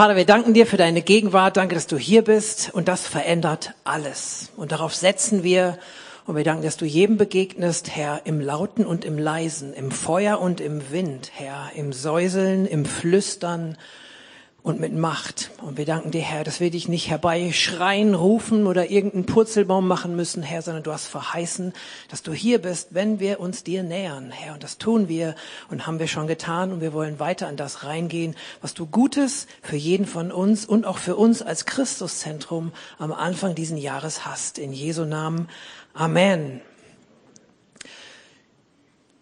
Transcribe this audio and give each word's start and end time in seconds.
Vater, 0.00 0.16
wir 0.16 0.24
danken 0.24 0.54
dir 0.54 0.66
für 0.66 0.78
deine 0.78 1.02
Gegenwart. 1.02 1.58
Danke, 1.58 1.74
dass 1.74 1.86
du 1.86 1.98
hier 1.98 2.24
bist 2.24 2.70
und 2.72 2.88
das 2.88 3.06
verändert 3.06 3.74
alles. 3.84 4.50
Und 4.56 4.72
darauf 4.72 4.94
setzen 4.94 5.42
wir 5.42 5.76
und 6.24 6.36
wir 6.36 6.42
danken, 6.42 6.62
dass 6.62 6.78
du 6.78 6.86
jedem 6.86 7.18
begegnest, 7.18 7.94
Herr, 7.94 8.22
im 8.24 8.40
Lauten 8.40 8.86
und 8.86 9.04
im 9.04 9.18
Leisen, 9.18 9.74
im 9.74 9.90
Feuer 9.90 10.40
und 10.40 10.62
im 10.62 10.90
Wind, 10.90 11.32
Herr, 11.34 11.72
im 11.74 11.92
Säuseln, 11.92 12.64
im 12.64 12.86
Flüstern 12.86 13.76
und 14.62 14.80
mit 14.80 14.94
Macht. 14.94 15.50
Und 15.62 15.78
wir 15.78 15.86
danken 15.86 16.10
dir, 16.10 16.20
Herr, 16.20 16.44
dass 16.44 16.60
wir 16.60 16.70
dich 16.70 16.88
nicht 16.88 17.08
herbeischreien, 17.08 18.14
rufen 18.14 18.66
oder 18.66 18.90
irgendeinen 18.90 19.26
Purzelbaum 19.26 19.88
machen 19.88 20.16
müssen, 20.16 20.42
Herr, 20.42 20.62
sondern 20.62 20.82
du 20.82 20.92
hast 20.92 21.06
verheißen, 21.06 21.72
dass 22.08 22.22
du 22.22 22.32
hier 22.32 22.60
bist, 22.60 22.88
wenn 22.90 23.20
wir 23.20 23.40
uns 23.40 23.64
dir 23.64 23.82
nähern, 23.82 24.30
Herr. 24.30 24.54
Und 24.54 24.62
das 24.62 24.78
tun 24.78 25.08
wir 25.08 25.34
und 25.70 25.86
haben 25.86 25.98
wir 25.98 26.08
schon 26.08 26.26
getan 26.26 26.72
und 26.72 26.80
wir 26.80 26.92
wollen 26.92 27.18
weiter 27.18 27.48
an 27.48 27.56
das 27.56 27.84
reingehen, 27.84 28.36
was 28.60 28.74
du 28.74 28.86
Gutes 28.86 29.46
für 29.62 29.76
jeden 29.76 30.06
von 30.06 30.30
uns 30.30 30.66
und 30.66 30.84
auch 30.84 30.98
für 30.98 31.16
uns 31.16 31.42
als 31.42 31.64
Christuszentrum 31.64 32.72
am 32.98 33.12
Anfang 33.12 33.54
diesen 33.54 33.78
Jahres 33.78 34.26
hast. 34.26 34.58
In 34.58 34.72
Jesu 34.72 35.04
Namen. 35.04 35.48
Amen. 35.94 36.60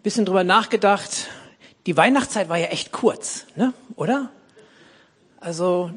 Bisschen 0.03 0.25
drüber 0.25 0.43
nachgedacht. 0.43 1.27
Die 1.85 1.95
Weihnachtszeit 1.95 2.49
war 2.49 2.57
ja 2.57 2.67
echt 2.67 2.91
kurz, 2.91 3.45
ne? 3.55 3.73
oder? 3.95 4.31
Also 5.41 5.91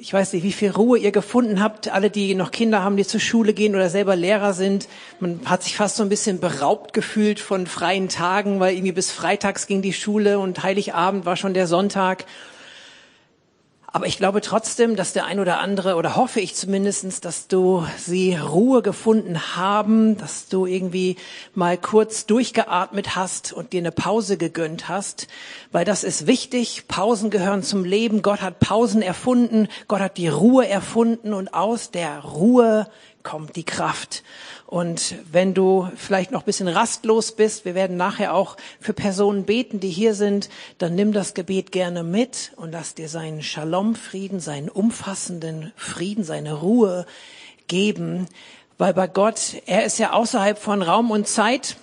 ich 0.00 0.12
weiß 0.12 0.32
nicht, 0.32 0.44
wie 0.44 0.52
viel 0.52 0.70
Ruhe 0.70 0.98
ihr 0.98 1.10
gefunden 1.10 1.60
habt, 1.60 1.88
alle, 1.88 2.10
die 2.10 2.34
noch 2.34 2.50
Kinder 2.50 2.82
haben, 2.82 2.96
die 2.96 3.06
zur 3.06 3.20
Schule 3.20 3.52
gehen 3.52 3.74
oder 3.74 3.90
selber 3.90 4.16
Lehrer 4.16 4.54
sind. 4.54 4.88
Man 5.20 5.40
hat 5.44 5.62
sich 5.64 5.76
fast 5.76 5.96
so 5.96 6.02
ein 6.02 6.08
bisschen 6.08 6.40
beraubt 6.40 6.92
gefühlt 6.92 7.40
von 7.40 7.66
freien 7.66 8.08
Tagen, 8.08 8.60
weil 8.60 8.74
irgendwie 8.74 8.92
bis 8.92 9.10
freitags 9.10 9.66
ging 9.66 9.82
die 9.82 9.92
Schule 9.92 10.38
und 10.38 10.62
Heiligabend 10.62 11.26
war 11.26 11.36
schon 11.36 11.54
der 11.54 11.66
Sonntag. 11.66 12.24
Aber 13.90 14.06
ich 14.06 14.18
glaube 14.18 14.42
trotzdem, 14.42 14.96
dass 14.96 15.14
der 15.14 15.24
ein 15.24 15.40
oder 15.40 15.60
andere, 15.60 15.94
oder 15.94 16.14
hoffe 16.14 16.40
ich 16.40 16.54
zumindestens, 16.54 17.22
dass 17.22 17.48
du 17.48 17.86
sie 17.96 18.36
Ruhe 18.36 18.82
gefunden 18.82 19.56
haben, 19.56 20.18
dass 20.18 20.46
du 20.48 20.66
irgendwie 20.66 21.16
mal 21.54 21.78
kurz 21.78 22.26
durchgeatmet 22.26 23.16
hast 23.16 23.54
und 23.54 23.72
dir 23.72 23.80
eine 23.80 23.90
Pause 23.90 24.36
gegönnt 24.36 24.90
hast, 24.90 25.26
weil 25.72 25.86
das 25.86 26.04
ist 26.04 26.26
wichtig. 26.26 26.84
Pausen 26.86 27.30
gehören 27.30 27.62
zum 27.62 27.82
Leben. 27.82 28.20
Gott 28.20 28.42
hat 28.42 28.60
Pausen 28.60 29.00
erfunden. 29.00 29.68
Gott 29.88 30.00
hat 30.00 30.18
die 30.18 30.28
Ruhe 30.28 30.68
erfunden 30.68 31.32
und 31.32 31.54
aus 31.54 31.90
der 31.90 32.18
Ruhe 32.18 32.88
kommt 33.22 33.56
die 33.56 33.64
Kraft. 33.64 34.22
Und 34.66 35.16
wenn 35.30 35.54
du 35.54 35.90
vielleicht 35.96 36.30
noch 36.30 36.42
ein 36.42 36.46
bisschen 36.46 36.68
rastlos 36.68 37.32
bist, 37.32 37.64
wir 37.64 37.74
werden 37.74 37.96
nachher 37.96 38.34
auch 38.34 38.56
für 38.80 38.92
Personen 38.92 39.44
beten, 39.44 39.80
die 39.80 39.90
hier 39.90 40.14
sind, 40.14 40.48
dann 40.78 40.94
nimm 40.94 41.12
das 41.12 41.34
Gebet 41.34 41.72
gerne 41.72 42.02
mit 42.02 42.52
und 42.56 42.72
lass 42.72 42.94
dir 42.94 43.08
seinen 43.08 43.42
Shalom-Frieden, 43.42 44.40
seinen 44.40 44.68
umfassenden 44.68 45.72
Frieden, 45.76 46.24
seine 46.24 46.54
Ruhe 46.54 47.06
geben. 47.66 48.28
Weil 48.78 48.94
bei 48.94 49.06
Gott, 49.06 49.56
er 49.66 49.84
ist 49.84 49.98
ja 49.98 50.12
außerhalb 50.12 50.58
von 50.58 50.82
Raum 50.82 51.10
und 51.10 51.26
Zeit. 51.26 51.76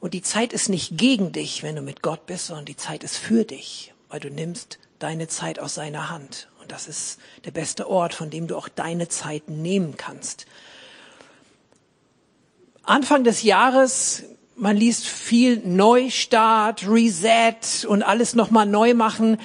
Und 0.00 0.14
die 0.14 0.22
Zeit 0.22 0.52
ist 0.52 0.68
nicht 0.68 0.96
gegen 0.98 1.32
dich, 1.32 1.62
wenn 1.62 1.76
du 1.76 1.82
mit 1.82 2.02
Gott 2.02 2.26
bist, 2.26 2.46
sondern 2.46 2.64
die 2.64 2.76
Zeit 2.76 3.04
ist 3.04 3.16
für 3.16 3.44
dich, 3.44 3.94
weil 4.08 4.20
du 4.20 4.30
nimmst 4.30 4.78
deine 4.98 5.28
Zeit 5.28 5.58
aus 5.58 5.74
seiner 5.74 6.10
Hand. 6.10 6.48
Das 6.72 6.88
ist 6.88 7.18
der 7.44 7.50
beste 7.50 7.86
Ort, 7.86 8.14
von 8.14 8.30
dem 8.30 8.46
du 8.46 8.56
auch 8.56 8.66
deine 8.66 9.06
Zeit 9.06 9.50
nehmen 9.50 9.98
kannst. 9.98 10.46
Anfang 12.82 13.24
des 13.24 13.42
Jahres, 13.42 14.22
man 14.56 14.78
liest 14.78 15.06
viel 15.06 15.58
Neustart, 15.58 16.88
Reset 16.88 17.86
und 17.86 18.02
alles 18.02 18.34
nochmal 18.34 18.64
neu 18.64 18.94
machen. 18.94 19.36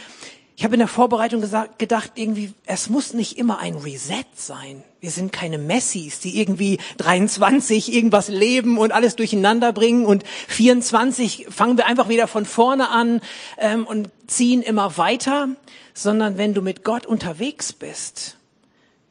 Ich 0.59 0.63
habe 0.63 0.73
in 0.73 0.79
der 0.79 0.87
Vorbereitung 0.87 1.39
gesagt, 1.39 1.77
gedacht, 1.77 2.13
irgendwie, 2.15 2.51
es 2.65 2.89
muss 2.89 3.13
nicht 3.13 3.37
immer 3.37 3.59
ein 3.59 3.75
Reset 3.75 4.25
sein. 4.33 4.83
Wir 4.99 5.11
sind 5.11 5.31
keine 5.31 5.59
Messis, 5.59 6.19
die 6.19 6.41
irgendwie 6.41 6.79
23 6.97 7.93
irgendwas 7.93 8.27
leben 8.27 8.79
und 8.79 8.91
alles 8.91 9.15
durcheinander 9.15 9.71
bringen 9.71 10.07
und 10.07 10.23
24 10.47 11.45
fangen 11.51 11.77
wir 11.77 11.85
einfach 11.85 12.09
wieder 12.09 12.25
von 12.25 12.45
vorne 12.45 12.89
an 12.89 13.21
ähm, 13.59 13.85
und 13.85 14.09
ziehen 14.25 14.63
immer 14.63 14.97
weiter, 14.97 15.49
sondern 15.93 16.39
wenn 16.39 16.55
du 16.55 16.63
mit 16.63 16.83
Gott 16.83 17.05
unterwegs 17.05 17.71
bist, 17.71 18.37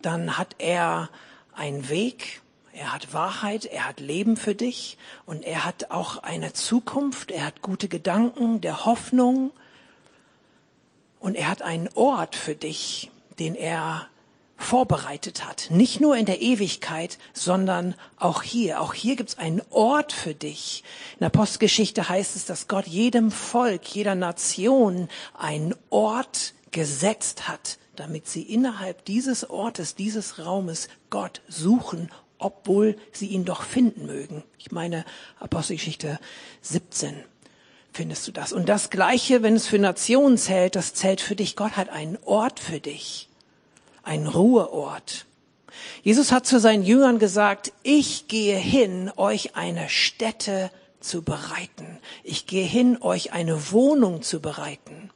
dann 0.03 0.39
hat 0.39 0.57
er 0.59 1.11
einen 1.55 1.89
Weg, 1.89 2.41
er 2.73 2.93
hat 2.93 3.15
Wahrheit, 3.15 3.67
er 3.67 3.87
hat 3.87 4.01
Leben 4.01 4.37
für 4.37 4.57
dich 4.57 4.99
und 5.27 5.45
er 5.45 5.65
hat 5.65 5.93
auch 5.93 6.25
eine 6.25 6.55
Zukunft, 6.55 7.31
er 7.31 7.47
hat 7.47 7.63
gute 7.63 7.87
Gedanken 7.87 8.61
der 8.61 8.85
Hoffnung 8.85 9.53
und 11.27 11.35
er 11.35 11.49
hat 11.49 11.61
einen 11.61 11.89
Ort 11.97 12.37
für 12.37 12.55
dich, 12.55 13.11
den 13.41 13.57
er 13.57 14.07
vorbereitet 14.57 15.45
hat. 15.45 15.67
Nicht 15.73 16.01
nur 16.01 16.17
in 16.17 16.25
der 16.25 16.41
Ewigkeit, 16.41 17.19
sondern 17.33 17.97
auch 18.17 18.45
hier. 18.45 18.81
Auch 18.81 18.95
hier 18.95 19.17
gibt 19.17 19.31
es 19.31 19.39
einen 19.39 19.61
Ort 19.71 20.13
für 20.13 20.37
dich. 20.37 20.85
In 21.15 21.25
der 21.25 21.31
Postgeschichte 21.31 22.09
heißt 22.09 22.37
es, 22.37 22.45
dass 22.45 22.69
Gott 22.69 22.87
jedem 22.87 23.33
Volk, 23.33 23.93
jeder 23.93 24.15
Nation 24.15 25.09
einen 25.37 25.75
Ort 25.91 26.55
gesetzt 26.71 27.49
hat, 27.49 27.79
damit 27.97 28.29
sie 28.29 28.43
innerhalb 28.43 29.05
dieses 29.05 29.51
Ortes, 29.51 29.97
dieses 29.97 30.39
Raumes 30.39 30.87
Gott 31.11 31.43
suchen 31.49 32.09
obwohl 32.39 32.99
sie 33.13 33.29
ihn 33.29 33.47
doch 33.47 33.63
finden 33.63 34.05
mögen. 34.05 34.45
Ich 34.59 34.71
meine, 34.71 35.07
Apostelgeschichte 35.41 36.21
17 36.61 37.25
findest 37.97 38.29
du 38.29 38.33
das. 38.33 38.53
Und 38.53 38.69
das 38.69 38.91
Gleiche, 38.91 39.43
wenn 39.43 39.57
es 39.57 39.67
für 39.67 39.79
Nationen 39.79 40.39
zählt, 40.39 40.77
das 40.77 40.95
zählt 40.95 41.21
für 41.21 41.35
dich. 41.35 41.57
Gott 41.57 41.77
hat 41.77 41.89
einen 41.89 42.19
Ort 42.25 42.61
für 42.61 42.79
dich, 42.79 43.29
einen 44.03 44.29
Ruheort. 44.29 45.27
Jesus 46.03 46.31
hat 46.31 46.47
zu 46.47 46.61
seinen 46.61 46.85
Jüngern 46.85 47.19
gesagt, 47.19 47.73
ich 47.83 48.29
gehe 48.29 48.57
hin, 48.57 49.11
euch 49.17 49.57
eine 49.57 49.89
Stätte 49.89 50.71
zu 51.01 51.23
bereiten. 51.23 51.99
Ich 52.23 52.47
gehe 52.47 52.65
hin, 52.65 52.99
euch 53.01 53.33
eine 53.33 53.73
Wohnung 53.73 54.23
zu 54.23 54.41
bereiten. 54.41 55.11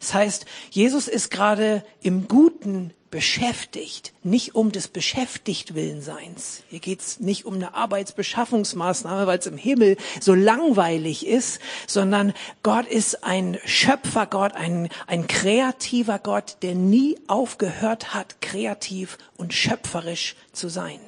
Das 0.00 0.14
heißt, 0.14 0.46
Jesus 0.70 1.08
ist 1.08 1.30
gerade 1.30 1.84
im 2.00 2.28
Guten 2.28 2.92
beschäftigt, 3.16 4.12
nicht 4.24 4.54
um 4.54 4.72
des 4.72 4.88
Beschäftigtwillenseins. 4.88 6.64
Hier 6.68 6.80
geht's 6.80 7.18
nicht 7.18 7.46
um 7.46 7.54
eine 7.54 7.72
Arbeitsbeschaffungsmaßnahme, 7.72 9.26
weil 9.26 9.38
es 9.38 9.46
im 9.46 9.56
Himmel 9.56 9.96
so 10.20 10.34
langweilig 10.34 11.26
ist, 11.26 11.58
sondern 11.86 12.34
Gott 12.62 12.86
ist 12.86 13.24
ein 13.24 13.56
Schöpfergott, 13.64 14.52
ein, 14.52 14.90
ein 15.06 15.26
kreativer 15.28 16.18
Gott, 16.18 16.58
der 16.60 16.74
nie 16.74 17.18
aufgehört 17.26 18.12
hat, 18.12 18.42
kreativ 18.42 19.16
und 19.38 19.54
schöpferisch 19.54 20.36
zu 20.52 20.68
sein. 20.68 21.00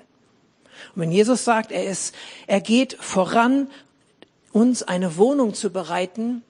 Und 0.95 1.03
wenn 1.03 1.13
Jesus 1.13 1.45
sagt, 1.45 1.73
er 1.73 1.85
ist, 1.85 2.15
er 2.47 2.63
geht 2.63 2.97
voran, 2.99 3.71
uns 4.51 4.83
eine 4.83 5.19
Wohnung 5.19 5.53
zu 5.53 5.69
bereiten, 5.69 6.43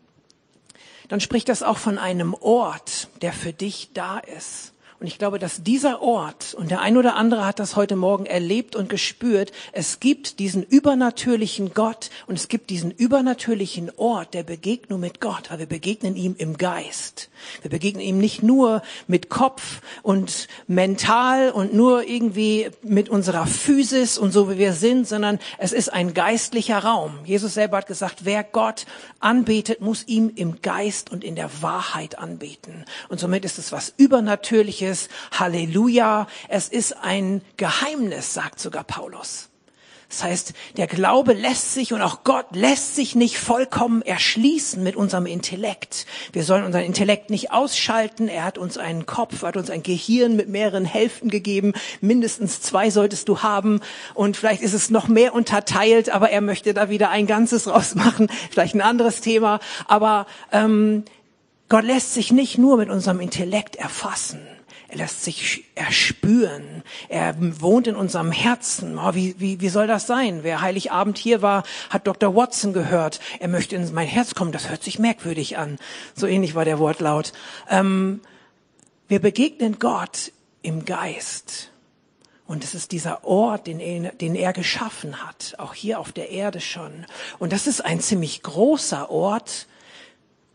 dann 1.08 1.18
spricht 1.18 1.48
das 1.48 1.64
auch 1.64 1.78
von 1.78 1.98
einem 1.98 2.32
Ort, 2.34 3.08
der 3.22 3.32
für 3.32 3.52
dich 3.52 3.91
da 3.92 4.20
ist. 4.20 4.72
Und 5.00 5.06
ich 5.06 5.19
glaube, 5.19 5.38
dass 5.38 5.62
dieser 5.62 6.03
Ort, 6.03 6.54
und 6.54 6.72
der 6.72 6.81
ein 6.81 6.97
oder 6.97 7.14
andere 7.14 7.47
hat 7.47 7.60
das 7.60 7.76
heute 7.76 7.94
Morgen 7.94 8.26
erlebt 8.26 8.75
und 8.75 8.88
gespürt, 8.88 9.53
es 9.72 10.00
gibt 10.00 10.41
diesen 10.41 10.64
übernatürlichen 10.64 11.72
Gott 11.72 12.10
und 12.26 12.36
es 12.36 12.48
gibt 12.48 12.69
diesen 12.70 12.91
übernatürlichen 12.91 13.92
Ort 13.97 14.34
der 14.34 14.42
Begegnung 14.42 14.98
mit 14.98 15.20
Gott, 15.20 15.50
weil 15.50 15.60
wir 15.60 15.66
begegnen 15.66 16.16
ihm 16.16 16.34
im 16.36 16.56
Geist. 16.56 17.31
Wir 17.62 17.70
begegnen 17.70 18.03
ihm 18.03 18.19
nicht 18.19 18.42
nur 18.42 18.82
mit 19.06 19.28
Kopf 19.28 19.82
und 20.03 20.48
mental 20.66 21.50
und 21.50 21.75
nur 21.75 22.03
irgendwie 22.03 22.70
mit 22.82 23.09
unserer 23.09 23.47
Physis 23.47 24.19
und 24.19 24.32
so 24.32 24.50
wie 24.50 24.59
wir 24.59 24.72
sind, 24.72 25.06
sondern 25.06 25.38
es 25.59 25.70
ist 25.70 25.92
ein 25.92 26.12
geistlicher 26.12 26.78
Raum. 26.78 27.20
Jesus 27.25 27.54
selber 27.54 27.76
hat 27.76 27.86
gesagt, 27.86 28.25
wer 28.25 28.42
Gott 28.42 28.84
anbetet, 29.20 29.80
muss 29.80 30.09
ihm 30.09 30.32
im 30.34 30.60
Geist 30.60 31.12
und 31.12 31.22
in 31.22 31.36
der 31.36 31.62
Wahrheit 31.62 32.19
anbeten. 32.19 32.84
Und 33.09 33.20
somit 33.20 33.44
ist 33.44 33.59
es 33.59 33.70
was 33.70 33.94
Übernatürliches, 33.97 34.88
Göttliches. 34.88 35.09
Halleluja. 35.32 36.27
Es 36.48 36.68
ist 36.68 36.97
ein 37.03 37.42
Geheimnis, 37.57 38.34
sagt 38.34 38.60
sogar 38.60 38.84
Paulus. 38.84 39.48
Das 40.09 40.24
heißt, 40.24 40.54
der 40.78 40.86
Glaube 40.86 41.34
lässt 41.34 41.74
sich 41.74 41.92
und 41.92 42.01
auch 42.01 42.24
Gott 42.24 42.47
lässt 42.53 42.97
sich 42.97 43.15
nicht 43.15 43.36
vollkommen 43.36 44.01
erschließen 44.01 44.83
mit 44.83 44.97
unserem 44.97 45.27
Intellekt. 45.27 46.07
Wir 46.33 46.45
sollen 46.45 46.65
unseren 46.65 46.84
Intellekt 46.84 47.28
nicht 47.28 47.53
ausschalten. 47.53 48.27
Er 48.27 48.45
hat 48.45 48.57
uns 48.57 48.78
einen 48.78 49.04
Kopf, 49.04 49.42
hat 49.42 49.59
uns 49.59 49.68
ein 49.68 49.83
Gehirn 49.83 50.34
mit 50.34 50.48
mehreren 50.48 50.86
Hälften 50.86 51.28
gegeben. 51.28 51.74
Mindestens 52.01 52.62
zwei 52.62 52.89
solltest 52.89 53.28
du 53.28 53.42
haben. 53.42 53.80
Und 54.15 54.39
vielleicht 54.39 54.62
ist 54.62 54.72
es 54.72 54.89
noch 54.89 55.09
mehr 55.09 55.34
unterteilt, 55.34 56.09
aber 56.09 56.30
er 56.30 56.41
möchte 56.41 56.72
da 56.72 56.89
wieder 56.89 57.10
ein 57.10 57.27
Ganzes 57.27 57.68
rausmachen. 57.68 58.28
Vielleicht 58.51 58.74
ein 58.74 58.80
anderes 58.80 59.21
Thema. 59.21 59.60
Aber 59.89 60.27
ähm, 60.53 61.04
Gott 61.68 61.84
lässt 61.84 62.15
sich 62.15 62.33
nicht 62.33 62.57
nur 62.57 62.78
mit 62.78 62.89
unserem 62.89 63.21
Intellekt 63.21 63.77
erfassen. 63.77 64.41
Er 64.88 64.96
lässt 64.96 65.22
sich 65.22 65.64
erspüren. 65.74 66.82
Er 67.08 67.34
wohnt 67.60 67.86
in 67.86 67.96
unserem 67.96 68.32
Herzen. 68.32 68.98
Oh, 68.98 69.14
wie, 69.14 69.38
wie, 69.38 69.60
wie 69.60 69.68
soll 69.68 69.86
das 69.86 70.06
sein? 70.06 70.42
Wer 70.42 70.60
Heiligabend 70.62 71.18
hier 71.18 71.42
war, 71.42 71.62
hat 71.90 72.06
Dr. 72.06 72.34
Watson 72.34 72.72
gehört. 72.72 73.20
Er 73.38 73.48
möchte 73.48 73.76
in 73.76 73.92
mein 73.92 74.08
Herz 74.08 74.34
kommen. 74.34 74.52
Das 74.52 74.70
hört 74.70 74.82
sich 74.82 74.98
merkwürdig 74.98 75.58
an. 75.58 75.78
So 76.14 76.26
ähnlich 76.26 76.54
war 76.54 76.64
der 76.64 76.78
Wortlaut. 76.78 77.32
Ähm, 77.68 78.20
Wir 79.08 79.20
begegnen 79.20 79.78
Gott 79.78 80.32
im 80.60 80.84
Geist. 80.84 81.70
Und 82.46 82.62
es 82.62 82.74
ist 82.74 82.92
dieser 82.92 83.24
Ort, 83.24 83.66
den 83.66 83.80
er, 83.80 84.12
den 84.12 84.34
er 84.34 84.52
geschaffen 84.52 85.26
hat, 85.26 85.54
auch 85.56 85.72
hier 85.72 85.98
auf 85.98 86.12
der 86.12 86.28
Erde 86.28 86.60
schon. 86.60 87.06
Und 87.38 87.52
das 87.52 87.66
ist 87.66 87.82
ein 87.82 88.00
ziemlich 88.00 88.42
großer 88.42 89.10
Ort, 89.10 89.66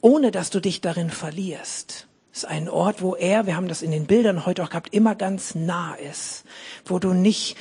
ohne 0.01 0.29
dass 0.29 0.51
du 0.51 0.59
dich 0.59 0.81
darin 0.81 1.09
verlierst. 1.09 2.07
Ist 2.33 2.45
ein 2.45 2.67
Ort, 2.67 3.03
wo 3.03 3.15
er, 3.15 3.45
wir 3.45 3.55
haben 3.55 3.67
das 3.67 3.83
in 3.83 3.91
den 3.91 4.07
Bildern 4.07 4.47
heute 4.47 4.63
auch 4.63 4.69
gehabt, 4.69 4.91
immer 4.91 5.13
ganz 5.13 5.53
nah 5.53 5.93
ist, 5.93 6.43
wo 6.83 6.97
du 6.97 7.13
nicht 7.13 7.55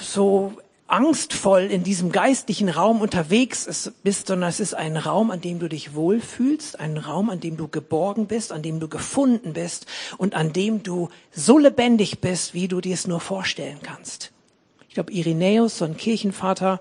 so 0.00 0.54
angstvoll 0.86 1.64
in 1.64 1.82
diesem 1.82 2.12
geistlichen 2.12 2.70
Raum 2.70 3.02
unterwegs 3.02 3.92
bist, 4.02 4.28
sondern 4.28 4.48
es 4.48 4.58
ist 4.58 4.72
ein 4.72 4.96
Raum, 4.96 5.30
an 5.30 5.40
dem 5.40 5.58
du 5.58 5.68
dich 5.68 5.94
wohlfühlst, 5.94 6.80
ein 6.80 6.96
Raum, 6.96 7.28
an 7.28 7.40
dem 7.40 7.58
du 7.58 7.68
geborgen 7.68 8.26
bist, 8.26 8.52
an 8.52 8.62
dem 8.62 8.80
du 8.80 8.88
gefunden 8.88 9.52
bist 9.52 9.84
und 10.16 10.34
an 10.34 10.52
dem 10.52 10.82
du 10.82 11.10
so 11.32 11.58
lebendig 11.58 12.20
bist, 12.20 12.54
wie 12.54 12.68
du 12.68 12.80
dir 12.80 12.94
es 12.94 13.06
nur 13.06 13.20
vorstellen 13.20 13.80
kannst. 13.82 14.32
Ich 14.88 14.94
glaube, 14.94 15.12
Irenäus, 15.12 15.78
so 15.78 15.84
ein 15.84 15.96
Kirchenvater, 15.96 16.80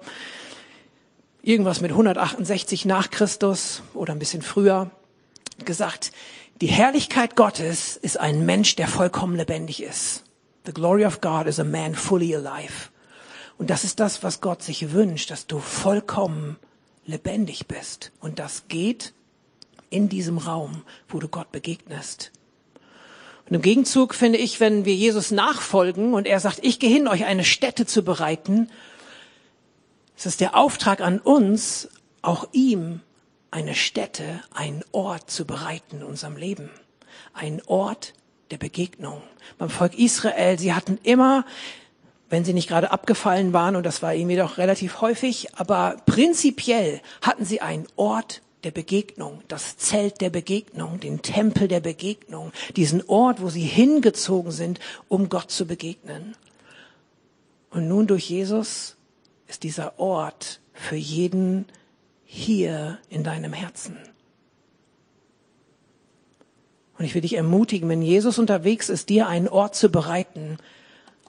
irgendwas 1.41 1.81
mit 1.81 1.91
168 1.91 2.85
nach 2.85 3.09
Christus 3.09 3.81
oder 3.93 4.13
ein 4.13 4.19
bisschen 4.19 4.41
früher, 4.41 4.89
gesagt, 5.63 6.11
die 6.61 6.67
Herrlichkeit 6.67 7.35
Gottes 7.35 7.97
ist 7.97 8.19
ein 8.19 8.45
Mensch, 8.45 8.75
der 8.75 8.87
vollkommen 8.87 9.35
lebendig 9.35 9.83
ist. 9.83 10.23
The 10.65 10.73
glory 10.73 11.05
of 11.05 11.19
God 11.19 11.47
is 11.47 11.59
a 11.59 11.63
man 11.63 11.95
fully 11.95 12.33
alive. 12.33 12.89
Und 13.57 13.69
das 13.69 13.83
ist 13.83 13.99
das, 13.99 14.23
was 14.23 14.41
Gott 14.41 14.63
sich 14.63 14.91
wünscht, 14.91 15.31
dass 15.31 15.47
du 15.47 15.59
vollkommen 15.59 16.57
lebendig 17.05 17.67
bist. 17.67 18.11
Und 18.19 18.39
das 18.39 18.67
geht 18.67 19.13
in 19.89 20.09
diesem 20.09 20.37
Raum, 20.37 20.83
wo 21.07 21.19
du 21.19 21.27
Gott 21.27 21.51
begegnest. 21.51 22.31
Und 23.47 23.55
im 23.55 23.61
Gegenzug 23.61 24.15
finde 24.15 24.39
ich, 24.39 24.59
wenn 24.59 24.85
wir 24.85 24.95
Jesus 24.95 25.31
nachfolgen 25.31 26.13
und 26.13 26.25
er 26.25 26.39
sagt, 26.39 26.59
ich 26.63 26.79
gehe 26.79 26.89
hin, 26.89 27.07
euch 27.07 27.25
eine 27.25 27.43
Stätte 27.43 27.85
zu 27.85 28.03
bereiten, 28.03 28.69
es 30.17 30.25
ist 30.25 30.41
der 30.41 30.55
Auftrag 30.55 31.01
an 31.01 31.19
uns, 31.19 31.89
auch 32.21 32.47
ihm 32.53 33.01
eine 33.55 33.73
Stätte, 33.73 34.41
einen 34.53 34.83
Ort 34.91 35.31
zu 35.31 35.45
bereiten 35.45 35.97
in 35.97 36.03
unserem 36.03 36.35
Leben. 36.35 36.69
Ein 37.33 37.61
Ort 37.67 38.13
der 38.51 38.57
Begegnung. 38.57 39.21
Beim 39.57 39.69
Volk 39.69 39.97
Israel, 39.97 40.59
sie 40.59 40.73
hatten 40.73 40.99
immer 41.03 41.45
wenn 42.27 42.43
sie 42.43 42.53
nicht 42.53 42.67
gerade 42.67 42.91
abgefallen 42.91 43.53
waren, 43.53 43.75
und 43.75 43.85
das 43.85 44.01
war 44.01 44.13
irgendwie 44.13 44.35
doch 44.35 44.57
relativ 44.57 44.99
häufig, 44.99 45.55
aber 45.55 45.97
prinzipiell 46.05 46.99
hatten 47.21 47.45
sie 47.45 47.61
einen 47.61 47.85
Ort 47.95 48.41
der 48.63 48.71
Begegnung, 48.71 49.41
das 49.47 49.77
Zelt 49.77 50.21
der 50.21 50.31
Begegnung, 50.31 50.99
den 50.99 51.21
Tempel 51.21 51.67
der 51.67 51.81
Begegnung, 51.81 52.51
diesen 52.75 53.07
Ort, 53.07 53.41
wo 53.41 53.49
sie 53.49 53.61
hingezogen 53.61 54.51
sind, 54.51 54.79
um 55.07 55.29
Gott 55.29 55.51
zu 55.51 55.67
begegnen. 55.67 56.35
Und 57.69 57.87
nun 57.87 58.07
durch 58.07 58.27
Jesus 58.27 58.97
ist 59.47 59.61
dieser 59.61 59.99
Ort 59.99 60.61
für 60.73 60.95
jeden 60.95 61.65
hier 62.35 62.99
in 63.09 63.23
deinem 63.23 63.53
Herzen. 63.53 63.97
Und 66.97 67.05
ich 67.05 67.15
will 67.15 67.21
dich 67.21 67.35
ermutigen, 67.35 67.89
wenn 67.89 68.01
Jesus 68.01 68.37
unterwegs 68.37 68.89
ist, 68.89 69.09
dir 69.09 69.27
einen 69.27 69.47
Ort 69.47 69.75
zu 69.75 69.89
bereiten, 69.89 70.57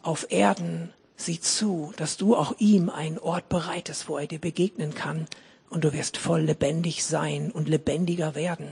auf 0.03 0.27
Erden, 0.31 0.93
sieh 1.17 1.41
zu, 1.41 1.93
dass 1.97 2.17
du 2.17 2.37
auch 2.37 2.55
ihm 2.59 2.91
einen 2.91 3.19
Ort 3.19 3.49
bereitest, 3.49 4.09
wo 4.09 4.19
er 4.19 4.27
dir 4.27 4.41
begegnen 4.41 4.95
kann 4.95 5.27
und 5.71 5.85
du 5.85 5.93
wirst 5.93 6.17
voll 6.17 6.43
lebendig 6.43 7.05
sein 7.05 7.51
und 7.51 7.69
lebendiger 7.69 8.35
werden. 8.35 8.69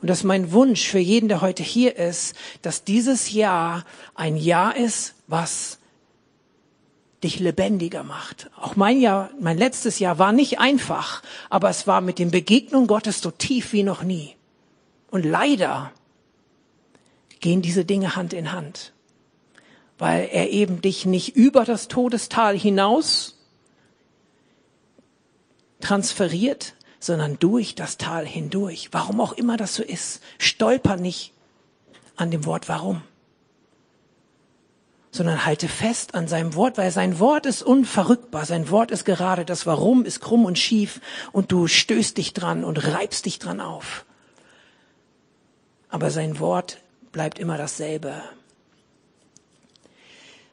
Und 0.00 0.10
das 0.10 0.18
ist 0.18 0.24
mein 0.24 0.52
Wunsch 0.52 0.88
für 0.88 0.98
jeden, 0.98 1.28
der 1.28 1.40
heute 1.40 1.62
hier 1.62 1.96
ist, 1.96 2.34
dass 2.62 2.84
dieses 2.84 3.32
Jahr 3.32 3.84
ein 4.14 4.36
Jahr 4.36 4.76
ist, 4.76 5.14
was 5.26 5.78
dich 7.24 7.40
lebendiger 7.40 8.04
macht. 8.04 8.50
Auch 8.60 8.76
mein 8.76 9.00
Jahr, 9.00 9.30
mein 9.40 9.58
letztes 9.58 9.98
Jahr 9.98 10.18
war 10.18 10.32
nicht 10.32 10.60
einfach, 10.60 11.22
aber 11.50 11.70
es 11.70 11.86
war 11.86 12.00
mit 12.00 12.18
den 12.18 12.30
Begegnungen 12.30 12.86
Gottes 12.86 13.20
so 13.20 13.30
tief 13.30 13.72
wie 13.72 13.82
noch 13.82 14.02
nie. 14.02 14.36
Und 15.10 15.24
leider 15.24 15.90
gehen 17.40 17.62
diese 17.62 17.84
Dinge 17.84 18.14
Hand 18.14 18.32
in 18.32 18.52
Hand 18.52 18.94
weil 19.98 20.28
er 20.30 20.50
eben 20.50 20.80
dich 20.80 21.06
nicht 21.06 21.36
über 21.36 21.64
das 21.64 21.88
Todestal 21.88 22.58
hinaus 22.58 23.36
transferiert, 25.80 26.74
sondern 26.98 27.38
durch 27.38 27.74
das 27.74 27.98
Tal 27.98 28.26
hindurch. 28.26 28.88
Warum 28.92 29.20
auch 29.20 29.32
immer 29.32 29.56
das 29.56 29.74
so 29.74 29.82
ist, 29.82 30.22
stolper 30.38 30.96
nicht 30.96 31.32
an 32.16 32.30
dem 32.30 32.44
Wort 32.46 32.68
warum, 32.68 33.02
sondern 35.14 35.46
halte 35.46 35.68
fest 35.68 36.16
an 36.16 36.26
seinem 36.26 36.56
Wort, 36.56 36.76
weil 36.76 36.90
sein 36.90 37.20
Wort 37.20 37.46
ist 37.46 37.62
unverrückbar, 37.62 38.46
sein 38.46 38.68
Wort 38.70 38.90
ist 38.90 39.04
gerade, 39.04 39.44
das 39.44 39.64
Warum 39.64 40.04
ist 40.04 40.18
krumm 40.18 40.44
und 40.44 40.58
schief 40.58 41.00
und 41.30 41.52
du 41.52 41.68
stößt 41.68 42.18
dich 42.18 42.32
dran 42.32 42.64
und 42.64 42.84
reibst 42.84 43.24
dich 43.24 43.38
dran 43.38 43.60
auf. 43.60 44.04
Aber 45.88 46.10
sein 46.10 46.40
Wort 46.40 46.78
bleibt 47.12 47.38
immer 47.38 47.56
dasselbe. 47.56 48.24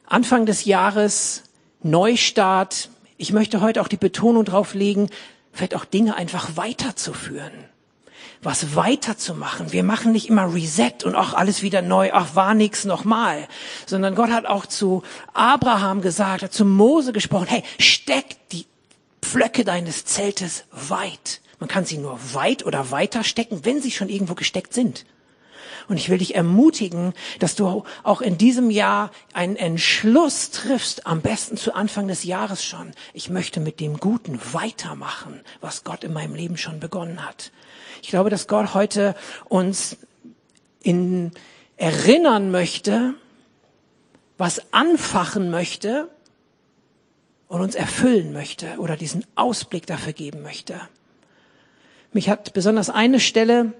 Anfang 0.06 0.46
des 0.46 0.64
Jahres, 0.64 1.42
Neustart. 1.82 2.88
Ich 3.16 3.32
möchte 3.32 3.62
heute 3.62 3.80
auch 3.80 3.88
die 3.88 3.96
Betonung 3.96 4.44
drauf 4.44 4.74
legen, 4.74 5.10
vielleicht 5.52 5.74
auch 5.74 5.84
Dinge 5.84 6.14
einfach 6.14 6.56
weiterzuführen. 6.56 7.50
Was 8.44 8.74
weiterzumachen. 8.74 9.70
Wir 9.70 9.84
machen 9.84 10.10
nicht 10.10 10.28
immer 10.28 10.52
Reset 10.52 11.04
und 11.04 11.14
auch 11.14 11.32
alles 11.32 11.62
wieder 11.62 11.80
neu, 11.80 12.10
ach 12.12 12.34
war 12.34 12.54
nix 12.54 12.84
nochmal. 12.84 13.46
Sondern 13.86 14.16
Gott 14.16 14.30
hat 14.30 14.46
auch 14.46 14.66
zu 14.66 15.04
Abraham 15.32 16.02
gesagt, 16.02 16.42
hat 16.42 16.52
zu 16.52 16.64
Mose 16.64 17.12
gesprochen, 17.12 17.46
hey, 17.48 17.62
steck 17.78 18.48
die 18.50 18.66
Pflöcke 19.22 19.64
deines 19.64 20.04
Zeltes 20.04 20.64
weit. 20.72 21.40
Man 21.60 21.68
kann 21.68 21.84
sie 21.84 21.98
nur 21.98 22.18
weit 22.34 22.66
oder 22.66 22.90
weiter 22.90 23.22
stecken, 23.22 23.64
wenn 23.64 23.80
sie 23.80 23.92
schon 23.92 24.08
irgendwo 24.08 24.34
gesteckt 24.34 24.74
sind. 24.74 25.06
Und 25.88 25.96
ich 25.96 26.08
will 26.08 26.18
dich 26.18 26.34
ermutigen, 26.34 27.12
dass 27.38 27.54
du 27.54 27.84
auch 28.02 28.20
in 28.20 28.38
diesem 28.38 28.70
Jahr 28.70 29.12
einen 29.32 29.54
Entschluss 29.54 30.50
triffst, 30.50 31.06
am 31.06 31.20
besten 31.20 31.56
zu 31.56 31.74
Anfang 31.74 32.08
des 32.08 32.24
Jahres 32.24 32.64
schon. 32.64 32.92
Ich 33.14 33.30
möchte 33.30 33.60
mit 33.60 33.78
dem 33.78 33.98
Guten 33.98 34.40
weitermachen, 34.52 35.40
was 35.60 35.84
Gott 35.84 36.02
in 36.02 36.12
meinem 36.12 36.34
Leben 36.34 36.56
schon 36.56 36.80
begonnen 36.80 37.24
hat. 37.24 37.52
Ich 38.02 38.08
glaube, 38.08 38.30
dass 38.30 38.48
Gott 38.48 38.74
heute 38.74 39.14
uns 39.48 39.96
in 40.82 41.30
erinnern 41.76 42.50
möchte, 42.50 43.14
was 44.38 44.72
anfachen 44.72 45.50
möchte 45.50 46.08
und 47.48 47.60
uns 47.60 47.74
erfüllen 47.74 48.32
möchte 48.32 48.78
oder 48.78 48.96
diesen 48.96 49.24
Ausblick 49.36 49.86
dafür 49.86 50.12
geben 50.12 50.42
möchte. 50.42 50.80
Mich 52.12 52.28
hat 52.28 52.52
besonders 52.52 52.90
eine 52.90 53.20
Stelle 53.20 53.72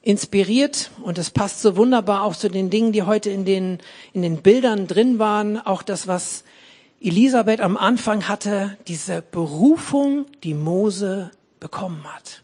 inspiriert 0.00 0.90
und 1.02 1.18
es 1.18 1.30
passt 1.30 1.60
so 1.60 1.76
wunderbar 1.76 2.22
auch 2.22 2.34
zu 2.34 2.48
den 2.48 2.70
Dingen, 2.70 2.92
die 2.92 3.02
heute 3.02 3.28
in 3.28 3.44
den, 3.44 3.78
in 4.12 4.22
den 4.22 4.42
Bildern 4.42 4.86
drin 4.86 5.18
waren. 5.18 5.58
Auch 5.58 5.82
das, 5.82 6.08
was 6.08 6.44
Elisabeth 7.00 7.60
am 7.60 7.76
Anfang 7.76 8.26
hatte, 8.26 8.76
diese 8.88 9.20
Berufung, 9.22 10.26
die 10.44 10.54
Mose 10.54 11.30
bekommen 11.60 12.04
hat. 12.04 12.42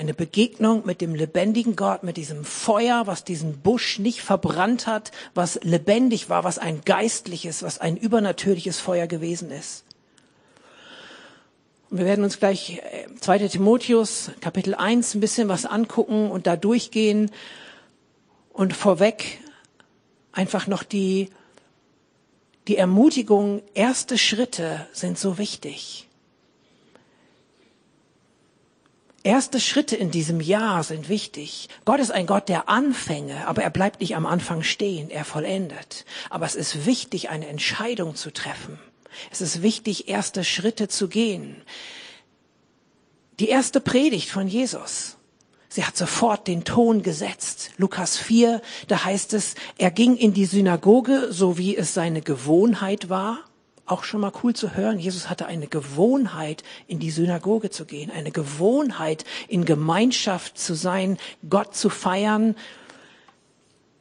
Eine 0.00 0.14
Begegnung 0.14 0.86
mit 0.86 1.02
dem 1.02 1.14
lebendigen 1.14 1.76
Gott, 1.76 2.04
mit 2.04 2.16
diesem 2.16 2.42
Feuer, 2.42 3.06
was 3.06 3.22
diesen 3.22 3.60
Busch 3.60 3.98
nicht 3.98 4.22
verbrannt 4.22 4.86
hat, 4.86 5.12
was 5.34 5.60
lebendig 5.62 6.30
war, 6.30 6.42
was 6.42 6.56
ein 6.56 6.80
geistliches, 6.86 7.62
was 7.62 7.82
ein 7.82 7.98
übernatürliches 7.98 8.80
Feuer 8.80 9.06
gewesen 9.06 9.50
ist. 9.50 9.84
Und 11.90 11.98
wir 11.98 12.06
werden 12.06 12.24
uns 12.24 12.38
gleich 12.38 12.80
2. 13.20 13.36
Äh, 13.36 13.48
Timotheus 13.50 14.30
Kapitel 14.40 14.74
1 14.74 15.16
ein 15.16 15.20
bisschen 15.20 15.48
was 15.48 15.66
angucken 15.66 16.30
und 16.30 16.46
da 16.46 16.56
durchgehen 16.56 17.30
und 18.54 18.74
vorweg 18.74 19.40
einfach 20.32 20.66
noch 20.66 20.82
die, 20.82 21.28
die 22.68 22.78
Ermutigung, 22.78 23.60
erste 23.74 24.16
Schritte 24.16 24.86
sind 24.94 25.18
so 25.18 25.36
wichtig. 25.36 26.06
Erste 29.22 29.60
Schritte 29.60 29.96
in 29.96 30.10
diesem 30.10 30.40
Jahr 30.40 30.82
sind 30.82 31.10
wichtig. 31.10 31.68
Gott 31.84 32.00
ist 32.00 32.10
ein 32.10 32.26
Gott 32.26 32.48
der 32.48 32.70
Anfänge, 32.70 33.46
aber 33.46 33.62
er 33.62 33.68
bleibt 33.68 34.00
nicht 34.00 34.16
am 34.16 34.24
Anfang 34.24 34.62
stehen, 34.62 35.10
er 35.10 35.26
vollendet. 35.26 36.06
Aber 36.30 36.46
es 36.46 36.54
ist 36.54 36.86
wichtig, 36.86 37.28
eine 37.28 37.46
Entscheidung 37.46 38.14
zu 38.14 38.30
treffen. 38.30 38.78
Es 39.30 39.42
ist 39.42 39.60
wichtig, 39.60 40.08
erste 40.08 40.42
Schritte 40.42 40.88
zu 40.88 41.08
gehen. 41.08 41.56
Die 43.40 43.50
erste 43.50 43.80
Predigt 43.80 44.30
von 44.30 44.48
Jesus. 44.48 45.18
Sie 45.68 45.84
hat 45.84 45.98
sofort 45.98 46.48
den 46.48 46.64
Ton 46.64 47.02
gesetzt. 47.02 47.72
Lukas 47.76 48.16
4, 48.16 48.62
da 48.88 49.04
heißt 49.04 49.34
es, 49.34 49.54
er 49.76 49.90
ging 49.90 50.16
in 50.16 50.32
die 50.32 50.46
Synagoge, 50.46 51.28
so 51.30 51.58
wie 51.58 51.76
es 51.76 51.92
seine 51.92 52.22
Gewohnheit 52.22 53.10
war. 53.10 53.49
Auch 53.90 54.04
schon 54.04 54.20
mal 54.20 54.32
cool 54.42 54.54
zu 54.54 54.74
hören. 54.76 54.98
Jesus 54.98 55.28
hatte 55.28 55.46
eine 55.46 55.66
Gewohnheit, 55.66 56.62
in 56.86 56.98
die 57.00 57.10
Synagoge 57.10 57.70
zu 57.70 57.84
gehen, 57.84 58.10
eine 58.10 58.30
Gewohnheit, 58.30 59.24
in 59.48 59.64
Gemeinschaft 59.64 60.58
zu 60.58 60.74
sein, 60.74 61.18
Gott 61.48 61.74
zu 61.74 61.90
feiern. 61.90 62.54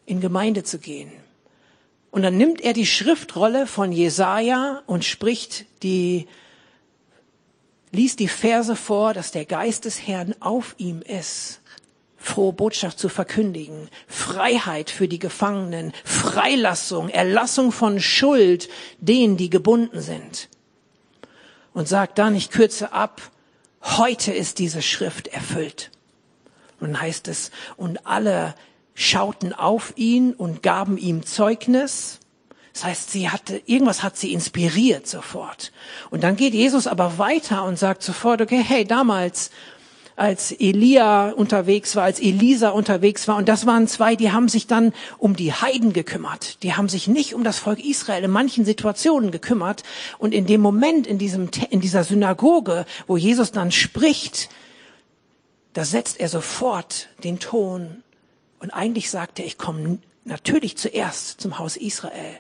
in 0.09 0.21
Gemeinde 0.21 0.63
zu 0.63 0.79
gehen. 0.79 1.11
Und 2.11 2.23
dann 2.23 2.35
nimmt 2.35 2.61
er 2.61 2.73
die 2.73 2.87
Schriftrolle 2.87 3.67
von 3.67 3.91
Jesaja 3.91 4.81
und 4.87 5.05
spricht 5.05 5.65
die, 5.83 6.27
liest 7.91 8.19
die 8.19 8.27
Verse 8.27 8.75
vor, 8.75 9.13
dass 9.13 9.31
der 9.31 9.45
Geist 9.45 9.85
des 9.85 10.07
Herrn 10.07 10.33
auf 10.39 10.73
ihm 10.79 11.03
ist, 11.03 11.58
frohe 12.19 12.53
Botschaft 12.53 12.99
zu 12.99 13.09
verkündigen, 13.09 13.89
Freiheit 14.07 14.89
für 14.89 15.07
die 15.07 15.19
Gefangenen, 15.19 15.93
Freilassung, 16.03 17.09
Erlassung 17.09 17.71
von 17.71 17.99
Schuld 17.99 18.69
denen, 18.99 19.37
die 19.37 19.49
gebunden 19.49 20.01
sind. 20.01 20.49
Und 21.73 21.87
sagt 21.87 22.17
dann, 22.17 22.35
ich 22.35 22.49
kürze 22.49 22.91
ab, 22.91 23.21
heute 23.81 24.33
ist 24.33 24.59
diese 24.59 24.81
Schrift 24.81 25.27
erfüllt. 25.27 25.91
Und 26.79 26.93
dann 26.93 27.01
heißt 27.01 27.27
es, 27.27 27.51
und 27.77 28.05
alle 28.05 28.55
schauten 28.93 29.53
auf 29.53 29.93
ihn 29.95 30.33
und 30.33 30.61
gaben 30.61 30.97
ihm 30.97 31.25
Zeugnis. 31.25 32.19
Das 32.73 32.83
heißt, 32.83 33.11
sie 33.11 33.29
hatte, 33.29 33.61
irgendwas 33.65 34.03
hat 34.03 34.17
sie 34.17 34.33
inspiriert 34.33 35.07
sofort. 35.07 35.71
Und 36.09 36.23
dann 36.23 36.35
geht 36.35 36.53
Jesus 36.53 36.87
aber 36.87 37.17
weiter 37.17 37.63
und 37.63 37.79
sagt 37.79 38.03
sofort, 38.03 38.41
okay, 38.41 38.63
hey, 38.65 38.85
damals, 38.85 39.51
als 40.19 40.51
Elia 40.51 41.29
unterwegs 41.29 41.95
war, 41.95 42.03
als 42.03 42.19
Elisa 42.19 42.69
unterwegs 42.69 43.27
war. 43.27 43.37
Und 43.37 43.47
das 43.47 43.65
waren 43.65 43.87
zwei, 43.87 44.15
die 44.15 44.31
haben 44.31 44.49
sich 44.49 44.67
dann 44.67 44.93
um 45.17 45.35
die 45.35 45.53
Heiden 45.53 45.93
gekümmert. 45.93 46.61
Die 46.61 46.73
haben 46.73 46.89
sich 46.89 47.07
nicht 47.07 47.33
um 47.33 47.43
das 47.45 47.57
Volk 47.57 47.79
Israel 47.79 48.23
in 48.25 48.31
manchen 48.31 48.65
Situationen 48.65 49.31
gekümmert. 49.31 49.83
Und 50.17 50.33
in 50.33 50.45
dem 50.45 50.59
Moment, 50.59 51.07
in 51.07 51.17
diesem, 51.17 51.49
in 51.69 51.79
dieser 51.79 52.03
Synagoge, 52.03 52.85
wo 53.07 53.15
Jesus 53.15 53.53
dann 53.53 53.71
spricht, 53.71 54.49
da 55.73 55.85
setzt 55.85 56.19
er 56.19 56.27
sofort 56.27 57.07
den 57.23 57.39
Ton 57.39 58.03
und 58.59 58.71
eigentlich 58.71 59.09
sagt 59.09 59.39
er, 59.39 59.45
ich 59.45 59.57
komme 59.57 59.99
natürlich 60.25 60.77
zuerst 60.77 61.39
zum 61.39 61.59
Haus 61.59 61.77
Israel, 61.77 62.39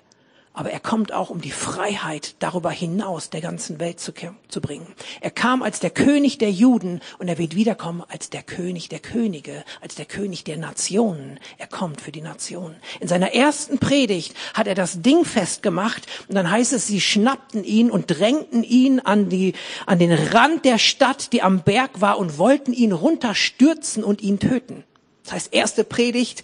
aber 0.59 0.71
er 0.71 0.81
kommt 0.81 1.13
auch, 1.13 1.29
um 1.29 1.39
die 1.39 1.51
Freiheit 1.51 2.35
darüber 2.39 2.69
hinaus 2.69 3.29
der 3.29 3.39
ganzen 3.39 3.79
Welt 3.79 4.01
zu, 4.01 4.11
zu, 4.49 4.59
bringen. 4.59 4.87
Er 5.21 5.31
kam 5.31 5.63
als 5.63 5.79
der 5.79 5.89
König 5.89 6.37
der 6.37 6.51
Juden 6.51 6.99
und 7.17 7.29
er 7.29 7.37
wird 7.37 7.55
wiederkommen 7.55 8.03
als 8.09 8.29
der 8.29 8.43
König 8.43 8.89
der 8.89 8.99
Könige, 8.99 9.63
als 9.79 9.95
der 9.95 10.03
König 10.03 10.43
der 10.43 10.57
Nationen. 10.57 11.39
Er 11.59 11.67
kommt 11.67 12.01
für 12.01 12.11
die 12.11 12.19
Nationen. 12.19 12.75
In 12.99 13.07
seiner 13.07 13.33
ersten 13.33 13.79
Predigt 13.79 14.35
hat 14.53 14.67
er 14.67 14.75
das 14.75 15.01
Ding 15.01 15.23
festgemacht 15.23 16.05
und 16.27 16.35
dann 16.35 16.51
heißt 16.51 16.73
es, 16.73 16.87
sie 16.87 16.99
schnappten 16.99 17.63
ihn 17.63 17.89
und 17.89 18.07
drängten 18.07 18.63
ihn 18.63 18.99
an, 18.99 19.29
die, 19.29 19.53
an 19.85 19.97
den 19.97 20.11
Rand 20.11 20.65
der 20.65 20.77
Stadt, 20.77 21.31
die 21.31 21.41
am 21.41 21.61
Berg 21.61 22.01
war 22.01 22.19
und 22.19 22.37
wollten 22.37 22.73
ihn 22.73 22.91
runterstürzen 22.91 24.03
und 24.03 24.19
ihn 24.19 24.39
töten. 24.41 24.83
Das 25.23 25.31
heißt, 25.31 25.53
erste 25.53 25.85
Predigt 25.85 26.43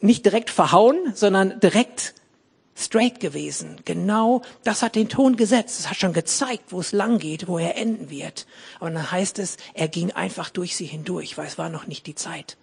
nicht 0.00 0.24
direkt 0.24 0.48
verhauen, 0.48 1.12
sondern 1.14 1.60
direkt 1.60 2.14
straight 2.76 3.20
gewesen. 3.20 3.76
Genau 3.84 4.42
das 4.64 4.82
hat 4.82 4.94
den 4.94 5.08
Ton 5.08 5.36
gesetzt. 5.36 5.80
Es 5.80 5.90
hat 5.90 5.96
schon 5.96 6.12
gezeigt, 6.12 6.72
wo 6.72 6.80
es 6.80 6.92
lang 6.92 7.18
geht, 7.18 7.48
wo 7.48 7.58
er 7.58 7.76
enden 7.76 8.10
wird. 8.10 8.46
Und 8.78 8.94
dann 8.94 9.10
heißt 9.10 9.38
es, 9.38 9.56
er 9.74 9.88
ging 9.88 10.12
einfach 10.12 10.50
durch 10.50 10.76
sie 10.76 10.86
hindurch, 10.86 11.36
weil 11.36 11.46
es 11.46 11.58
war 11.58 11.68
noch 11.68 11.86
nicht 11.86 12.06
die 12.06 12.14
Zeit. 12.14 12.56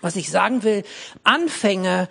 Was 0.00 0.16
ich 0.16 0.30
sagen 0.30 0.62
will, 0.62 0.84
Anfänge 1.24 2.08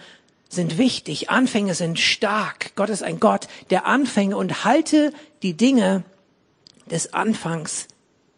sind 0.49 0.77
wichtig, 0.77 1.29
Anfänge 1.29 1.73
sind 1.73 1.99
stark. 1.99 2.75
Gott 2.75 2.89
ist 2.89 3.03
ein 3.03 3.19
Gott 3.19 3.47
der 3.69 3.85
Anfänge 3.85 4.37
und 4.37 4.63
halte 4.63 5.13
die 5.41 5.55
Dinge 5.55 6.03
des 6.89 7.13
Anfangs 7.13 7.87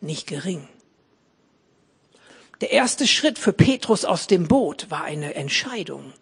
nicht 0.02 0.28
gering. 0.28 0.68
Der 2.62 2.72
erste 2.72 3.08
Schritt 3.08 3.40
für 3.40 3.54
Petrus 3.54 4.06
aus 4.06 4.28
dem 4.28 4.48
Boot 4.48 4.90
war 4.90 5.04
eine 5.04 5.36
Entscheidung. 5.36 6.14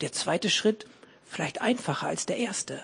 Der 0.00 0.12
zweite 0.12 0.50
Schritt 0.50 0.86
vielleicht 1.26 1.60
einfacher 1.60 2.06
als 2.06 2.26
der 2.26 2.36
erste. 2.36 2.82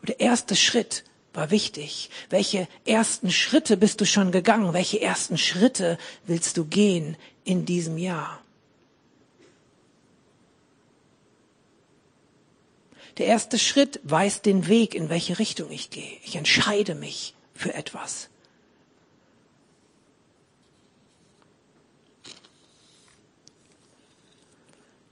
Und 0.00 0.08
der 0.08 0.20
erste 0.20 0.56
Schritt 0.56 1.04
war 1.32 1.50
wichtig. 1.50 2.10
Welche 2.30 2.68
ersten 2.86 3.30
Schritte 3.30 3.76
bist 3.76 4.00
du 4.00 4.06
schon 4.06 4.32
gegangen? 4.32 4.72
Welche 4.72 5.00
ersten 5.00 5.36
Schritte 5.36 5.98
willst 6.26 6.56
du 6.56 6.64
gehen 6.64 7.16
in 7.44 7.64
diesem 7.64 7.98
Jahr? 7.98 8.40
Der 13.18 13.26
erste 13.26 13.58
Schritt 13.58 14.00
weist 14.02 14.44
den 14.44 14.66
Weg, 14.66 14.94
in 14.94 15.08
welche 15.08 15.38
Richtung 15.38 15.70
ich 15.70 15.90
gehe. 15.90 16.18
Ich 16.24 16.36
entscheide 16.36 16.94
mich 16.94 17.34
für 17.54 17.74
etwas. 17.74 18.28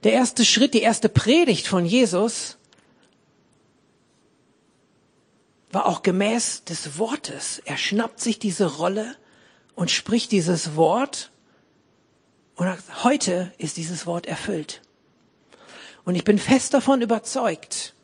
Der 0.03 0.11
erste 0.11 0.43
Schritt, 0.43 0.73
die 0.73 0.81
erste 0.81 1.07
Predigt 1.07 1.67
von 1.67 1.85
Jesus 1.85 2.57
war 5.71 5.85
auch 5.85 6.03
gemäß 6.03 6.65
des 6.65 6.97
Wortes. 6.99 7.61
Er 7.65 7.77
schnappt 7.77 8.19
sich 8.19 8.37
diese 8.37 8.65
Rolle 8.65 9.15
und 9.75 9.91
spricht 9.91 10.31
dieses 10.31 10.75
Wort 10.75 11.31
und 12.55 12.67
heute 13.03 13.51
ist 13.57 13.77
dieses 13.77 14.05
Wort 14.05 14.27
erfüllt. 14.27 14.81
Und 16.05 16.15
ich 16.15 16.25
bin 16.25 16.37
fest 16.37 16.73
davon 16.73 17.01
überzeugt, 17.01 17.95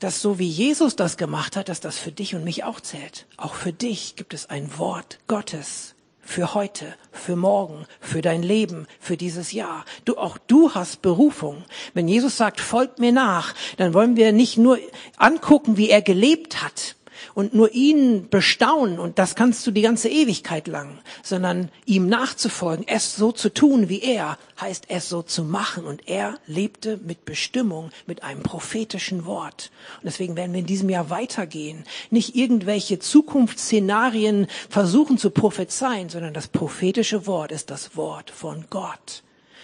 dass 0.00 0.20
so 0.20 0.40
wie 0.40 0.48
Jesus 0.48 0.96
das 0.96 1.16
gemacht 1.16 1.56
hat, 1.56 1.68
dass 1.68 1.80
das 1.80 1.96
für 1.96 2.10
dich 2.10 2.34
und 2.34 2.42
mich 2.42 2.64
auch 2.64 2.80
zählt. 2.80 3.26
Auch 3.36 3.54
für 3.54 3.72
dich 3.72 4.16
gibt 4.16 4.34
es 4.34 4.46
ein 4.46 4.76
Wort 4.76 5.20
Gottes 5.28 5.94
für 6.22 6.54
heute, 6.54 6.94
für 7.10 7.36
morgen, 7.36 7.84
für 8.00 8.22
dein 8.22 8.42
Leben, 8.42 8.86
für 9.00 9.16
dieses 9.16 9.52
Jahr. 9.52 9.84
Du, 10.04 10.16
auch 10.16 10.38
du 10.38 10.74
hast 10.74 11.02
Berufung. 11.02 11.64
Wenn 11.92 12.08
Jesus 12.08 12.36
sagt, 12.36 12.60
folgt 12.60 12.98
mir 13.00 13.12
nach, 13.12 13.54
dann 13.76 13.92
wollen 13.92 14.16
wir 14.16 14.32
nicht 14.32 14.56
nur 14.56 14.78
angucken, 15.18 15.76
wie 15.76 15.90
er 15.90 16.00
gelebt 16.00 16.62
hat, 16.62 16.96
und 17.34 17.54
nur 17.54 17.72
ihn 17.72 18.28
bestaunen, 18.28 18.98
und 18.98 19.18
das 19.18 19.34
kannst 19.34 19.66
du 19.66 19.70
die 19.70 19.82
ganze 19.82 20.08
Ewigkeit 20.08 20.66
lang, 20.68 20.98
sondern 21.22 21.70
ihm 21.86 22.08
nachzufolgen, 22.08 22.86
es 22.86 23.16
so 23.16 23.32
zu 23.32 23.48
tun 23.52 23.88
wie 23.88 24.02
er, 24.02 24.38
heißt 24.60 24.86
es 24.88 25.08
so 25.08 25.22
zu 25.22 25.44
machen. 25.44 25.84
Und 25.84 26.08
er 26.08 26.38
lebte 26.46 26.98
mit 26.98 27.24
Bestimmung, 27.24 27.90
mit 28.06 28.22
einem 28.22 28.42
prophetischen 28.42 29.24
Wort. 29.26 29.70
Und 29.96 30.06
deswegen 30.06 30.36
werden 30.36 30.52
wir 30.52 30.60
in 30.60 30.66
diesem 30.66 30.90
Jahr 30.90 31.10
weitergehen, 31.10 31.84
nicht 32.10 32.36
irgendwelche 32.36 32.98
Zukunftsszenarien 32.98 34.46
versuchen 34.68 35.18
zu 35.18 35.30
prophezeien, 35.30 36.08
sondern 36.08 36.34
das 36.34 36.48
prophetische 36.48 37.26
Wort 37.26 37.52
ist 37.52 37.70
das 37.70 37.96
Wort 37.96 38.30
von 38.30 38.64
Gott 38.70 39.22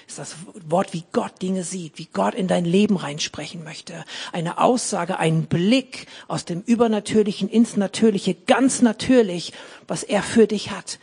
ist 0.09 0.19
das 0.19 0.37
Wort, 0.67 0.95
wie 0.95 1.05
Gott 1.13 1.43
Dinge 1.43 1.63
sieht, 1.63 1.99
wie 1.99 2.09
Gott 2.11 2.35
in 2.35 2.49
dein 2.49 2.65
Leben 2.65 2.97
reinsprechen 2.97 3.63
möchte. 3.63 4.05
Eine 4.33 4.59
Aussage, 4.59 5.19
ein 5.19 5.47
Blick 5.47 6.07
aus 6.29 6.47
dem 6.47 6.63
Übernatürlichen 6.63 7.49
ins 7.49 7.77
Natürliche, 7.77 8.35
ganz 8.35 8.81
natürlich, 8.81 9.53
was 9.87 10.03
er 10.03 10.23
für 10.23 10.47
dich 10.47 10.71
hat. 10.71 10.99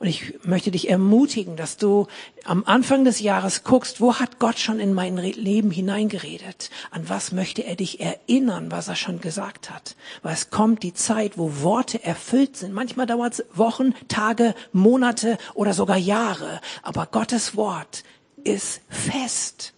Und 0.00 0.06
ich 0.06 0.34
möchte 0.44 0.70
dich 0.70 0.88
ermutigen, 0.88 1.56
dass 1.56 1.76
du 1.76 2.06
am 2.44 2.62
Anfang 2.64 3.04
des 3.04 3.18
Jahres 3.20 3.64
guckst, 3.64 4.00
wo 4.00 4.14
hat 4.14 4.38
Gott 4.38 4.58
schon 4.58 4.78
in 4.78 4.94
mein 4.94 5.16
Leben 5.16 5.72
hineingeredet? 5.72 6.70
An 6.92 7.08
was 7.08 7.32
möchte 7.32 7.64
er 7.64 7.74
dich 7.74 8.00
erinnern, 8.00 8.70
was 8.70 8.86
er 8.86 8.94
schon 8.94 9.20
gesagt 9.20 9.70
hat? 9.70 9.96
Weil 10.22 10.34
es 10.34 10.50
kommt 10.50 10.84
die 10.84 10.94
Zeit, 10.94 11.36
wo 11.36 11.62
Worte 11.62 12.02
erfüllt 12.04 12.56
sind. 12.56 12.72
Manchmal 12.72 13.06
dauert 13.06 13.34
es 13.34 13.44
Wochen, 13.54 13.92
Tage, 14.06 14.54
Monate 14.72 15.36
oder 15.54 15.74
sogar 15.74 15.96
Jahre. 15.96 16.60
Aber 16.82 17.06
Gottes 17.06 17.56
Wort 17.56 18.04
ist 18.48 18.80
fest. 18.88 19.74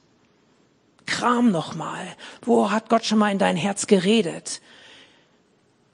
Kram 1.07 1.51
noch 1.51 1.75
mal. 1.75 2.07
Wo 2.43 2.71
hat 2.71 2.89
Gott 2.89 3.05
schon 3.05 3.19
mal 3.19 3.33
in 3.33 3.39
dein 3.39 3.57
Herz 3.57 3.87
geredet? 3.87 4.61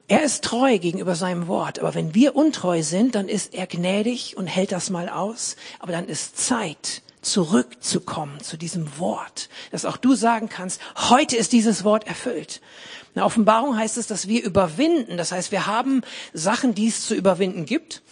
Er 0.08 0.22
ist 0.22 0.44
treu 0.44 0.78
gegenüber 0.78 1.16
seinem 1.16 1.48
Wort, 1.48 1.80
aber 1.80 1.94
wenn 1.94 2.14
wir 2.14 2.36
untreu 2.36 2.82
sind, 2.82 3.16
dann 3.16 3.28
ist 3.28 3.54
er 3.54 3.66
gnädig 3.66 4.36
und 4.36 4.46
hält 4.46 4.70
das 4.70 4.88
mal 4.88 5.08
aus, 5.08 5.56
aber 5.80 5.90
dann 5.90 6.06
ist 6.06 6.38
Zeit, 6.38 7.02
zurückzukommen 7.22 8.40
zu 8.40 8.56
diesem 8.56 9.00
Wort, 9.00 9.48
dass 9.72 9.84
auch 9.84 9.96
du 9.96 10.14
sagen 10.14 10.48
kannst, 10.48 10.80
heute 10.96 11.36
ist 11.36 11.52
dieses 11.52 11.82
Wort 11.82 12.06
erfüllt. 12.06 12.60
In 13.08 13.20
der 13.20 13.26
Offenbarung 13.26 13.76
heißt 13.76 13.96
es, 13.96 14.06
dass 14.06 14.28
wir 14.28 14.44
überwinden, 14.44 15.16
das 15.16 15.32
heißt, 15.32 15.50
wir 15.50 15.66
haben 15.66 16.02
Sachen, 16.32 16.74
die 16.74 16.86
es 16.86 17.04
zu 17.04 17.16
überwinden 17.16 17.64
gibt. 17.64 18.02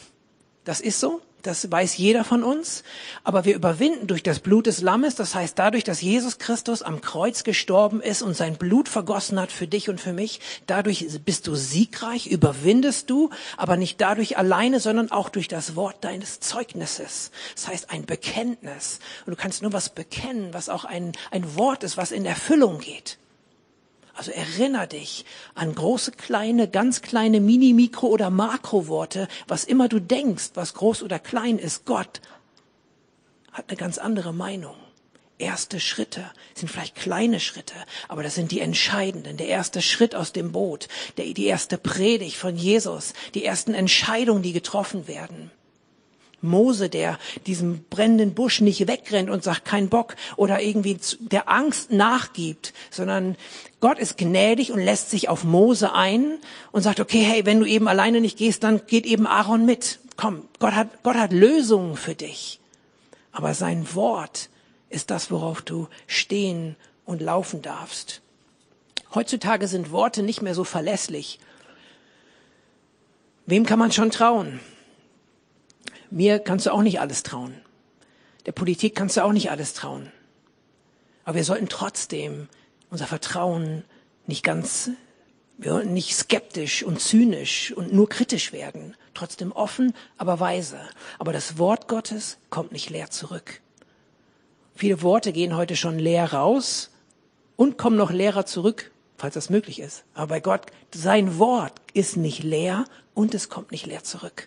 Das 0.65 0.81
ist 0.81 0.99
so. 0.99 1.21
Das 1.45 1.71
weiß 1.71 1.99
jeder 1.99 2.25
von 2.25 2.43
uns. 2.43 2.85
Aber 3.23 3.45
wir 3.45 3.55
überwinden 3.55 4.07
durch 4.07 4.23
das 4.23 4.41
Blut 4.41 4.67
des 4.67 4.81
Lammes. 4.81 5.15
Das 5.15 5.35
heißt, 5.35 5.59
dadurch, 5.59 5.85
dass 5.85 6.01
Jesus 6.01 6.39
Christus 6.39 6.83
am 6.83 7.03
Kreuz 7.03 7.45
gestorben 7.45 8.01
ist 8.01 8.23
und 8.23 8.35
sein 8.35 8.57
Blut 8.57 8.89
vergossen 8.89 9.39
hat 9.39 9.53
für 9.53 9.69
dich 9.69 9.91
und 9.91 10.01
für 10.01 10.15
mich, 10.15 10.41
dadurch 10.67 11.07
bist 11.25 11.47
du 11.47 11.55
siegreich, 11.55 12.29
überwindest 12.29 13.11
du, 13.11 13.29
aber 13.59 13.77
nicht 13.77 14.01
dadurch 14.01 14.39
alleine, 14.39 14.81
sondern 14.81 15.11
auch 15.11 15.29
durch 15.29 15.47
das 15.47 15.77
Wort 15.77 16.03
deines 16.03 16.41
Zeugnisses. 16.41 17.31
Das 17.55 17.69
heißt, 17.69 17.91
ein 17.91 18.07
Bekenntnis. 18.07 18.99
Und 19.27 19.33
du 19.33 19.37
kannst 19.37 19.61
nur 19.61 19.75
was 19.75 19.91
bekennen, 19.91 20.55
was 20.55 20.71
auch 20.71 20.87
ein, 20.87 21.13
ein 21.31 21.57
Wort 21.57 21.85
ist, 21.85 21.99
was 21.99 22.11
in 22.11 22.25
Erfüllung 22.25 22.79
geht. 22.79 23.19
Also 24.15 24.31
erinner 24.31 24.87
dich 24.87 25.25
an 25.55 25.75
große, 25.75 26.13
kleine, 26.13 26.69
ganz 26.69 27.03
kleine 27.03 27.41
Mini-, 27.41 27.75
Mikro- 27.75 28.09
oder 28.09 28.31
Makroworte, 28.31 29.29
was 29.49 29.65
immer 29.65 29.89
du 29.89 30.01
denkst, 30.01 30.51
was 30.55 30.75
groß 30.75 31.03
oder 31.03 31.19
klein 31.19 31.59
ist. 31.59 31.85
Gott 31.85 32.21
hat 33.53 33.69
eine 33.69 33.77
ganz 33.77 33.99
andere 33.99 34.33
Meinung. 34.33 34.77
erste 35.39 35.81
Schritte, 35.81 36.31
sind 36.55 36.69
vielleicht 36.69 36.95
kleine 36.95 37.41
Schritte, 37.41 37.75
aber 38.09 38.23
das 38.23 38.37
sind 38.37 38.53
die 38.53 38.61
entscheidenden. 38.61 39.37
Der 39.37 39.49
erste 39.49 39.83
Schritt 39.83 40.15
aus 40.15 40.33
dem 40.33 40.53
Boot, 40.53 40.89
der, 41.17 41.27
die 41.27 41.47
erste 41.47 41.77
Predigt 41.77 42.37
von 42.37 42.57
Jesus, 42.57 43.15
die 43.35 43.45
ersten 43.45 43.75
Entscheidungen, 43.75 44.43
die 44.43 44.53
getroffen 44.53 45.09
werden. 45.09 45.51
Mose, 46.45 46.89
der 46.89 47.19
diesem 47.47 47.85
brennenden 47.91 48.35
Busch 48.35 48.61
nicht 48.61 48.87
wegrennt 48.87 49.31
und 49.31 49.43
sagt, 49.43 49.65
kein 49.65 49.89
Bock 49.89 50.15
oder 50.37 50.61
irgendwie 50.61 50.99
der 51.19 51.49
Angst 51.49 51.91
nachgibt, 51.91 52.73
sondern 52.91 53.37
Gott 53.81 53.99
ist 53.99 54.17
gnädig 54.17 54.71
und 54.73 54.81
lässt 54.81 55.11
sich 55.11 55.29
auf 55.29 55.45
Mose 55.45 55.93
ein 55.93 56.39
und 56.73 56.83
sagt, 56.83 57.01
okay, 57.01 57.21
hey, 57.21 57.45
wenn 57.47 57.61
du 57.61 57.67
eben 57.67 57.89
alleine 57.89 58.21
nicht 58.21 58.39
gehst, 58.39 58.63
dann 58.63 58.87
geht 58.87 59.07
eben 59.07 59.27
Aaron 59.27 59.67
mit. 59.67 59.99
Komm, 60.17 60.43
Gott 60.61 60.75
hat, 60.75 61.03
Gott 61.03 61.17
hat 61.17 61.33
Lösungen 61.33 61.97
für 61.97 62.15
dich. 62.15 62.61
Aber 63.33 63.53
sein 63.55 63.95
Wort 63.95 64.49
ist 64.91 65.11
das, 65.11 65.31
worauf 65.31 65.61
du 65.61 65.89
stehen 66.07 66.77
und 67.05 67.21
laufen 67.21 67.63
darfst. 67.63 68.21
Heutzutage 69.15 69.69
sind 69.69 69.91
Worte 69.91 70.23
nicht 70.23 70.43
mehr 70.43 70.55
so 70.55 70.65
verlässlich. 70.65 71.39
Wem 73.47 73.67
kann 73.67 73.79
man 73.79 73.93
schon 73.93 74.11
trauen? 74.11 74.61
Mir 76.15 76.39
kannst 76.39 76.67
du 76.67 76.71
auch 76.71 76.83
nicht 76.83 77.01
alles 77.01 77.25
trauen. 77.25 77.57
Der 78.47 78.53
Politik 78.53 78.95
kannst 78.95 79.17
du 79.17 79.25
auch 79.25 79.33
nicht 79.33 79.51
alles 79.51 79.75
trauen. 79.75 80.13
Aber 81.25 81.35
wir 81.35 81.43
sollten 81.43 81.69
trotzdem 81.69 82.47
unser 82.89 83.09
Vertrauen 83.09 83.83
nicht 84.29 84.45
ganz, 84.45 84.91
wir 85.59 85.73
sollten 85.73 85.93
nicht 85.93 86.15
skeptisch 86.15 86.85
und 86.85 87.01
zynisch 87.01 87.73
und 87.73 87.93
nur 87.93 88.09
kritisch 88.09 88.53
werden. 88.53 88.97
Trotzdem 89.13 89.51
offen, 89.51 89.93
aber 90.17 90.39
weise. 90.39 90.79
Aber 91.19 91.33
das 91.33 91.59
Wort 91.59 91.89
Gottes 91.89 92.39
kommt 92.49 92.71
nicht 92.71 92.91
leer 92.91 93.11
zurück. 93.11 93.61
Viele 94.77 95.03
Worte 95.03 95.33
gehen 95.33 95.57
heute 95.57 95.75
schon 95.75 95.99
leer 95.99 96.33
raus 96.33 96.91
und 97.57 97.77
kommen 97.77 97.97
noch 97.97 98.13
leerer 98.13 98.47
zurück, 98.47 98.93
falls 99.17 99.35
das 99.35 99.51
möglich 99.51 99.81
ist. 99.81 100.05
Aber 100.15 100.29
bei 100.29 100.39
Gott, 100.39 100.67
sein 100.95 101.41
Wort 101.41 101.73
ist 101.93 102.17
nicht 102.17 102.45
leer 102.45 102.85
und 103.15 103.35
es 103.35 103.49
kommt 103.49 103.73
nicht 103.73 103.87
leer 103.87 104.05
zurück. 104.05 104.47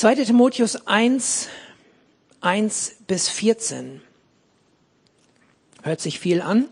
2. 0.00 0.14
Timotheus 0.24 0.86
1, 0.86 1.48
1 2.40 2.96
bis 3.06 3.28
14. 3.28 4.00
Hört 5.82 6.00
sich 6.00 6.18
viel 6.18 6.40
an. 6.40 6.70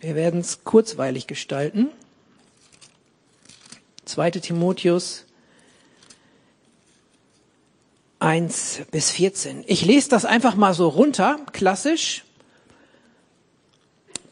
Wir 0.00 0.14
werden 0.14 0.40
es 0.40 0.64
kurzweilig 0.64 1.26
gestalten. 1.26 1.90
2. 4.06 4.30
Timotheus 4.30 5.26
1 8.20 8.84
bis 8.90 9.10
14. 9.10 9.64
Ich 9.66 9.84
lese 9.84 10.08
das 10.08 10.24
einfach 10.24 10.54
mal 10.54 10.72
so 10.72 10.88
runter, 10.88 11.40
klassisch. 11.52 12.24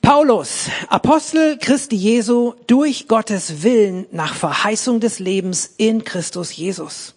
Paulus, 0.03 0.69
Apostel 0.89 1.57
Christi 1.59 1.95
Jesu, 1.95 2.55
durch 2.67 3.07
Gottes 3.07 3.63
Willen 3.63 4.07
nach 4.11 4.35
Verheißung 4.35 4.99
des 4.99 5.21
Lebens 5.21 5.75
in 5.77 6.03
Christus 6.03 6.55
Jesus. 6.57 7.15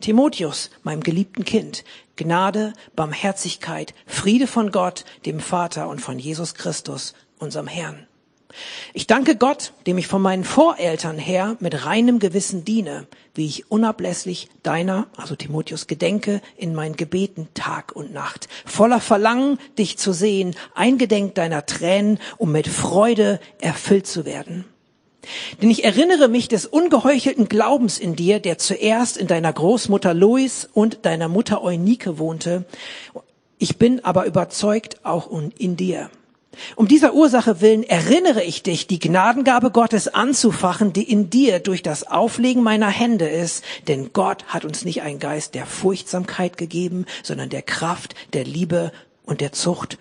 Timotheus, 0.00 0.70
meinem 0.82 1.02
geliebten 1.02 1.46
Kind, 1.46 1.82
Gnade, 2.16 2.74
Barmherzigkeit, 2.94 3.94
Friede 4.06 4.46
von 4.46 4.70
Gott, 4.70 5.06
dem 5.24 5.40
Vater 5.40 5.88
und 5.88 6.02
von 6.02 6.18
Jesus 6.18 6.54
Christus, 6.54 7.14
unserem 7.38 7.66
Herrn. 7.66 8.06
Ich 8.92 9.06
danke 9.06 9.36
Gott, 9.36 9.72
dem 9.86 9.98
ich 9.98 10.06
von 10.06 10.22
meinen 10.22 10.44
Voreltern 10.44 11.18
her 11.18 11.56
mit 11.60 11.84
reinem 11.84 12.18
Gewissen 12.18 12.64
diene, 12.64 13.06
wie 13.34 13.46
ich 13.46 13.70
unablässlich 13.70 14.48
deiner, 14.62 15.06
also 15.16 15.34
Timotheus, 15.34 15.86
gedenke 15.86 16.40
in 16.56 16.74
meinen 16.74 16.96
Gebeten 16.96 17.48
Tag 17.54 17.92
und 17.94 18.12
Nacht, 18.12 18.48
voller 18.64 19.00
Verlangen, 19.00 19.58
dich 19.78 19.98
zu 19.98 20.12
sehen, 20.12 20.54
eingedenk 20.74 21.34
deiner 21.34 21.66
Tränen, 21.66 22.18
um 22.38 22.52
mit 22.52 22.68
Freude 22.68 23.40
erfüllt 23.60 24.06
zu 24.06 24.24
werden. 24.24 24.64
Denn 25.60 25.70
ich 25.70 25.84
erinnere 25.84 26.28
mich 26.28 26.48
des 26.48 26.66
ungeheuchelten 26.66 27.48
Glaubens 27.48 27.98
in 27.98 28.14
dir, 28.14 28.40
der 28.40 28.58
zuerst 28.58 29.16
in 29.16 29.26
deiner 29.26 29.52
Großmutter 29.52 30.14
Lois 30.14 30.68
und 30.72 31.06
deiner 31.06 31.28
Mutter 31.28 31.62
Eunike 31.62 32.18
wohnte. 32.18 32.64
Ich 33.58 33.78
bin 33.78 34.04
aber 34.04 34.26
überzeugt 34.26 35.04
auch 35.04 35.30
in 35.56 35.76
dir. 35.76 36.10
Um 36.76 36.88
dieser 36.88 37.14
Ursache 37.14 37.60
willen 37.60 37.82
erinnere 37.82 38.42
ich 38.42 38.62
dich, 38.62 38.86
die 38.86 38.98
Gnadengabe 38.98 39.70
Gottes 39.70 40.08
anzufachen, 40.08 40.92
die 40.92 41.02
in 41.02 41.30
dir 41.30 41.60
durch 41.60 41.82
das 41.82 42.06
Auflegen 42.06 42.62
meiner 42.62 42.88
Hände 42.88 43.28
ist. 43.28 43.64
Denn 43.88 44.12
Gott 44.12 44.44
hat 44.48 44.64
uns 44.64 44.84
nicht 44.84 45.02
einen 45.02 45.18
Geist 45.18 45.54
der 45.54 45.66
Furchtsamkeit 45.66 46.56
gegeben, 46.56 47.06
sondern 47.22 47.48
der 47.48 47.62
Kraft, 47.62 48.14
der 48.32 48.44
Liebe 48.44 48.92
und 49.24 49.40
der 49.40 49.52
Zucht 49.52 49.98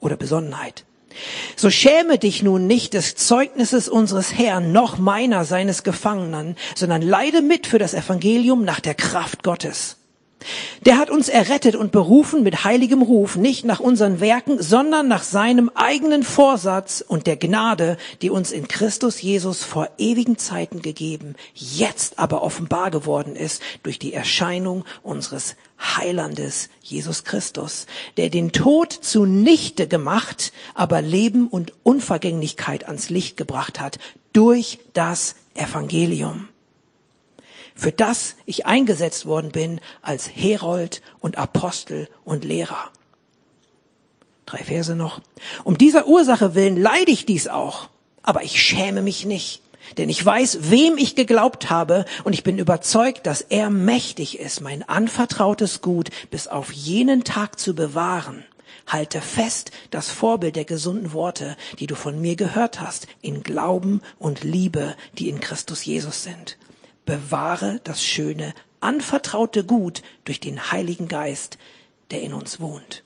oder 0.00 0.16
Besonnenheit. 0.16 0.84
So 1.56 1.70
schäme 1.70 2.18
dich 2.18 2.42
nun 2.42 2.66
nicht 2.66 2.92
des 2.94 3.14
Zeugnisses 3.14 3.88
unseres 3.88 4.34
Herrn, 4.34 4.72
noch 4.72 4.98
meiner 4.98 5.44
seines 5.44 5.82
Gefangenen, 5.82 6.56
sondern 6.74 7.00
leide 7.02 7.40
mit 7.40 7.66
für 7.66 7.78
das 7.78 7.94
Evangelium 7.94 8.64
nach 8.64 8.80
der 8.80 8.94
Kraft 8.94 9.42
Gottes 9.42 9.96
der 10.84 10.98
hat 10.98 11.10
uns 11.10 11.28
errettet 11.28 11.74
und 11.74 11.90
berufen 11.92 12.42
mit 12.42 12.64
heiligem 12.64 13.02
Ruf, 13.02 13.36
nicht 13.36 13.64
nach 13.64 13.80
unseren 13.80 14.20
Werken, 14.20 14.62
sondern 14.62 15.08
nach 15.08 15.22
seinem 15.22 15.70
eigenen 15.74 16.22
Vorsatz 16.22 17.04
und 17.06 17.26
der 17.26 17.36
Gnade, 17.36 17.96
die 18.22 18.30
uns 18.30 18.52
in 18.52 18.68
Christus 18.68 19.20
Jesus 19.20 19.64
vor 19.64 19.88
ewigen 19.98 20.38
Zeiten 20.38 20.82
gegeben, 20.82 21.34
jetzt 21.54 22.18
aber 22.18 22.42
offenbar 22.42 22.90
geworden 22.90 23.34
ist 23.34 23.62
durch 23.82 23.98
die 23.98 24.12
Erscheinung 24.12 24.84
unseres 25.02 25.56
Heilandes 25.78 26.68
Jesus 26.80 27.24
Christus, 27.24 27.86
der 28.16 28.30
den 28.30 28.52
Tod 28.52 28.92
zunichte 28.92 29.88
gemacht, 29.88 30.52
aber 30.74 31.02
Leben 31.02 31.48
und 31.48 31.72
Unvergänglichkeit 31.82 32.86
ans 32.86 33.10
Licht 33.10 33.36
gebracht 33.36 33.80
hat 33.80 33.98
durch 34.32 34.78
das 34.92 35.34
Evangelium 35.54 36.48
für 37.76 37.92
das 37.92 38.34
ich 38.46 38.66
eingesetzt 38.66 39.26
worden 39.26 39.52
bin 39.52 39.80
als 40.02 40.28
Herold 40.28 41.02
und 41.20 41.38
Apostel 41.38 42.08
und 42.24 42.44
Lehrer. 42.44 42.90
Drei 44.46 44.64
Verse 44.64 44.96
noch. 44.96 45.20
Um 45.62 45.76
dieser 45.76 46.08
Ursache 46.08 46.54
willen 46.54 46.80
leide 46.80 47.10
ich 47.10 47.26
dies 47.26 47.48
auch, 47.48 47.88
aber 48.22 48.42
ich 48.42 48.60
schäme 48.60 49.02
mich 49.02 49.26
nicht, 49.26 49.60
denn 49.98 50.08
ich 50.08 50.24
weiß, 50.24 50.70
wem 50.70 50.96
ich 50.96 51.14
geglaubt 51.14 51.68
habe, 51.68 52.06
und 52.24 52.32
ich 52.32 52.42
bin 52.42 52.58
überzeugt, 52.58 53.26
dass 53.26 53.40
er 53.42 53.70
mächtig 53.70 54.38
ist, 54.38 54.60
mein 54.60 54.88
anvertrautes 54.88 55.82
Gut 55.82 56.08
bis 56.30 56.48
auf 56.48 56.72
jenen 56.72 57.24
Tag 57.24 57.60
zu 57.60 57.74
bewahren. 57.74 58.44
Halte 58.86 59.20
fest 59.20 59.72
das 59.90 60.10
Vorbild 60.10 60.54
der 60.54 60.64
gesunden 60.64 61.12
Worte, 61.12 61.56
die 61.80 61.88
du 61.88 61.96
von 61.96 62.20
mir 62.20 62.36
gehört 62.36 62.80
hast, 62.80 63.08
in 63.20 63.42
Glauben 63.42 64.00
und 64.18 64.44
Liebe, 64.44 64.96
die 65.18 65.28
in 65.28 65.40
Christus 65.40 65.84
Jesus 65.84 66.22
sind 66.22 66.56
bewahre 67.06 67.80
das 67.84 68.04
schöne, 68.04 68.52
anvertraute 68.80 69.64
Gut 69.64 70.02
durch 70.24 70.40
den 70.40 70.70
Heiligen 70.70 71.08
Geist, 71.08 71.56
der 72.10 72.20
in 72.20 72.34
uns 72.34 72.60
wohnt. 72.60 73.02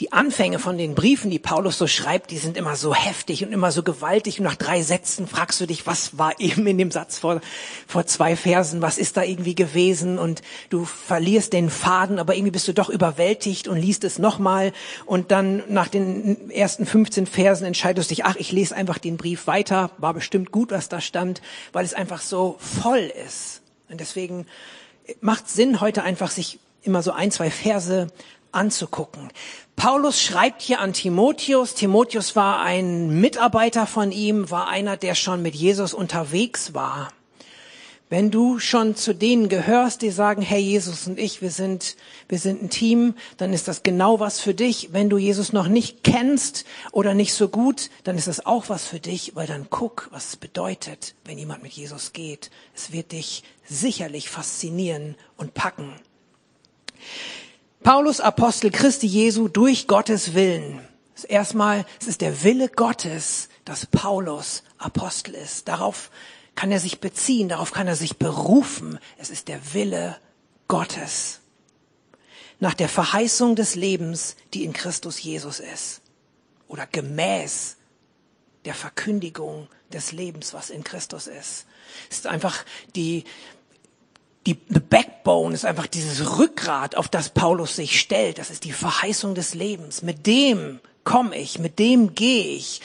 Die 0.00 0.12
Anfänge 0.12 0.58
von 0.58 0.78
den 0.78 0.94
Briefen, 0.94 1.30
die 1.30 1.38
Paulus 1.38 1.76
so 1.76 1.86
schreibt, 1.86 2.30
die 2.30 2.38
sind 2.38 2.56
immer 2.56 2.74
so 2.74 2.94
heftig 2.94 3.44
und 3.44 3.52
immer 3.52 3.70
so 3.70 3.82
gewaltig. 3.82 4.38
Und 4.38 4.44
nach 4.44 4.56
drei 4.56 4.80
Sätzen 4.80 5.26
fragst 5.26 5.60
du 5.60 5.66
dich, 5.66 5.86
was 5.86 6.16
war 6.16 6.40
eben 6.40 6.66
in 6.66 6.78
dem 6.78 6.90
Satz 6.90 7.18
vor, 7.18 7.42
vor 7.86 8.06
zwei 8.06 8.34
Versen, 8.34 8.80
was 8.80 8.96
ist 8.96 9.18
da 9.18 9.22
irgendwie 9.22 9.54
gewesen? 9.54 10.18
Und 10.18 10.40
du 10.70 10.86
verlierst 10.86 11.52
den 11.52 11.68
Faden, 11.68 12.18
aber 12.18 12.34
irgendwie 12.34 12.50
bist 12.50 12.66
du 12.66 12.72
doch 12.72 12.88
überwältigt 12.88 13.68
und 13.68 13.76
liest 13.76 14.02
es 14.04 14.18
nochmal. 14.18 14.72
Und 15.04 15.30
dann 15.30 15.62
nach 15.68 15.88
den 15.88 16.50
ersten 16.50 16.86
15 16.86 17.26
Versen 17.26 17.66
entscheidest 17.66 18.10
du 18.10 18.14
dich, 18.14 18.24
ach, 18.24 18.36
ich 18.36 18.52
lese 18.52 18.74
einfach 18.74 18.96
den 18.96 19.18
Brief 19.18 19.46
weiter. 19.46 19.90
War 19.98 20.14
bestimmt 20.14 20.50
gut, 20.50 20.70
was 20.70 20.88
da 20.88 21.02
stand, 21.02 21.42
weil 21.72 21.84
es 21.84 21.92
einfach 21.92 22.22
so 22.22 22.56
voll 22.58 23.12
ist. 23.26 23.60
Und 23.90 24.00
deswegen 24.00 24.46
macht 25.20 25.50
Sinn, 25.50 25.82
heute 25.82 26.02
einfach 26.04 26.30
sich 26.30 26.58
immer 26.82 27.02
so 27.02 27.12
ein, 27.12 27.30
zwei 27.30 27.50
Verse 27.50 28.06
anzugucken. 28.52 29.28
Paulus 29.76 30.20
schreibt 30.20 30.62
hier 30.62 30.80
an 30.80 30.92
Timotheus. 30.92 31.74
Timotheus 31.74 32.36
war 32.36 32.60
ein 32.60 33.20
Mitarbeiter 33.20 33.86
von 33.86 34.12
ihm, 34.12 34.50
war 34.50 34.68
einer, 34.68 34.96
der 34.96 35.14
schon 35.14 35.42
mit 35.42 35.54
Jesus 35.54 35.94
unterwegs 35.94 36.74
war. 36.74 37.12
Wenn 38.10 38.32
du 38.32 38.58
schon 38.58 38.96
zu 38.96 39.14
denen 39.14 39.48
gehörst, 39.48 40.02
die 40.02 40.10
sagen, 40.10 40.42
hey, 40.42 40.58
Jesus 40.58 41.06
und 41.06 41.16
ich, 41.16 41.42
wir 41.42 41.52
sind, 41.52 41.96
wir 42.28 42.40
sind 42.40 42.60
ein 42.60 42.68
Team, 42.68 43.14
dann 43.36 43.52
ist 43.52 43.68
das 43.68 43.84
genau 43.84 44.18
was 44.18 44.40
für 44.40 44.52
dich. 44.52 44.88
Wenn 44.92 45.08
du 45.08 45.16
Jesus 45.16 45.52
noch 45.52 45.68
nicht 45.68 46.02
kennst 46.02 46.64
oder 46.90 47.14
nicht 47.14 47.32
so 47.32 47.48
gut, 47.48 47.88
dann 48.02 48.18
ist 48.18 48.26
das 48.26 48.44
auch 48.44 48.68
was 48.68 48.84
für 48.84 48.98
dich, 48.98 49.36
weil 49.36 49.46
dann 49.46 49.68
guck, 49.70 50.08
was 50.10 50.30
es 50.30 50.36
bedeutet, 50.36 51.14
wenn 51.24 51.38
jemand 51.38 51.62
mit 51.62 51.70
Jesus 51.70 52.12
geht. 52.12 52.50
Es 52.74 52.90
wird 52.90 53.12
dich 53.12 53.44
sicherlich 53.64 54.28
faszinieren 54.28 55.14
und 55.36 55.54
packen. 55.54 55.94
Paulus 57.82 58.20
Apostel 58.20 58.70
Christi 58.70 59.06
Jesu 59.06 59.48
durch 59.48 59.86
Gottes 59.86 60.34
Willen. 60.34 60.86
Erstmal, 61.28 61.86
es 61.98 62.06
ist 62.08 62.20
der 62.20 62.42
Wille 62.42 62.68
Gottes, 62.68 63.48
dass 63.64 63.86
Paulus 63.86 64.62
Apostel 64.76 65.34
ist. 65.34 65.66
Darauf 65.66 66.10
kann 66.54 66.70
er 66.70 66.80
sich 66.80 67.00
beziehen, 67.00 67.48
darauf 67.48 67.72
kann 67.72 67.88
er 67.88 67.96
sich 67.96 68.18
berufen. 68.18 68.98
Es 69.16 69.30
ist 69.30 69.48
der 69.48 69.72
Wille 69.72 70.18
Gottes. 70.68 71.40
Nach 72.58 72.74
der 72.74 72.90
Verheißung 72.90 73.56
des 73.56 73.76
Lebens, 73.76 74.36
die 74.52 74.64
in 74.64 74.74
Christus 74.74 75.22
Jesus 75.22 75.58
ist. 75.58 76.02
Oder 76.68 76.86
gemäß 76.86 77.76
der 78.66 78.74
Verkündigung 78.74 79.68
des 79.90 80.12
Lebens, 80.12 80.52
was 80.52 80.68
in 80.68 80.84
Christus 80.84 81.26
ist. 81.26 81.66
Es 82.10 82.18
ist 82.18 82.26
einfach 82.26 82.62
die, 82.94 83.24
die 84.46 84.58
the 84.68 84.80
Backbone 84.80 85.54
ist 85.54 85.64
einfach 85.64 85.86
dieses 85.86 86.38
Rückgrat, 86.38 86.96
auf 86.96 87.08
das 87.08 87.28
Paulus 87.28 87.76
sich 87.76 88.00
stellt. 88.00 88.38
Das 88.38 88.50
ist 88.50 88.64
die 88.64 88.72
Verheißung 88.72 89.34
des 89.34 89.54
Lebens. 89.54 90.02
Mit 90.02 90.26
dem 90.26 90.80
komme 91.04 91.36
ich, 91.36 91.58
mit 91.58 91.78
dem 91.78 92.14
gehe 92.14 92.56
ich. 92.56 92.80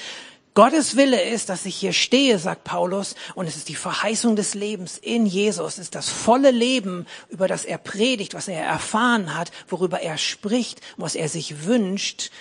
Gottes 0.54 0.96
Wille 0.96 1.22
ist, 1.22 1.50
dass 1.50 1.66
ich 1.66 1.76
hier 1.76 1.92
stehe, 1.92 2.40
sagt 2.40 2.64
Paulus, 2.64 3.16
und 3.36 3.46
es 3.46 3.58
ist 3.58 3.68
die 3.68 3.76
Verheißung 3.76 4.38
des 4.38 4.54
Lebens 4.54 4.98
in 4.98 5.26
Jesus. 5.26 5.74
Es 5.74 5.80
ist 5.80 5.96
das 5.96 6.10
volle 6.10 6.52
Leben, 6.52 7.06
über 7.30 7.50
das 7.50 7.66
er 7.66 7.78
predigt, 7.78 8.34
was 8.34 8.48
er 8.48 8.64
erfahren 8.64 9.36
hat, 9.38 9.52
worüber 9.68 10.00
er 10.00 10.18
spricht, 10.18 10.80
was 10.96 11.16
er 11.16 11.28
sich 11.28 11.66
wünscht. 11.66 12.32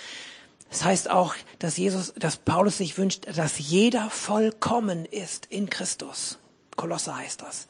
Das 0.69 0.85
heißt 0.85 1.09
auch, 1.09 1.35
dass 1.59 1.75
Jesus, 1.75 2.13
dass 2.17 2.37
Paulus 2.37 2.77
sich 2.77 2.97
wünscht, 2.97 3.25
dass 3.35 3.59
jeder 3.59 4.09
vollkommen 4.09 5.05
ist 5.05 5.47
in 5.47 5.69
Christus. 5.69 6.37
Kolosse 6.77 7.17
heißt 7.17 7.41
das. 7.41 7.67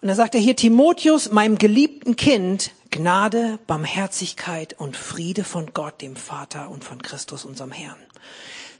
Und 0.00 0.08
dann 0.08 0.16
sagt 0.16 0.34
er 0.34 0.40
hier, 0.40 0.56
Timotheus, 0.56 1.30
meinem 1.30 1.58
geliebten 1.58 2.16
Kind, 2.16 2.72
Gnade, 2.90 3.58
Barmherzigkeit 3.66 4.74
und 4.78 4.96
Friede 4.96 5.44
von 5.44 5.72
Gott, 5.74 6.00
dem 6.00 6.16
Vater 6.16 6.70
und 6.70 6.84
von 6.84 7.02
Christus, 7.02 7.44
unserem 7.44 7.72
Herrn 7.72 7.98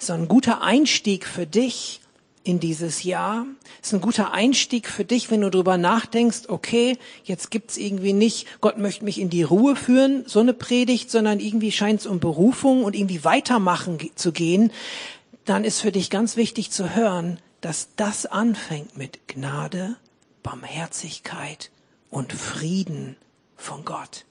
so 0.03 0.13
ein 0.13 0.29
guter 0.29 0.63
Einstieg 0.63 1.27
für 1.27 1.47
dich 1.47 2.01
in 2.43 2.59
dieses 2.59 3.03
Jahr. 3.05 3.47
Ist 3.83 3.93
ein 3.93 4.01
guter 4.01 4.33
Einstieg 4.33 4.89
für 4.89 5.05
dich, 5.05 5.31
wenn 5.31 5.43
du 5.43 5.51
darüber 5.51 5.77
nachdenkst, 5.77 6.49
okay, 6.49 6.97
jetzt 7.25 7.51
gibt's 7.51 7.77
irgendwie 7.77 8.15
nicht, 8.15 8.47
Gott 8.61 8.79
möchte 8.79 9.05
mich 9.05 9.21
in 9.21 9.29
die 9.29 9.43
Ruhe 9.43 9.77
führen, 9.77 10.25
so 10.27 10.41
eine 10.41 10.55
Predigt, 10.55 11.11
sondern 11.11 11.39
irgendwie 11.39 11.71
scheint 11.71 12.01
es 12.01 12.07
um 12.07 12.19
Berufung 12.19 12.83
und 12.83 12.97
irgendwie 12.97 13.25
weitermachen 13.25 13.99
zu 14.15 14.33
gehen. 14.33 14.73
Dann 15.45 15.65
ist 15.65 15.81
für 15.81 15.93
dich 15.93 16.09
ganz 16.09 16.37
wichtig 16.37 16.71
zu 16.71 16.95
hören, 16.95 17.39
dass 17.61 17.89
das 17.97 18.25
anfängt 18.25 18.97
mit 18.97 19.29
Gnade, 19.29 19.97
Barmherzigkeit 20.43 21.71
und 22.11 22.33
Frieden 22.33 23.17
von 23.57 23.85
Gott. 23.85 24.25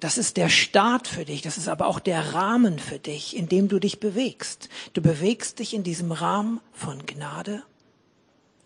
Das 0.00 0.18
ist 0.18 0.36
der 0.36 0.48
Start 0.48 1.08
für 1.08 1.24
dich, 1.24 1.42
das 1.42 1.56
ist 1.56 1.68
aber 1.68 1.86
auch 1.86 1.98
der 1.98 2.34
Rahmen 2.34 2.78
für 2.78 2.98
dich, 2.98 3.36
in 3.36 3.48
dem 3.48 3.68
du 3.68 3.78
dich 3.78 4.00
bewegst. 4.00 4.68
Du 4.92 5.00
bewegst 5.00 5.60
dich 5.60 5.72
in 5.72 5.82
diesem 5.82 6.12
Rahmen 6.12 6.60
von 6.72 7.06
Gnade, 7.06 7.62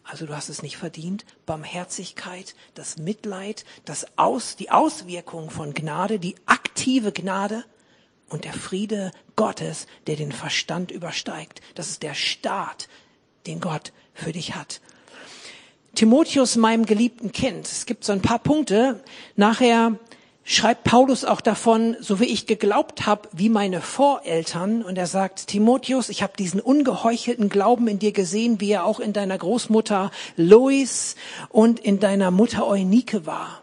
also 0.08 0.24
du 0.24 0.34
hast 0.34 0.48
es 0.48 0.62
nicht 0.62 0.78
verdient, 0.78 1.26
Barmherzigkeit, 1.44 2.54
das 2.74 2.96
Mitleid, 2.96 3.66
das 3.84 4.06
Aus, 4.16 4.56
die 4.56 4.70
Auswirkung 4.70 5.50
von 5.50 5.74
Gnade, 5.74 6.18
die 6.18 6.34
aktive 6.46 7.12
Gnade 7.12 7.62
und 8.30 8.44
der 8.44 8.54
Friede 8.54 9.12
Gottes, 9.36 9.86
der 10.06 10.16
den 10.16 10.32
Verstand 10.32 10.90
übersteigt. 10.90 11.60
Das 11.74 11.90
ist 11.90 12.02
der 12.02 12.14
Start, 12.14 12.88
den 13.46 13.60
Gott 13.60 13.92
für 14.14 14.32
dich 14.32 14.54
hat. 14.54 14.80
Timotheus, 15.98 16.54
meinem 16.54 16.86
geliebten 16.86 17.32
Kind. 17.32 17.66
Es 17.66 17.84
gibt 17.84 18.04
so 18.04 18.12
ein 18.12 18.22
paar 18.22 18.38
Punkte. 18.38 19.02
Nachher 19.34 19.98
schreibt 20.44 20.84
Paulus 20.84 21.24
auch 21.24 21.40
davon, 21.40 21.96
so 21.98 22.20
wie 22.20 22.26
ich 22.26 22.46
geglaubt 22.46 23.04
habe, 23.04 23.28
wie 23.32 23.48
meine 23.48 23.80
Voreltern. 23.80 24.84
Und 24.84 24.96
er 24.96 25.08
sagt, 25.08 25.48
Timotheus, 25.48 26.08
ich 26.08 26.22
habe 26.22 26.34
diesen 26.38 26.60
ungeheuchelten 26.60 27.48
Glauben 27.48 27.88
in 27.88 27.98
dir 27.98 28.12
gesehen, 28.12 28.60
wie 28.60 28.70
er 28.70 28.84
auch 28.84 29.00
in 29.00 29.12
deiner 29.12 29.36
Großmutter 29.36 30.12
Lois 30.36 31.16
und 31.48 31.80
in 31.80 31.98
deiner 31.98 32.30
Mutter 32.30 32.68
Eunike 32.68 33.26
war. 33.26 33.60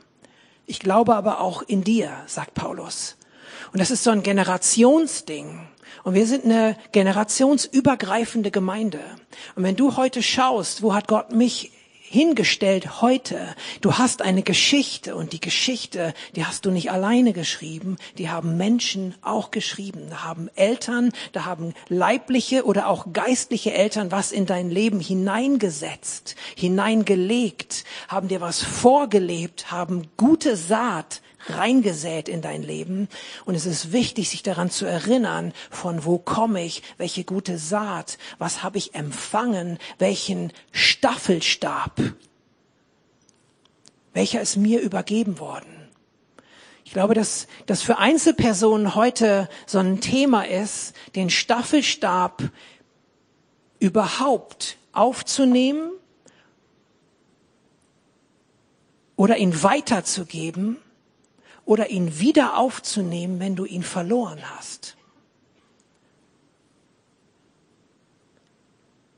Ich 0.66 0.80
glaube 0.80 1.16
aber 1.16 1.40
auch 1.40 1.62
in 1.62 1.86
dir, 1.86 2.12
sagt 2.26 2.54
Paulus. 2.54 3.16
Und 3.72 3.80
das 3.80 3.92
ist 3.92 4.04
so 4.04 4.12
ein 4.12 4.24
Generationsding. 4.24 5.62
Und 6.04 6.16
wir 6.16 6.28
sind 6.28 6.44
eine 6.44 6.76
generationsübergreifende 6.92 8.52
Gemeinde. 8.52 9.00
Und 9.56 9.64
wenn 9.64 9.78
du 9.78 9.96
heute 9.96 10.22
schaust, 10.22 10.84
wo 10.84 10.94
hat 10.94 11.08
Gott 11.08 11.32
mich 11.32 11.72
hingestellt 12.10 13.02
heute. 13.02 13.56
Du 13.82 13.94
hast 13.94 14.22
eine 14.22 14.44
Geschichte 14.44 15.16
und 15.16 15.34
die 15.34 15.42
Geschichte, 15.42 16.14
die 16.36 16.46
hast 16.46 16.66
du 16.66 16.72
nicht 16.72 16.92
alleine 16.92 17.34
geschrieben, 17.34 17.98
die 18.18 18.30
haben 18.30 18.58
Menschen 18.58 19.16
auch 19.22 19.52
geschrieben. 19.52 20.08
Da 20.10 20.24
haben 20.24 20.50
Eltern, 20.56 21.12
da 21.32 21.46
haben 21.46 21.74
leibliche 21.90 22.66
oder 22.66 22.88
auch 22.88 23.08
geistliche 23.12 23.74
Eltern 23.74 24.12
was 24.12 24.32
in 24.32 24.46
dein 24.46 24.70
Leben 24.70 25.00
hineingesetzt, 25.00 26.36
hineingelegt, 26.56 27.86
haben 28.08 28.28
dir 28.28 28.42
was 28.42 28.62
vorgelebt, 28.62 29.72
haben 29.72 30.08
gute 30.18 30.56
Saat 30.56 31.22
reingesät 31.50 32.30
in 32.30 32.42
dein 32.42 32.64
Leben. 32.64 33.08
Und 33.46 33.56
es 33.56 33.66
ist 33.66 33.92
wichtig, 33.92 34.30
sich 34.30 34.44
daran 34.44 34.70
zu 34.70 34.86
erinnern, 34.86 35.54
von 35.70 36.06
wo 36.06 36.18
komme 36.18 36.64
ich, 36.64 36.84
welche 36.98 37.24
gute 37.24 37.58
Saat, 37.58 38.18
was 38.38 38.64
habe 38.64 38.78
ich 38.78 38.96
empfangen, 38.96 39.78
welchen 40.00 40.52
Staffelstab, 40.72 42.02
welcher 44.14 44.42
ist 44.42 44.58
mir 44.58 44.82
übergeben 44.82 45.40
worden. 45.40 45.90
Ich 46.84 46.94
glaube, 46.94 47.14
dass 47.16 47.48
das 47.66 47.82
für 47.82 47.98
Einzelpersonen 47.98 48.96
heute 48.96 49.50
so 49.66 49.80
ein 49.80 50.02
Thema 50.02 50.48
ist, 50.48 50.94
den 51.16 51.30
Staffelstab 51.30 52.44
überhaupt 53.80 54.78
aufzunehmen 54.94 55.92
oder 59.16 59.38
ihn 59.38 59.64
weiterzugeben 59.64 60.78
oder 61.66 61.90
ihn 61.90 62.20
wieder 62.20 62.58
aufzunehmen, 62.58 63.40
wenn 63.40 63.56
du 63.56 63.66
ihn 63.66 63.84
verloren 63.84 64.40
hast. 64.56 64.96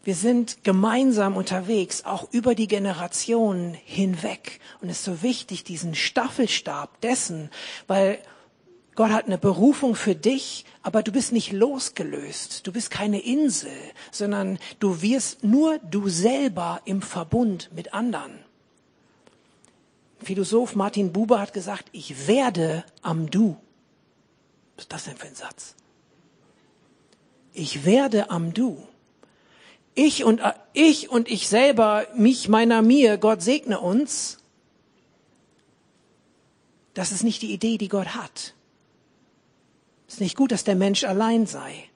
Wir 0.08 0.16
sind 0.16 0.64
gemeinsam 0.64 1.36
unterwegs, 1.36 2.06
auch 2.06 2.32
über 2.32 2.56
die 2.56 2.70
Generationen 2.70 3.74
hinweg. 3.74 4.62
Und 4.80 4.88
es 4.90 5.00
ist 5.00 5.04
so 5.04 5.22
wichtig, 5.22 5.66
diesen 5.66 5.96
Staffelstab 5.96 7.02
dessen, 7.02 7.50
weil 7.88 8.20
Gott 8.96 9.12
hat 9.12 9.26
eine 9.26 9.38
Berufung 9.38 9.96
für 9.96 10.16
dich, 10.16 10.64
aber 10.82 11.04
du 11.04 11.12
bist 11.12 11.34
nicht 11.34 11.52
losgelöst. 11.52 12.66
Du 12.66 12.72
bist 12.72 12.90
keine 12.90 13.20
Insel, 13.20 13.70
sondern 14.10 14.60
du 14.80 15.02
wirst 15.02 15.44
nur 15.44 15.78
du 15.80 16.08
selber 16.08 16.82
im 16.86 17.02
Verbund 17.02 17.70
mit 17.76 17.94
anderen. 17.94 18.47
Philosoph 20.22 20.76
Martin 20.76 21.14
Buber 21.14 21.40
hat 21.40 21.54
gesagt, 21.54 21.90
ich 21.92 22.28
werde 22.28 22.84
am 23.02 23.30
Du. 23.30 23.58
Was 24.76 24.86
ist 24.86 24.94
das 24.94 25.04
denn 25.06 25.18
für 25.18 25.28
ein 25.28 25.36
Satz? 25.36 25.76
Ich 27.54 27.86
werde 27.86 28.30
am 28.30 28.54
Du. 28.54 28.88
Ich 29.96 30.24
und 30.24 30.42
ich 30.74 31.10
und 31.10 31.28
ich 31.28 31.48
selber, 31.48 32.06
mich, 32.16 32.48
meiner, 32.50 32.84
mir, 32.84 33.18
Gott 33.18 33.42
segne 33.42 33.80
uns. 33.80 34.38
Das 36.94 37.12
ist 37.12 37.24
nicht 37.24 37.42
die 37.42 37.52
Idee, 37.52 37.78
die 37.78 37.88
Gott 37.88 38.16
hat. 38.16 38.54
Es 40.08 40.16
ist 40.16 40.22
nicht 40.22 40.38
gut, 40.38 40.52
dass 40.52 40.64
der 40.64 40.76
Mensch 40.76 41.04
allein 41.04 41.48
sei. 41.48 41.90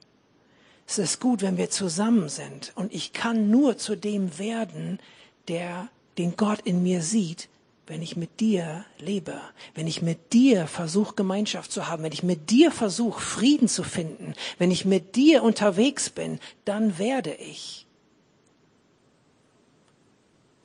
Es 0.86 0.98
ist 0.98 1.20
gut, 1.20 1.42
wenn 1.42 1.56
wir 1.56 1.70
zusammen 1.70 2.28
sind. 2.28 2.72
Und 2.74 2.92
ich 2.92 3.12
kann 3.12 3.50
nur 3.50 3.78
zu 3.78 3.96
dem 3.96 4.38
werden, 4.38 4.98
der 5.48 5.88
den 6.18 6.36
Gott 6.36 6.60
in 6.62 6.82
mir 6.82 7.02
sieht, 7.02 7.48
wenn 7.86 8.00
ich 8.00 8.16
mit 8.16 8.40
dir 8.40 8.84
lebe, 8.98 9.40
wenn 9.74 9.86
ich 9.86 10.02
mit 10.02 10.32
dir 10.32 10.66
versuche, 10.66 11.14
Gemeinschaft 11.14 11.72
zu 11.72 11.88
haben, 11.88 12.02
wenn 12.04 12.12
ich 12.12 12.22
mit 12.22 12.50
dir 12.50 12.70
versuche, 12.70 13.20
Frieden 13.20 13.68
zu 13.68 13.82
finden, 13.82 14.34
wenn 14.58 14.70
ich 14.70 14.84
mit 14.84 15.16
dir 15.16 15.42
unterwegs 15.42 16.08
bin, 16.08 16.38
dann 16.64 16.98
werde 16.98 17.34
ich. 17.34 17.86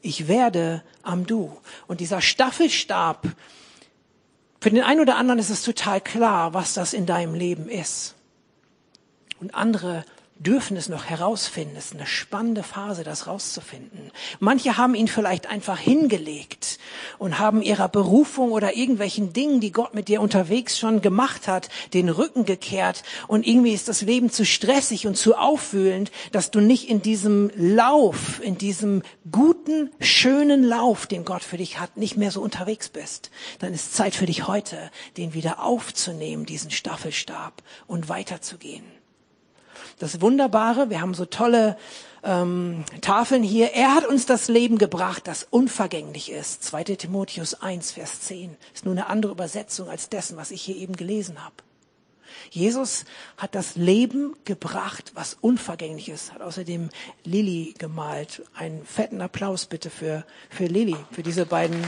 Ich 0.02 0.28
werde 0.28 0.84
am 1.02 1.26
Du. 1.26 1.58
Und 1.88 2.00
dieser 2.00 2.22
Staffelstab, 2.22 3.28
für 4.62 4.70
den 4.70 4.84
einen 4.84 5.02
oder 5.02 5.18
anderen 5.18 5.40
ist 5.40 5.50
es 5.50 5.64
total 5.64 6.02
klar, 6.02 6.54
was 6.54 6.74
das 6.74 6.94
in 6.94 7.06
deinem 7.06 7.34
Leben 7.34 7.68
ist. 7.68 8.16
Und 9.40 9.56
andere 9.56 10.06
dürfen 10.40 10.78
es 10.78 10.90
noch 10.90 11.06
herausfinden. 11.06 11.76
Es 11.78 11.86
ist 11.86 11.96
eine 11.96 12.06
spannende 12.06 12.64
Phase, 12.64 13.04
das 13.04 13.28
rauszufinden. 13.28 14.12
Manche 14.40 14.78
haben 14.78 14.96
ihn 14.96 15.08
vielleicht 15.08 15.48
einfach 15.48 15.80
hingelegt 15.80 16.80
und 17.18 17.40
haben 17.40 17.62
ihrer 17.62 17.90
Berufung 17.90 18.52
oder 18.52 18.76
irgendwelchen 18.76 19.34
Dingen, 19.34 19.60
die 19.60 19.72
Gott 19.72 19.94
mit 19.94 20.08
dir 20.08 20.22
unterwegs 20.22 20.78
schon 20.78 21.02
gemacht 21.02 21.48
hat, 21.48 21.70
den 21.94 22.10
Rücken 22.10 22.46
gekehrt 22.46 23.04
und 23.28 23.46
irgendwie 23.48 23.74
ist 23.74 23.88
das 23.88 24.02
Leben 24.02 24.30
zu 24.30 24.46
stressig 24.46 25.08
und 25.08 25.16
zu 25.16 25.36
aufwühlend, 25.36 26.12
dass 26.32 26.52
du 26.52 26.60
nicht 26.60 26.90
in 26.90 27.02
diesem 27.02 27.52
Lauf, 27.56 28.42
in 28.42 28.58
diesem 28.58 29.02
guten, 29.32 29.92
schönen 30.00 30.64
Lauf, 30.64 31.08
den 31.08 31.26
Gott 31.26 31.44
für 31.44 31.58
dich 31.58 31.80
hat, 31.80 31.98
nicht 31.98 32.18
mehr 32.18 32.32
so 32.32 32.42
unterwegs 32.42 32.90
bist. 32.90 33.32
Dann 33.60 33.74
ist 33.74 33.96
Zeit 33.96 34.16
für 34.16 34.26
dich 34.26 34.48
heute, 34.48 34.92
den 35.18 35.34
wieder 35.34 35.64
aufzunehmen, 35.64 36.46
diesen 36.46 36.72
Staffelstab 36.72 37.64
und 37.88 38.10
weiterzugehen. 38.10 38.97
Das 40.00 40.22
Wunderbare, 40.22 40.90
wir 40.90 41.02
haben 41.02 41.14
so 41.14 41.26
tolle 41.26 41.78
ähm, 42.24 42.84
Tafeln 43.02 43.44
hier. 43.44 43.74
Er 43.74 43.96
hat 43.96 44.06
uns 44.06 44.26
das 44.26 44.48
Leben 44.48 44.78
gebracht, 44.78 45.28
das 45.28 45.48
unvergänglich 45.50 46.32
ist. 46.32 46.64
2 46.64 46.84
Timotheus 46.84 47.56
1, 47.56 47.92
Vers 47.92 48.22
10. 48.22 48.56
Ist 48.74 48.86
nur 48.86 48.94
eine 48.94 49.08
andere 49.08 49.32
Übersetzung 49.32 49.90
als 49.90 50.10
dessen, 50.10 50.38
was 50.38 50.52
ich 50.52 50.62
hier 50.62 50.76
eben 50.76 50.96
gelesen 50.96 51.44
habe. 51.44 51.56
Jesus 52.50 53.06
hat 53.38 53.56
das 53.56 53.76
Leben 53.76 54.36
gebracht, 54.46 55.12
was 55.16 55.38
unvergänglich 55.40 56.10
ist. 56.10 56.34
Hat 56.34 56.42
außerdem 56.42 56.90
Lilly 57.24 57.74
gemalt. 57.78 58.44
Einen 58.54 58.86
fetten 58.86 59.22
Applaus 59.22 59.66
bitte 59.66 59.90
für, 59.90 60.26
für 60.50 60.66
Lilly, 60.66 60.98
für 61.12 61.24
diese 61.24 61.46
beiden. 61.46 61.84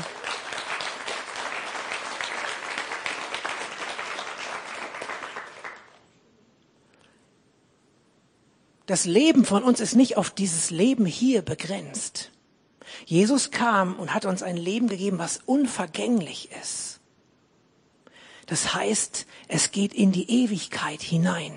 Das 8.89 9.05
Leben 9.05 9.45
von 9.45 9.61
uns 9.61 9.81
ist 9.81 9.93
nicht 9.93 10.17
auf 10.17 10.31
dieses 10.31 10.71
Leben 10.71 11.05
hier 11.05 11.43
begrenzt. 11.43 12.31
Jesus 13.05 13.51
kam 13.51 13.93
und 13.99 14.15
hat 14.15 14.25
uns 14.25 14.41
ein 14.41 14.57
Leben 14.57 14.87
gegeben, 14.87 15.19
was 15.19 15.41
unvergänglich 15.45 16.49
ist. 16.59 16.99
Das 18.47 18.73
heißt, 18.73 19.27
es 19.47 19.69
geht 19.69 19.93
in 19.93 20.11
die 20.11 20.43
Ewigkeit 20.43 21.03
hinein. 21.03 21.53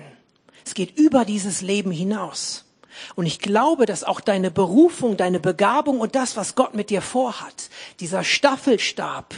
Es 0.63 0.75
geht 0.75 0.95
über 0.95 1.25
dieses 1.25 1.61
Leben 1.61 1.89
hinaus. 1.89 2.65
Und 3.15 3.25
ich 3.25 3.39
glaube, 3.39 3.87
dass 3.87 4.03
auch 4.03 4.21
deine 4.21 4.51
Berufung, 4.51 5.17
deine 5.17 5.39
Begabung 5.39 6.01
und 6.01 6.13
das, 6.13 6.37
was 6.37 6.53
Gott 6.53 6.75
mit 6.75 6.91
dir 6.91 7.01
vorhat, 7.01 7.71
dieser 7.99 8.23
Staffelstab, 8.23 9.33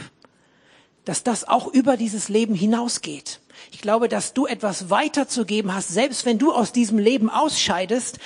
dass 1.06 1.22
das 1.22 1.48
auch 1.48 1.72
über 1.72 1.96
dieses 1.96 2.28
Leben 2.28 2.54
hinausgeht. 2.54 3.40
Ich 3.72 3.80
glaube, 3.80 4.08
dass 4.08 4.34
du 4.34 4.46
etwas 4.46 4.90
weiterzugeben 4.90 5.74
hast, 5.74 5.88
selbst 5.88 6.26
wenn 6.26 6.38
du 6.38 6.52
aus 6.52 6.72
diesem 6.72 6.98
Leben 6.98 7.30
ausscheidest, 7.30 8.18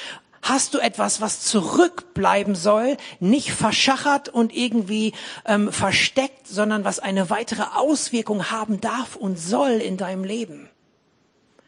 hast 0.42 0.74
du 0.74 0.78
etwas, 0.78 1.20
was 1.20 1.42
zurückbleiben 1.42 2.54
soll, 2.54 2.96
nicht 3.20 3.52
verschachert 3.52 4.30
und 4.30 4.56
irgendwie 4.56 5.12
ähm, 5.44 5.70
versteckt, 5.70 6.48
sondern 6.48 6.84
was 6.84 6.98
eine 6.98 7.30
weitere 7.30 7.64
Auswirkung 7.74 8.50
haben 8.50 8.80
darf 8.80 9.16
und 9.16 9.38
soll 9.38 9.72
in 9.72 9.98
deinem 9.98 10.24
Leben. 10.24 10.70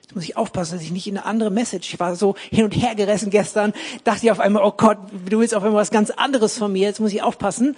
Jetzt 0.01 0.15
muss 0.15 0.25
ich 0.25 0.37
aufpassen, 0.37 0.73
dass 0.75 0.83
ich 0.83 0.91
nicht 0.91 1.07
in 1.07 1.19
eine 1.19 1.27
andere 1.27 1.51
Message, 1.51 1.93
ich 1.93 2.01
war 2.01 2.17
so 2.17 2.35
hin 2.51 2.65
und 2.65 2.73
her 2.73 2.95
gerissen 2.95 3.31
gestern, 3.31 3.75
dachte 4.05 4.25
ich 4.25 4.33
auf 4.33 4.41
einmal, 4.41 4.65
oh 4.65 4.73
Gott, 4.73 4.99
du 5.29 5.41
willst 5.41 5.55
auf 5.55 5.63
einmal 5.63 5.81
was 5.81 5.91
ganz 5.91 6.11
anderes 6.11 6.57
von 6.57 6.73
mir, 6.73 6.89
jetzt 6.89 7.01
muss 7.01 7.13
ich 7.13 7.23
aufpassen. 7.23 7.77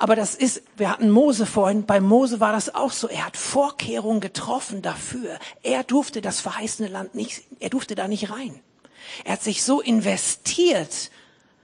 Aber 0.00 0.14
das 0.14 0.36
ist, 0.36 0.62
wir 0.76 0.90
hatten 0.90 1.10
Mose 1.10 1.44
vorhin, 1.44 1.84
bei 1.84 2.00
Mose 2.00 2.38
war 2.38 2.52
das 2.52 2.72
auch 2.72 2.92
so, 2.92 3.08
er 3.08 3.26
hat 3.26 3.36
Vorkehrungen 3.36 4.20
getroffen 4.20 4.80
dafür. 4.80 5.38
Er 5.64 5.82
durfte 5.82 6.22
das 6.22 6.40
verheißene 6.40 6.88
Land 6.88 7.16
nicht, 7.16 7.42
er 7.58 7.68
durfte 7.68 7.96
da 7.96 8.06
nicht 8.06 8.30
rein. 8.30 8.60
Er 9.24 9.32
hat 9.32 9.42
sich 9.42 9.64
so 9.64 9.80
investiert, 9.80 11.10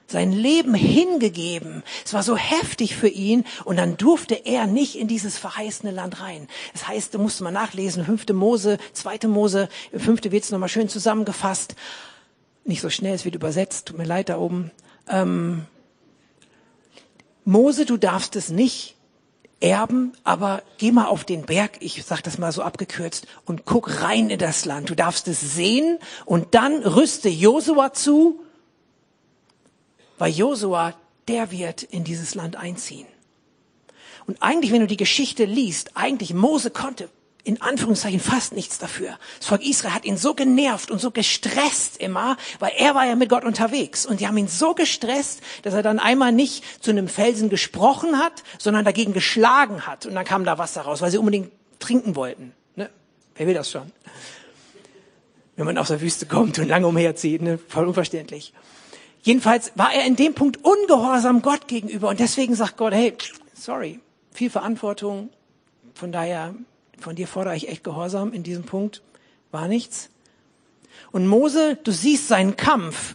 sein 0.08 0.32
Leben 0.32 0.74
hingegeben. 0.74 1.84
Es 2.04 2.12
war 2.12 2.24
so 2.24 2.36
heftig 2.36 2.96
für 2.96 3.08
ihn 3.08 3.44
und 3.64 3.76
dann 3.76 3.96
durfte 3.96 4.34
er 4.34 4.66
nicht 4.66 4.96
in 4.96 5.06
dieses 5.06 5.38
verheißene 5.38 5.92
Land 5.92 6.20
rein. 6.20 6.48
Das 6.72 6.88
heißt, 6.88 7.14
du 7.14 7.20
musst 7.20 7.40
mal 7.40 7.52
nachlesen, 7.52 8.04
fünfte 8.04 8.34
Mose, 8.34 8.78
zweite 8.92 9.28
Mose, 9.28 9.68
fünfte 9.96 10.32
wird 10.32 10.42
es 10.42 10.50
nochmal 10.50 10.68
schön 10.68 10.88
zusammengefasst. 10.88 11.76
Nicht 12.64 12.80
so 12.80 12.90
schnell, 12.90 13.14
es 13.14 13.24
wird 13.24 13.36
übersetzt, 13.36 13.86
tut 13.86 13.98
mir 13.98 14.04
leid 14.04 14.28
da 14.28 14.38
oben. 14.38 14.72
Ähm, 15.08 15.66
Mose, 17.44 17.85
du 17.85 17.96
darfst 17.96 18.37
es 18.37 18.48
nicht 18.48 18.96
erben, 19.61 20.12
aber 20.24 20.62
geh 20.78 20.92
mal 20.92 21.07
auf 21.07 21.24
den 21.24 21.46
Berg, 21.46 21.78
ich 21.80 22.04
sag 22.04 22.22
das 22.22 22.38
mal 22.38 22.52
so 22.52 22.62
abgekürzt, 22.62 23.26
und 23.44 23.64
guck 23.64 24.02
rein 24.02 24.30
in 24.30 24.38
das 24.38 24.64
Land. 24.64 24.90
Du 24.90 24.94
darfst 24.94 25.28
es 25.28 25.40
sehen 25.40 25.98
und 26.26 26.54
dann 26.54 26.83
rüste 26.83 27.28
Josua 27.28 27.92
zu, 27.92 28.40
weil 30.18 30.33
Josua, 30.33 30.94
der 31.28 31.50
wird 31.50 31.83
in 31.83 32.04
dieses 32.04 32.35
Land 32.35 32.57
einziehen. 32.57 33.07
Und 34.26 34.42
eigentlich, 34.42 34.72
wenn 34.72 34.80
du 34.80 34.87
die 34.87 34.96
Geschichte 34.96 35.44
liest, 35.44 35.96
eigentlich 35.96 36.33
Mose 36.35 36.70
konnte 36.70 37.09
in 37.44 37.61
Anführungszeichen 37.61 38.20
fast 38.20 38.54
nichts 38.54 38.78
dafür. 38.78 39.18
Das 39.38 39.48
Volk 39.48 39.64
Israel 39.66 39.94
hat 39.94 40.07
ihn 40.07 40.16
so 40.16 40.35
genervt 40.35 40.90
und 40.90 40.98
so 40.98 41.11
gestresst 41.11 41.98
immer, 41.98 42.38
weil 42.59 42.72
er 42.76 42.94
war 42.94 43.07
ja 43.07 43.16
mit 43.16 43.28
Gott 43.28 43.44
unterwegs. 43.44 44.07
Und 44.07 44.20
die 44.20 44.26
haben 44.26 44.38
ihn 44.38 44.48
so 44.48 44.74
gestresst, 44.74 45.42
dass 45.62 45.74
er 45.74 45.83
dann 45.83 45.98
einmal 45.98 46.33
nicht 46.33 46.83
zu 46.83 46.90
einem 46.90 47.07
Felsen 47.07 47.50
gesprochen 47.50 48.18
hat, 48.18 48.42
sondern 48.59 48.87
dagegen 48.87 49.12
geschlagen 49.12 49.87
hat. 49.87 50.07
Und 50.07 50.14
dann 50.14 50.24
kam 50.24 50.44
da 50.44 50.57
Wasser 50.57 50.83
raus, 50.83 51.02
weil 51.02 51.11
sie 51.11 51.18
unbedingt 51.18 51.52
trinken 51.78 52.16
wollten. 52.16 52.54
Ne? 52.76 52.88
Wer 53.37 53.46
will 53.46 53.54
das 53.54 53.70
schon? 53.70 53.92
Wenn 55.57 55.66
man 55.66 55.76
aus 55.76 55.88
der 55.88 56.00
Wüste 56.00 56.24
kommt 56.24 56.59
und 56.59 56.66
lange 56.66 56.87
umherzieht, 56.87 57.42
ne? 57.42 57.59
voll 57.68 57.87
unverständlich. 57.87 58.54
Jedenfalls 59.22 59.72
war 59.74 59.92
er 59.92 60.07
in 60.07 60.16
dem 60.16 60.35
Punkt 60.35 60.64
ungehorsam 60.64 61.42
Gott 61.42 61.68
gegenüber. 61.68 62.09
Und 62.09 62.20
deswegen 62.20 62.54
sagt 62.54 62.78
Gott, 62.78 62.94
hey, 62.94 63.14
sorry, 63.54 64.00
viel 64.33 64.50
Verantwortung. 64.50 65.28
Von 65.94 66.11
daher 66.11 66.54
von 67.00 67.16
dir 67.16 67.26
fordere 67.26 67.57
ich 67.57 67.68
echt 67.68 67.85
Gehorsam 67.85 68.33
in 68.33 68.42
diesem 68.42 68.64
Punkt. 68.64 69.02
War 69.50 69.68
nichts. 69.68 70.11
Und 71.12 71.26
Mose, 71.26 71.78
du 71.83 71.92
siehst 71.92 72.28
seinen 72.28 72.57
Kampf. 72.57 73.14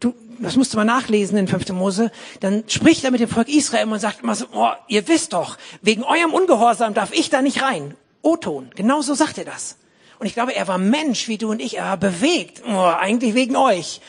Du, 0.00 0.14
das 0.38 0.56
musst 0.56 0.72
du 0.72 0.76
mal 0.76 0.84
nachlesen 0.84 1.38
in 1.38 1.48
5. 1.48 1.70
Mose. 1.70 2.10
Dann 2.40 2.64
spricht 2.68 3.04
er 3.04 3.10
mit 3.10 3.20
dem 3.20 3.28
Volk 3.28 3.48
Israel 3.48 3.88
und 3.88 3.98
sagt 3.98 4.22
immer 4.22 4.34
so, 4.34 4.46
oh, 4.52 4.70
ihr 4.86 5.08
wisst 5.08 5.32
doch, 5.32 5.58
wegen 5.82 6.04
eurem 6.04 6.32
Ungehorsam 6.32 6.94
darf 6.94 7.12
ich 7.12 7.30
da 7.30 7.42
nicht 7.42 7.62
rein. 7.62 7.94
O-Ton. 8.22 8.70
Genau 8.74 9.00
so 9.00 9.14
sagt 9.14 9.38
er 9.38 9.44
das. 9.44 9.78
Und 10.18 10.26
ich 10.26 10.34
glaube, 10.34 10.54
er 10.54 10.66
war 10.66 10.78
Mensch 10.78 11.28
wie 11.28 11.38
du 11.38 11.50
und 11.50 11.60
ich. 11.60 11.78
Er 11.78 11.84
war 11.84 11.96
bewegt. 11.96 12.62
Oh, 12.66 12.76
eigentlich 12.76 13.34
wegen 13.34 13.56
euch. 13.56 14.00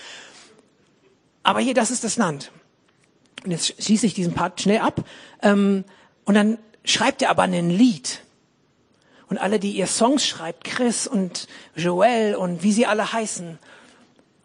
Aber 1.43 1.59
hier, 1.59 1.73
das 1.73 1.91
ist 1.91 2.03
das 2.03 2.17
Land. 2.17 2.51
Und 3.45 3.51
jetzt 3.51 3.81
schieße 3.81 4.05
ich 4.05 4.13
diesen 4.13 4.33
Part 4.33 4.61
schnell 4.61 4.79
ab. 4.79 5.03
Ähm, 5.41 5.85
und 6.25 6.33
dann 6.33 6.57
schreibt 6.83 7.21
er 7.21 7.29
aber 7.29 7.43
ein 7.43 7.69
Lied. 7.69 8.21
Und 9.29 9.37
alle, 9.37 9.59
die 9.59 9.71
ihr 9.71 9.87
Songs 9.87 10.25
schreibt, 10.25 10.63
Chris 10.63 11.07
und 11.07 11.47
Joel 11.75 12.35
und 12.35 12.63
wie 12.63 12.71
sie 12.71 12.85
alle 12.85 13.13
heißen, 13.13 13.59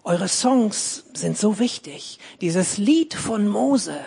eure 0.03 0.29
Songs 0.29 1.05
sind 1.15 1.39
so 1.39 1.59
wichtig. 1.59 2.19
Dieses 2.43 2.77
Lied 2.77 3.15
von 3.15 3.49
Mose, 3.49 3.99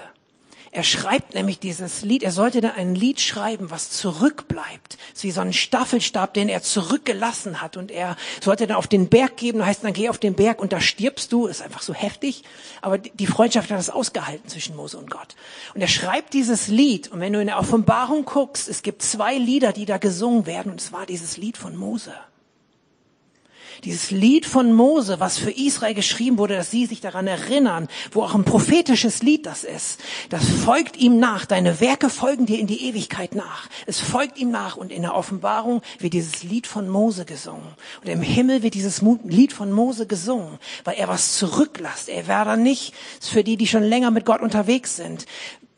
er 0.72 0.84
schreibt 0.84 1.34
nämlich 1.34 1.60
dieses 1.60 2.02
Lied, 2.02 2.24
er 2.24 2.32
sollte 2.32 2.62
dann 2.62 2.72
ein 2.72 2.96
Lied 2.96 3.22
schreiben, 3.22 3.72
was 3.72 3.90
zurückbleibt. 3.92 4.98
Es 5.14 5.20
ist 5.20 5.24
wie 5.24 5.32
so 5.32 5.42
ein 5.42 5.54
Staffelstab, 5.54 6.34
den 6.34 6.50
er 6.50 6.62
zurückgelassen 6.62 7.62
hat. 7.62 7.78
Und 7.78 7.92
er 7.92 8.16
sollte 8.42 8.68
dann 8.68 8.78
auf 8.78 8.88
den 8.88 9.08
Berg 9.08 9.38
geben, 9.38 9.66
heißt 9.66 9.84
dann 9.84 9.94
geh 9.94 10.10
auf 10.10 10.18
den 10.18 10.36
Berg 10.36 10.60
und 10.60 10.74
da 10.74 10.82
stirbst 10.82 11.32
du. 11.32 11.48
Ist 11.48 11.62
einfach 11.62 11.82
so 11.82 11.94
heftig. 11.94 12.44
Aber 12.82 12.98
die 12.98 13.28
Freundschaft 13.28 13.72
hat 13.72 13.78
das 13.78 13.90
ausgehalten 13.90 14.50
zwischen 14.50 14.76
Mose 14.76 14.98
und 14.98 15.10
Gott. 15.10 15.36
Und 15.74 15.82
er 15.82 15.88
schreibt 15.88 16.34
dieses 16.34 16.68
Lied. 16.68 17.10
Und 17.10 17.20
wenn 17.20 17.34
du 17.34 17.40
in 17.40 17.48
der 17.48 17.60
Offenbarung 17.60 18.26
guckst, 18.26 18.68
es 18.68 18.82
gibt 18.82 19.02
zwei 19.02 19.38
Lieder, 19.38 19.74
die 19.74 19.86
da 19.86 19.98
gesungen 19.98 20.46
werden. 20.46 20.72
Und 20.72 20.82
es 20.82 20.92
war 20.92 21.06
dieses 21.06 21.38
Lied 21.38 21.58
von 21.58 21.76
Mose. 21.76 22.14
Dieses 23.84 24.12
Lied 24.12 24.46
von 24.46 24.74
Mose, 24.74 25.20
was 25.20 25.38
für 25.38 25.52
Israel 25.52 25.94
geschrieben 25.94 26.38
wurde, 26.38 26.56
dass 26.56 26.72
sie 26.72 26.86
sich 26.86 27.02
daran 27.02 27.28
erinnern, 27.28 27.88
wo 28.12 28.24
auch 28.24 28.36
ein 28.36 28.44
prophetisches 28.44 29.24
Lied 29.24 29.46
das 29.46 29.64
ist, 29.64 30.00
das 30.30 30.48
folgt 30.48 30.98
ihm 30.98 31.20
nach. 31.20 31.46
Deine 31.46 31.80
Werke 31.80 32.10
folgen 32.10 32.46
dir 32.46 32.60
in 32.60 32.68
die 32.68 32.86
Ewigkeit 32.86 33.36
nach. 33.36 33.68
Es 33.86 34.00
folgt 34.00 34.38
ihm 34.38 34.52
nach 34.52 34.78
und 34.78 34.92
in 34.92 35.02
der 35.04 35.16
Offenbarung 35.16 35.82
wird 36.00 36.14
dieses 36.14 36.44
Lied 36.44 36.68
von 36.68 36.90
Mose 36.90 37.26
gesungen. 37.26 37.76
Und 38.02 38.10
im 38.10 38.22
Himmel 38.22 38.64
wird 38.64 38.74
dieses 38.74 39.02
Lied 39.24 39.54
von 39.54 39.72
Mose 39.72 40.08
gesungen, 40.08 40.60
weil 40.84 40.96
er 40.96 41.08
was 41.08 41.38
zurücklässt. 41.38 42.10
Er 42.10 42.28
wäre 42.28 42.46
dann 42.46 42.64
nicht, 42.64 42.94
für 43.20 43.44
die, 43.44 43.58
die 43.58 43.68
schon 43.68 43.84
länger 43.84 44.12
mit 44.12 44.26
Gott 44.26 44.42
unterwegs 44.42 44.96
sind, 44.96 45.26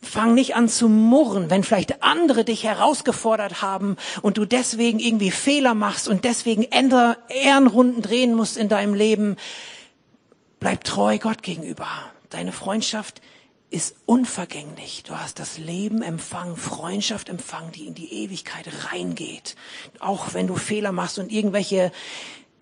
Fang 0.02 0.34
nicht 0.34 0.56
an 0.56 0.70
zu 0.70 0.88
murren, 0.88 1.50
wenn 1.50 1.64
vielleicht 1.64 2.04
andere 2.04 2.46
dich 2.46 2.64
herausgefordert 2.64 3.62
haben 3.62 3.98
und 4.22 4.38
du 4.38 4.46
deswegen 4.46 5.00
irgendwie 5.00 5.32
Fehler 5.32 5.74
machst 5.74 6.08
und 6.08 6.24
deswegen 6.24 6.64
Ehrenrunden 6.64 8.02
drehen 8.02 8.34
musst 8.34 8.58
in 8.58 8.70
deinem 8.70 8.94
Leben. 8.94 9.36
Bleib 10.60 10.84
treu 10.84 11.18
Gott 11.18 11.44
gegenüber. 11.44 11.88
Deine 12.30 12.52
Freundschaft 12.52 13.22
ist 13.72 13.96
unvergänglich. 14.06 15.04
Du 15.04 15.16
hast 15.16 15.40
das 15.40 15.58
Leben 15.58 16.02
empfangen, 16.02 16.58
Freundschaft 16.58 17.30
empfangen, 17.30 17.72
die 17.72 17.86
in 17.86 17.94
die 17.94 18.12
Ewigkeit 18.24 18.68
reingeht. 18.92 19.56
Auch 20.00 20.34
wenn 20.34 20.48
du 20.48 20.56
Fehler 20.56 20.92
machst 20.92 21.20
und 21.20 21.32
irgendwelche 21.32 21.92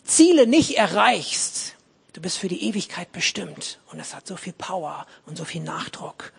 Ziele 0.04 0.48
nicht 0.48 0.78
erreichst, 0.78 1.76
du 2.14 2.22
bist 2.22 2.38
für 2.38 2.50
die 2.50 2.64
Ewigkeit 2.64 3.12
bestimmt. 3.12 3.80
Und 3.92 4.00
es 4.00 4.16
hat 4.16 4.28
so 4.28 4.36
viel 4.36 4.54
Power 4.54 5.06
und 5.26 5.38
so 5.38 5.46
viel 5.46 5.62
Nachdruck. 5.62 6.34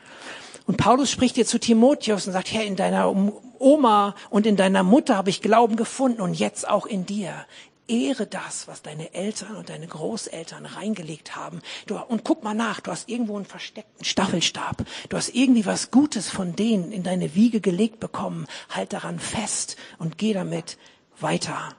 Und 0.69 0.77
Paulus 0.77 1.11
spricht 1.11 1.37
hier 1.37 1.47
zu 1.47 1.59
Timotheus 1.59 2.27
und 2.27 2.35
sagt, 2.35 2.53
Herr, 2.53 2.63
in 2.63 2.77
deiner 2.77 3.11
Oma 3.59 4.15
und 4.29 4.47
in 4.47 4.55
deiner 4.55 4.83
Mutter 4.83 5.17
habe 5.17 5.31
ich 5.31 5.41
Glauben 5.41 5.77
gefunden 5.77 6.21
und 6.21 6.35
jetzt 6.35 6.69
auch 6.69 6.85
in 6.85 7.07
dir. 7.07 7.47
Ehre 7.89 8.27
das, 8.27 8.69
was 8.69 8.83
deine 8.83 9.15
Eltern 9.15 9.57
und 9.57 9.71
deine 9.71 9.87
Großeltern 9.87 10.67
reingelegt 10.67 11.37
haben. 11.37 11.63
Du, 11.87 11.97
und 11.97 12.23
guck 12.23 12.45
mal 12.45 12.53
nach, 12.53 12.81
du 12.81 12.91
hast 12.91 13.09
irgendwo 13.09 13.37
einen 13.37 13.47
versteckten 13.47 14.05
Staffelstab. 14.05 14.85
Du 15.09 15.17
hast 15.17 15.35
irgendwie 15.35 15.65
was 15.65 15.91
Gutes 15.91 16.29
von 16.29 16.55
denen 16.55 16.93
in 16.93 17.03
deine 17.03 17.35
Wiege 17.35 17.63
gelegt 17.63 17.99
bekommen. 17.99 18.45
Halt 18.69 18.93
daran 18.93 19.21
fest 19.21 19.79
und 19.99 20.19
geh 20.19 20.35
damit 20.35 20.77
weiter. 21.19 21.75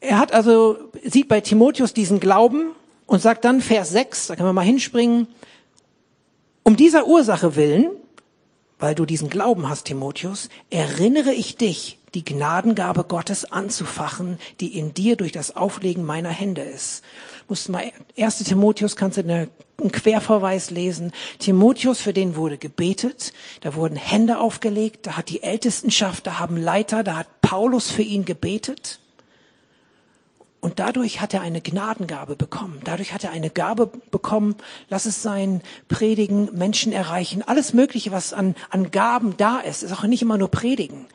Er 0.00 0.18
hat 0.18 0.32
also, 0.32 0.90
sieht 1.04 1.28
bei 1.28 1.40
Timotheus 1.40 1.94
diesen 1.94 2.18
Glauben 2.18 2.72
und 3.06 3.22
sagt 3.22 3.44
dann 3.44 3.60
Vers 3.60 3.90
6, 3.90 4.26
da 4.28 4.36
können 4.36 4.48
wir 4.48 4.52
mal 4.52 4.62
hinspringen, 4.62 5.28
um 6.62 6.76
dieser 6.76 7.06
Ursache 7.06 7.56
willen, 7.56 7.90
weil 8.78 8.94
du 8.94 9.06
diesen 9.06 9.30
Glauben 9.30 9.68
hast, 9.68 9.84
Timotheus, 9.84 10.48
erinnere 10.70 11.32
ich 11.32 11.56
dich, 11.56 11.98
die 12.14 12.24
Gnadengabe 12.24 13.04
Gottes 13.04 13.50
anzufachen, 13.50 14.38
die 14.60 14.78
in 14.78 14.94
dir 14.94 15.16
durch 15.16 15.32
das 15.32 15.54
Auflegen 15.54 16.04
meiner 16.04 16.30
Hände 16.30 16.62
ist. 16.62 17.04
Musst 17.48 17.68
mal 17.68 17.92
1. 18.18 18.38
Timotheus 18.38 18.96
kannst 18.96 19.18
du 19.18 19.22
eine, 19.22 19.48
einen 19.78 19.92
Querverweis 19.92 20.70
lesen. 20.70 21.12
Timotheus, 21.38 22.00
für 22.00 22.12
den 22.12 22.36
wurde 22.36 22.58
gebetet, 22.58 23.32
da 23.60 23.74
wurden 23.74 23.96
Hände 23.96 24.38
aufgelegt, 24.38 25.06
da 25.06 25.16
hat 25.16 25.28
die 25.28 25.42
Ältestenschaft, 25.42 26.26
da 26.26 26.38
haben 26.38 26.56
Leiter, 26.56 27.04
da 27.04 27.16
hat 27.16 27.40
Paulus 27.42 27.90
für 27.90 28.02
ihn 28.02 28.24
gebetet. 28.24 28.98
Und 30.66 30.80
dadurch 30.80 31.20
hat 31.20 31.32
er 31.32 31.42
eine 31.42 31.60
Gnadengabe 31.60 32.34
bekommen. 32.34 32.80
Dadurch 32.82 33.12
hat 33.12 33.22
er 33.22 33.30
eine 33.30 33.50
Gabe 33.50 33.86
bekommen, 34.10 34.56
lass 34.88 35.06
es 35.06 35.22
sein, 35.22 35.62
predigen, 35.86 36.48
Menschen 36.58 36.90
erreichen, 36.92 37.44
alles 37.46 37.72
Mögliche, 37.72 38.10
was 38.10 38.32
an, 38.32 38.56
an 38.70 38.90
Gaben 38.90 39.36
da 39.36 39.60
ist, 39.60 39.84
ist 39.84 39.92
auch 39.92 40.02
nicht 40.02 40.22
immer 40.22 40.36
nur 40.38 40.50
predigen. 40.50 41.06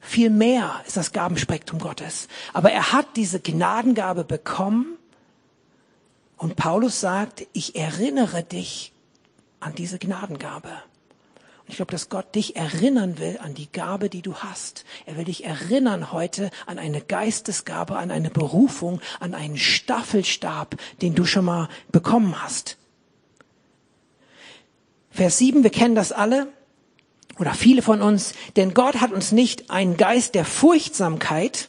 Viel 0.00 0.30
mehr 0.30 0.80
ist 0.86 0.96
das 0.96 1.12
Gabenspektrum 1.12 1.80
Gottes. 1.80 2.28
Aber 2.54 2.72
er 2.72 2.92
hat 2.92 3.08
diese 3.16 3.40
Gnadengabe 3.40 4.24
bekommen. 4.24 4.96
Und 6.38 6.56
Paulus 6.56 6.98
sagt, 6.98 7.46
ich 7.52 7.76
erinnere 7.76 8.42
dich 8.42 8.94
an 9.60 9.74
diese 9.74 9.98
Gnadengabe. 9.98 10.70
Ich 11.66 11.76
glaube, 11.76 11.92
dass 11.92 12.10
Gott 12.10 12.34
dich 12.34 12.56
erinnern 12.56 13.18
will 13.18 13.38
an 13.40 13.54
die 13.54 13.72
Gabe, 13.72 14.10
die 14.10 14.20
du 14.20 14.34
hast. 14.34 14.84
Er 15.06 15.16
will 15.16 15.24
dich 15.24 15.44
erinnern 15.44 16.12
heute 16.12 16.50
an 16.66 16.78
eine 16.78 17.00
Geistesgabe, 17.00 17.96
an 17.96 18.10
eine 18.10 18.30
Berufung, 18.30 19.00
an 19.18 19.34
einen 19.34 19.56
Staffelstab, 19.56 20.76
den 21.00 21.14
du 21.14 21.24
schon 21.24 21.46
mal 21.46 21.68
bekommen 21.90 22.42
hast. 22.42 22.76
Vers 25.10 25.38
7, 25.38 25.62
wir 25.62 25.70
kennen 25.70 25.94
das 25.94 26.12
alle, 26.12 26.48
oder 27.38 27.54
viele 27.54 27.82
von 27.82 28.02
uns, 28.02 28.34
denn 28.56 28.74
Gott 28.74 29.00
hat 29.00 29.12
uns 29.12 29.32
nicht 29.32 29.70
einen 29.70 29.96
Geist 29.96 30.34
der 30.34 30.44
Furchtsamkeit, 30.44 31.68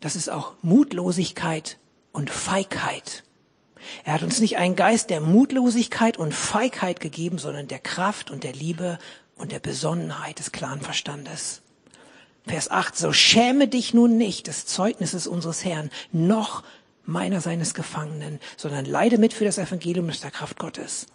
das 0.00 0.16
ist 0.16 0.28
auch 0.28 0.54
Mutlosigkeit 0.62 1.78
und 2.18 2.30
Feigheit. 2.30 3.22
Er 4.04 4.14
hat 4.14 4.24
uns 4.24 4.40
nicht 4.40 4.56
einen 4.56 4.74
Geist 4.74 5.08
der 5.08 5.20
Mutlosigkeit 5.20 6.16
und 6.16 6.34
Feigheit 6.34 6.98
gegeben, 6.98 7.38
sondern 7.38 7.68
der 7.68 7.78
Kraft 7.78 8.32
und 8.32 8.42
der 8.42 8.52
Liebe 8.52 8.98
und 9.36 9.52
der 9.52 9.60
Besonnenheit 9.60 10.40
des 10.40 10.50
klaren 10.50 10.80
Verstandes. 10.80 11.62
Vers 12.44 12.72
8, 12.72 12.96
so 12.96 13.12
schäme 13.12 13.68
dich 13.68 13.94
nun 13.94 14.16
nicht 14.16 14.48
des 14.48 14.66
Zeugnisses 14.66 15.28
unseres 15.28 15.64
Herrn, 15.64 15.90
noch 16.10 16.64
meiner 17.04 17.40
seines 17.40 17.72
Gefangenen, 17.72 18.40
sondern 18.56 18.84
leide 18.84 19.18
mit 19.18 19.32
für 19.32 19.44
das 19.44 19.58
Evangelium 19.58 20.10
der 20.10 20.30
Kraft 20.32 20.58
Gottes. 20.58 21.06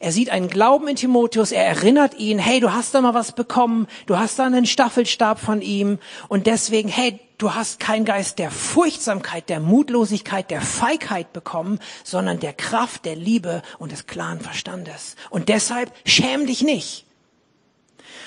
Er 0.00 0.10
sieht 0.10 0.30
einen 0.30 0.48
Glauben 0.48 0.88
in 0.88 0.96
Timotheus, 0.96 1.52
er 1.52 1.64
erinnert 1.64 2.18
ihn, 2.18 2.40
hey, 2.40 2.58
du 2.58 2.72
hast 2.72 2.94
da 2.94 3.00
mal 3.00 3.14
was 3.14 3.30
bekommen, 3.30 3.86
du 4.06 4.18
hast 4.18 4.40
da 4.40 4.44
einen 4.44 4.66
Staffelstab 4.66 5.38
von 5.38 5.62
ihm 5.62 6.00
und 6.28 6.48
deswegen, 6.48 6.88
hey, 6.88 7.20
du 7.38 7.54
hast 7.54 7.80
keinen 7.80 8.04
Geist 8.04 8.38
der 8.38 8.50
Furchtsamkeit, 8.50 9.48
der 9.48 9.60
Mutlosigkeit, 9.60 10.50
der 10.50 10.60
Feigheit 10.60 11.32
bekommen, 11.32 11.78
sondern 12.04 12.40
der 12.40 12.52
Kraft, 12.52 13.04
der 13.04 13.16
Liebe 13.16 13.62
und 13.78 13.92
des 13.92 14.06
klaren 14.06 14.40
Verstandes. 14.40 15.16
Und 15.30 15.48
deshalb 15.48 15.92
schäm 16.04 16.46
dich 16.46 16.62
nicht. 16.62 17.06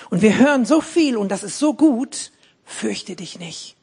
Und 0.09 0.21
wir 0.21 0.37
hören 0.37 0.65
so 0.65 0.81
viel 0.81 1.17
und 1.17 1.29
das 1.29 1.43
ist 1.43 1.59
so 1.59 1.73
gut, 1.73 2.31
fürchte 2.63 3.15
dich 3.15 3.39
nicht. 3.39 3.75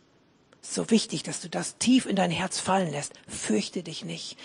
So 0.61 0.91
wichtig, 0.91 1.23
dass 1.23 1.41
du 1.41 1.49
das 1.49 1.79
tief 1.79 2.07
in 2.07 2.17
dein 2.17 2.31
Herz 2.31 2.59
fallen 2.59 2.91
lässt. 2.91 3.13
Fürchte 3.29 3.83
dich 3.83 4.05
nicht. 4.05 4.37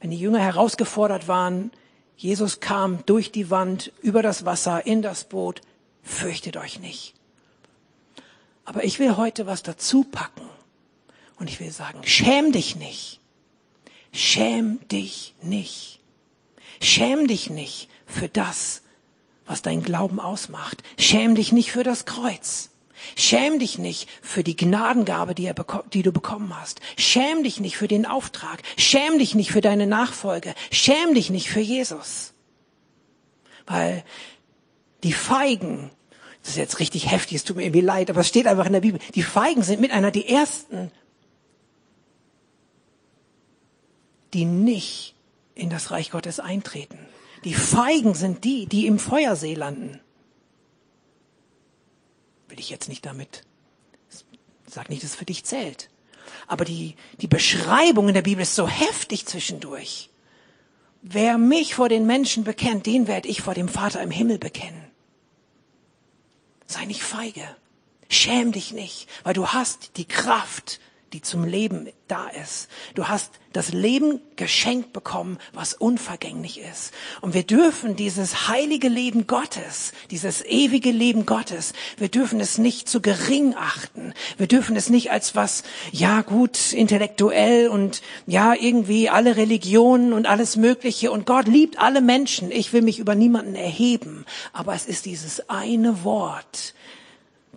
Wenn 0.00 0.10
die 0.10 0.18
Jünger 0.18 0.40
herausgefordert 0.40 1.28
waren, 1.28 1.70
Jesus 2.16 2.60
kam 2.60 3.04
durch 3.06 3.32
die 3.32 3.50
Wand, 3.50 3.92
über 4.02 4.22
das 4.22 4.44
Wasser, 4.44 4.84
in 4.84 5.00
das 5.00 5.24
Boot. 5.24 5.60
Fürchtet 6.02 6.56
euch 6.56 6.80
nicht. 6.80 7.14
Aber 8.64 8.84
ich 8.84 8.98
will 8.98 9.16
heute 9.16 9.46
was 9.46 9.62
dazu 9.62 10.04
packen. 10.04 10.48
Und 11.38 11.48
ich 11.48 11.60
will 11.60 11.70
sagen, 11.70 12.00
schäm 12.04 12.52
dich 12.52 12.76
nicht. 12.76 13.20
Schäm 14.12 14.80
dich 14.88 15.34
nicht. 15.42 16.00
Schäm 16.82 17.26
dich 17.26 17.50
nicht 17.50 17.88
für 18.06 18.28
das, 18.28 18.82
was 19.46 19.62
dein 19.62 19.82
Glauben 19.82 20.20
ausmacht. 20.20 20.82
Schäm 20.98 21.34
dich 21.34 21.52
nicht 21.52 21.72
für 21.72 21.82
das 21.82 22.04
Kreuz. 22.04 22.70
Schäm 23.16 23.58
dich 23.58 23.78
nicht 23.78 24.08
für 24.22 24.44
die 24.44 24.56
Gnadengabe, 24.56 25.34
die, 25.34 25.52
die, 25.92 26.02
du 26.02 26.12
bekommen 26.12 26.58
hast. 26.58 26.80
Schäm 26.98 27.42
dich 27.42 27.60
nicht 27.60 27.76
für 27.76 27.88
den 27.88 28.06
Auftrag. 28.06 28.62
Schäm 28.76 29.18
dich 29.18 29.34
nicht 29.34 29.50
für 29.50 29.60
deine 29.60 29.86
Nachfolge. 29.86 30.54
Schäm 30.70 31.14
dich 31.14 31.30
nicht 31.30 31.48
für 31.48 31.60
Jesus. 31.60 32.34
Weil 33.66 34.04
die 35.02 35.12
Feigen, 35.12 35.90
das 36.42 36.52
ist 36.52 36.56
jetzt 36.56 36.78
richtig 36.80 37.10
heftig, 37.10 37.36
es 37.36 37.44
tut 37.44 37.56
mir 37.56 37.64
irgendwie 37.64 37.80
leid, 37.80 38.10
aber 38.10 38.20
es 38.20 38.28
steht 38.28 38.46
einfach 38.46 38.66
in 38.66 38.72
der 38.72 38.80
Bibel, 38.80 39.00
die 39.14 39.22
Feigen 39.22 39.62
sind 39.62 39.80
mit 39.80 39.90
einer 39.90 40.10
die 40.10 40.28
ersten, 40.28 40.90
die 44.32 44.44
nicht 44.44 45.14
in 45.54 45.70
das 45.70 45.90
Reich 45.90 46.10
Gottes 46.10 46.40
eintreten. 46.40 46.98
Die 47.44 47.54
Feigen 47.54 48.14
sind 48.14 48.44
die, 48.44 48.66
die 48.66 48.86
im 48.86 48.98
Feuersee 48.98 49.54
landen 49.54 50.00
will 52.50 52.60
ich 52.60 52.70
jetzt 52.70 52.88
nicht 52.88 53.06
damit, 53.06 53.44
sag 54.66 54.90
nicht, 54.90 55.02
dass 55.02 55.10
es 55.10 55.16
für 55.16 55.24
dich 55.24 55.44
zählt. 55.44 55.88
Aber 56.46 56.64
die, 56.64 56.96
die 57.20 57.26
Beschreibung 57.26 58.08
in 58.08 58.14
der 58.14 58.22
Bibel 58.22 58.42
ist 58.42 58.54
so 58.54 58.68
heftig 58.68 59.26
zwischendurch. 59.26 60.10
Wer 61.02 61.38
mich 61.38 61.74
vor 61.74 61.88
den 61.88 62.06
Menschen 62.06 62.44
bekennt, 62.44 62.86
den 62.86 63.06
werde 63.06 63.28
ich 63.28 63.40
vor 63.40 63.54
dem 63.54 63.68
Vater 63.68 64.02
im 64.02 64.10
Himmel 64.10 64.38
bekennen. 64.38 64.89
Sei 66.70 66.84
nicht 66.84 67.02
feige. 67.02 67.42
Schäm 68.08 68.52
dich 68.52 68.70
nicht, 68.70 69.08
weil 69.24 69.34
du 69.34 69.48
hast 69.48 69.96
die 69.96 70.04
Kraft, 70.04 70.78
die 71.12 71.22
zum 71.22 71.44
Leben 71.44 71.88
da 72.06 72.28
ist. 72.28 72.68
Du 72.94 73.08
hast 73.08 73.32
das 73.52 73.72
Leben 73.72 74.20
geschenkt 74.36 74.92
bekommen, 74.92 75.38
was 75.52 75.74
unvergänglich 75.74 76.60
ist. 76.60 76.92
Und 77.20 77.34
wir 77.34 77.42
dürfen 77.42 77.96
dieses 77.96 78.48
heilige 78.48 78.88
Leben 78.88 79.26
Gottes, 79.26 79.92
dieses 80.10 80.44
ewige 80.44 80.92
Leben 80.92 81.26
Gottes, 81.26 81.72
wir 81.96 82.08
dürfen 82.08 82.38
es 82.38 82.58
nicht 82.58 82.88
zu 82.88 83.00
gering 83.00 83.54
achten. 83.56 84.14
Wir 84.38 84.46
dürfen 84.46 84.76
es 84.76 84.88
nicht 84.88 85.10
als 85.10 85.34
was, 85.34 85.64
ja 85.90 86.22
gut, 86.22 86.72
intellektuell 86.72 87.68
und 87.68 88.02
ja 88.26 88.54
irgendwie 88.54 89.10
alle 89.10 89.36
Religionen 89.36 90.12
und 90.12 90.26
alles 90.26 90.56
Mögliche. 90.56 91.10
Und 91.10 91.26
Gott 91.26 91.48
liebt 91.48 91.78
alle 91.78 92.02
Menschen. 92.02 92.52
Ich 92.52 92.72
will 92.72 92.82
mich 92.82 93.00
über 93.00 93.16
niemanden 93.16 93.56
erheben. 93.56 94.24
Aber 94.52 94.74
es 94.74 94.86
ist 94.86 95.06
dieses 95.06 95.48
eine 95.48 96.04
Wort, 96.04 96.74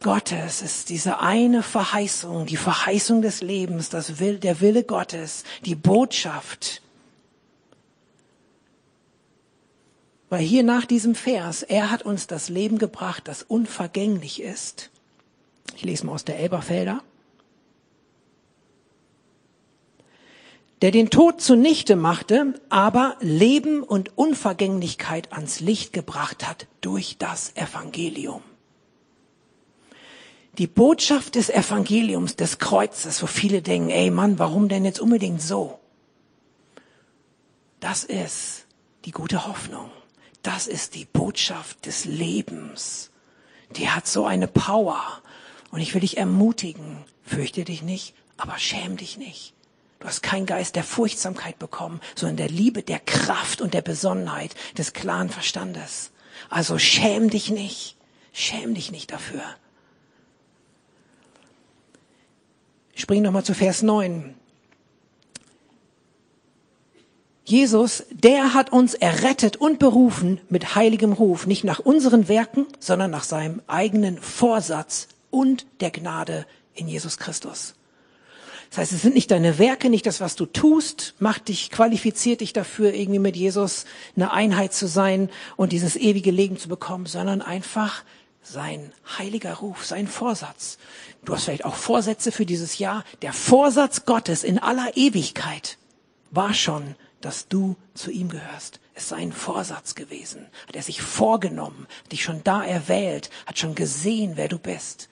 Gottes 0.04 0.62
ist 0.62 0.89
diese 0.89 1.20
eine 1.20 1.63
Verheißung, 1.63 2.46
die 2.46 2.58
Verheißung 2.58 3.24
des 3.24 3.42
Lebens, 3.42 3.89
das 3.89 4.20
Will, 4.20 4.38
der 4.38 4.62
Wille 4.62 4.84
Gottes, 4.84 5.44
die 5.66 5.74
Botschaft. 5.74 6.82
Weil 10.30 10.42
hier 10.42 10.63
nach 10.63 10.86
diesem 10.86 11.16
Vers, 11.16 11.63
er 11.63 11.89
hat 11.89 12.04
uns 12.04 12.28
das 12.28 12.50
Leben 12.50 12.78
gebracht, 12.78 13.28
das 13.28 13.42
unvergänglich 13.42 14.42
ist. 14.42 14.92
Ich 15.76 15.84
lese 15.84 16.06
mal 16.06 16.13
aus 16.13 16.26
der 16.26 16.38
Elberfelder. 16.39 17.02
der 20.82 20.92
den 20.92 21.10
Tod 21.10 21.39
zunichte 21.39 21.96
machte, 21.96 22.56
aber 22.68 23.16
Leben 23.22 23.84
und 23.84 24.18
Unvergänglichkeit 24.18 25.32
ans 25.32 25.62
Licht 25.62 25.93
gebracht 25.93 26.45
hat 26.45 26.68
durch 26.82 27.16
das 27.18 27.56
Evangelium 27.56 28.43
die 30.58 30.68
Botschaft 30.68 31.36
des 31.36 31.49
Evangeliums, 31.49 32.36
des 32.36 32.60
Kreuzes, 32.60 33.22
wo 33.24 33.28
viele 33.28 33.62
denken, 33.62 33.89
ey 33.89 34.12
Mann, 34.12 34.38
warum 34.39 34.70
denn 34.70 34.86
jetzt 34.86 34.99
unbedingt 34.99 35.41
so? 35.41 35.80
Das 37.80 38.04
ist 38.04 38.66
die 39.06 39.12
gute 39.12 39.47
Hoffnung. 39.47 39.91
Das 40.43 40.68
ist 40.68 40.95
die 40.95 41.06
Botschaft 41.06 41.86
des 41.86 42.06
Lebens. 42.06 43.10
Die 43.72 43.89
hat 43.89 44.08
so 44.08 44.26
eine 44.26 44.47
Power. 44.47 45.22
Und 45.72 45.80
ich 45.80 45.93
will 45.93 46.01
dich 46.01 46.18
ermutigen, 46.18 47.04
fürchte 47.24 47.64
dich 47.64 47.82
nicht, 47.82 48.14
aber 48.38 48.60
schäm 48.60 48.97
dich 48.97 49.18
nicht. 49.18 49.54
Du 49.99 50.08
hast 50.08 50.22
keinen 50.22 50.45
Geist 50.45 50.76
der 50.76 50.84
Furchtsamkeit 50.84 51.58
bekommen, 51.58 52.01
sondern 52.14 52.38
der 52.38 52.49
Liebe, 52.49 52.84
der 52.84 52.99
Kraft 52.99 53.62
und 53.62 53.74
der 53.74 53.82
Besonnenheit 53.82 54.54
des 54.78 54.93
klaren 54.93 55.30
Verstandes. 55.30 56.12
Also 56.49 56.78
schäm 56.78 57.30
dich 57.30 57.49
nicht. 57.49 57.95
Schäm 58.34 58.76
dich 58.76 58.91
nicht 58.91 59.12
dafür. 59.12 59.43
Ich 62.93 62.93
springe 63.04 63.24
nochmal 63.24 63.43
zu 63.43 63.54
Vers 63.54 63.82
9. 63.82 64.34
Jesus, 67.43 68.06
der 68.12 68.54
hat 68.54 68.72
uns 68.72 68.93
errettet 68.93 69.58
und 69.58 69.78
berufen 69.78 70.39
mit 70.47 70.76
heiligem 70.76 71.12
Ruf, 71.12 71.45
nicht 71.45 71.66
nach 71.66 71.80
unseren 71.80 72.30
Werken, 72.30 72.66
sondern 72.80 73.12
nach 73.12 73.26
seinem 73.26 73.62
eigenen 73.68 74.18
Vorsatz 74.20 75.10
und 75.32 75.66
der 75.82 75.91
Gnade 75.91 76.45
in 76.76 76.88
Jesus 76.88 77.18
Christus. 77.18 77.76
Das 78.70 78.78
heißt, 78.78 78.93
es 78.93 79.01
sind 79.01 79.16
nicht 79.16 79.32
deine 79.32 79.60
Werke, 79.60 79.89
nicht 79.89 80.06
das, 80.06 80.22
was 80.22 80.38
du 80.38 80.45
tust, 80.45 81.16
macht 81.20 81.49
dich, 81.49 81.72
qualifiziert 81.72 82.39
dich 82.39 82.54
dafür, 82.54 82.93
irgendwie 82.93 83.20
mit 83.20 83.36
Jesus 83.36 83.84
eine 84.16 84.32
Einheit 84.32 84.74
zu 84.74 84.88
sein 84.88 85.30
und 85.58 85.74
dieses 85.74 85.97
ewige 85.97 86.32
Leben 86.32 86.56
zu 86.58 86.70
bekommen, 86.70 87.06
sondern 87.06 87.41
einfach 87.41 88.06
sein 88.44 88.91
heiliger 89.18 89.56
Ruf, 89.56 89.86
sein 89.86 90.08
Vorsatz. 90.08 90.78
Du 91.26 91.34
hast 91.34 91.46
vielleicht 91.46 91.66
auch 91.66 91.76
Vorsätze 91.76 92.32
für 92.32 92.46
dieses 92.46 92.78
Jahr. 92.78 93.04
Der 93.22 93.34
Vorsatz 93.34 94.06
Gottes 94.06 94.44
in 94.44 94.60
aller 94.60 94.96
Ewigkeit 94.96 95.78
war 96.32 96.54
schon, 96.54 96.96
dass 97.22 97.48
du 97.48 97.76
zu 97.94 98.12
ihm 98.12 98.30
gehörst. 98.30 98.80
Es 98.94 99.10
sei 99.10 99.18
ein 99.18 99.32
Vorsatz 99.32 99.96
gewesen. 99.96 100.48
Hat 100.68 100.76
er 100.76 100.84
sich 100.84 101.02
vorgenommen, 101.02 101.88
dich 102.12 102.24
schon 102.24 102.44
da 102.44 102.64
erwählt, 102.64 103.30
hat 103.46 103.58
schon 103.58 103.76
gesehen, 103.76 104.34
wer 104.36 104.50
du 104.50 104.60
bist. 104.60 105.10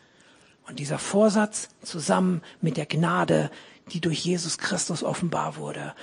Und 0.68 0.80
dieser 0.80 1.00
Vorsatz 1.00 1.70
zusammen 1.82 2.42
mit 2.60 2.78
der 2.78 2.86
Gnade, 2.86 3.50
die 3.92 4.02
durch 4.02 4.24
Jesus 4.24 4.58
Christus 4.58 5.04
offenbar 5.04 5.56
wurde, 5.56 5.96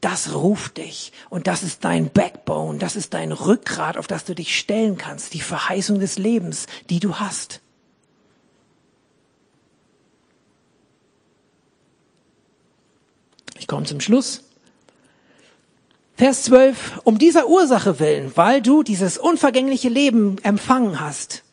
das 0.00 0.34
ruft 0.34 0.78
dich 0.78 1.12
und 1.28 1.46
das 1.46 1.62
ist 1.62 1.84
dein 1.84 2.10
Backbone, 2.10 2.78
das 2.78 2.96
ist 2.96 3.12
dein 3.12 3.32
Rückgrat, 3.32 3.96
auf 3.96 4.06
das 4.06 4.24
du 4.24 4.34
dich 4.34 4.58
stellen 4.58 4.96
kannst, 4.96 5.34
die 5.34 5.40
Verheißung 5.40 6.00
des 6.00 6.18
Lebens, 6.18 6.66
die 6.88 7.00
du 7.00 7.16
hast. 7.16 7.60
Ich 13.58 13.66
komme 13.66 13.84
zum 13.84 14.00
Schluss. 14.00 14.44
Vers 16.16 16.44
12, 16.44 17.00
um 17.04 17.18
dieser 17.18 17.48
Ursache 17.48 17.98
willen, 17.98 18.32
weil 18.36 18.60
du 18.60 18.82
dieses 18.82 19.16
unvergängliche 19.16 19.88
Leben 19.88 20.36
empfangen 20.42 21.00
hast, 21.00 21.44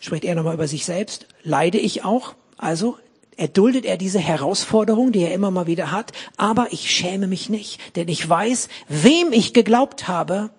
spricht 0.00 0.24
er 0.24 0.34
nochmal 0.34 0.54
über 0.54 0.68
sich 0.68 0.84
selbst, 0.84 1.26
leide 1.42 1.78
ich 1.78 2.04
auch, 2.04 2.34
also 2.58 2.98
erduldet 3.36 3.84
er 3.84 3.96
diese 3.96 4.18
Herausforderung, 4.18 5.12
die 5.12 5.20
er 5.20 5.34
immer 5.34 5.50
mal 5.50 5.66
wieder 5.66 5.90
hat, 5.90 6.12
aber 6.36 6.68
ich 6.72 6.90
schäme 6.90 7.26
mich 7.26 7.48
nicht, 7.48 7.96
denn 7.96 8.08
ich 8.08 8.28
weiß, 8.28 8.68
wem 8.88 9.32
ich 9.32 9.52
geglaubt 9.52 10.08
habe, 10.08 10.50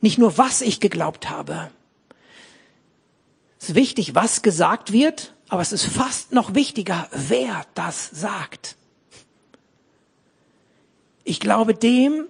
nicht 0.00 0.18
nur 0.18 0.38
was 0.38 0.60
ich 0.60 0.80
geglaubt 0.80 1.30
habe. 1.30 1.70
Es 3.58 3.70
ist 3.70 3.74
wichtig, 3.74 4.14
was 4.14 4.42
gesagt 4.42 4.92
wird, 4.92 5.34
aber 5.48 5.62
es 5.62 5.72
ist 5.72 5.84
fast 5.84 6.32
noch 6.32 6.54
wichtiger, 6.54 7.08
wer 7.12 7.66
das 7.74 8.10
sagt. 8.10 8.76
Ich 11.24 11.40
glaube 11.40 11.74
dem, 11.74 12.26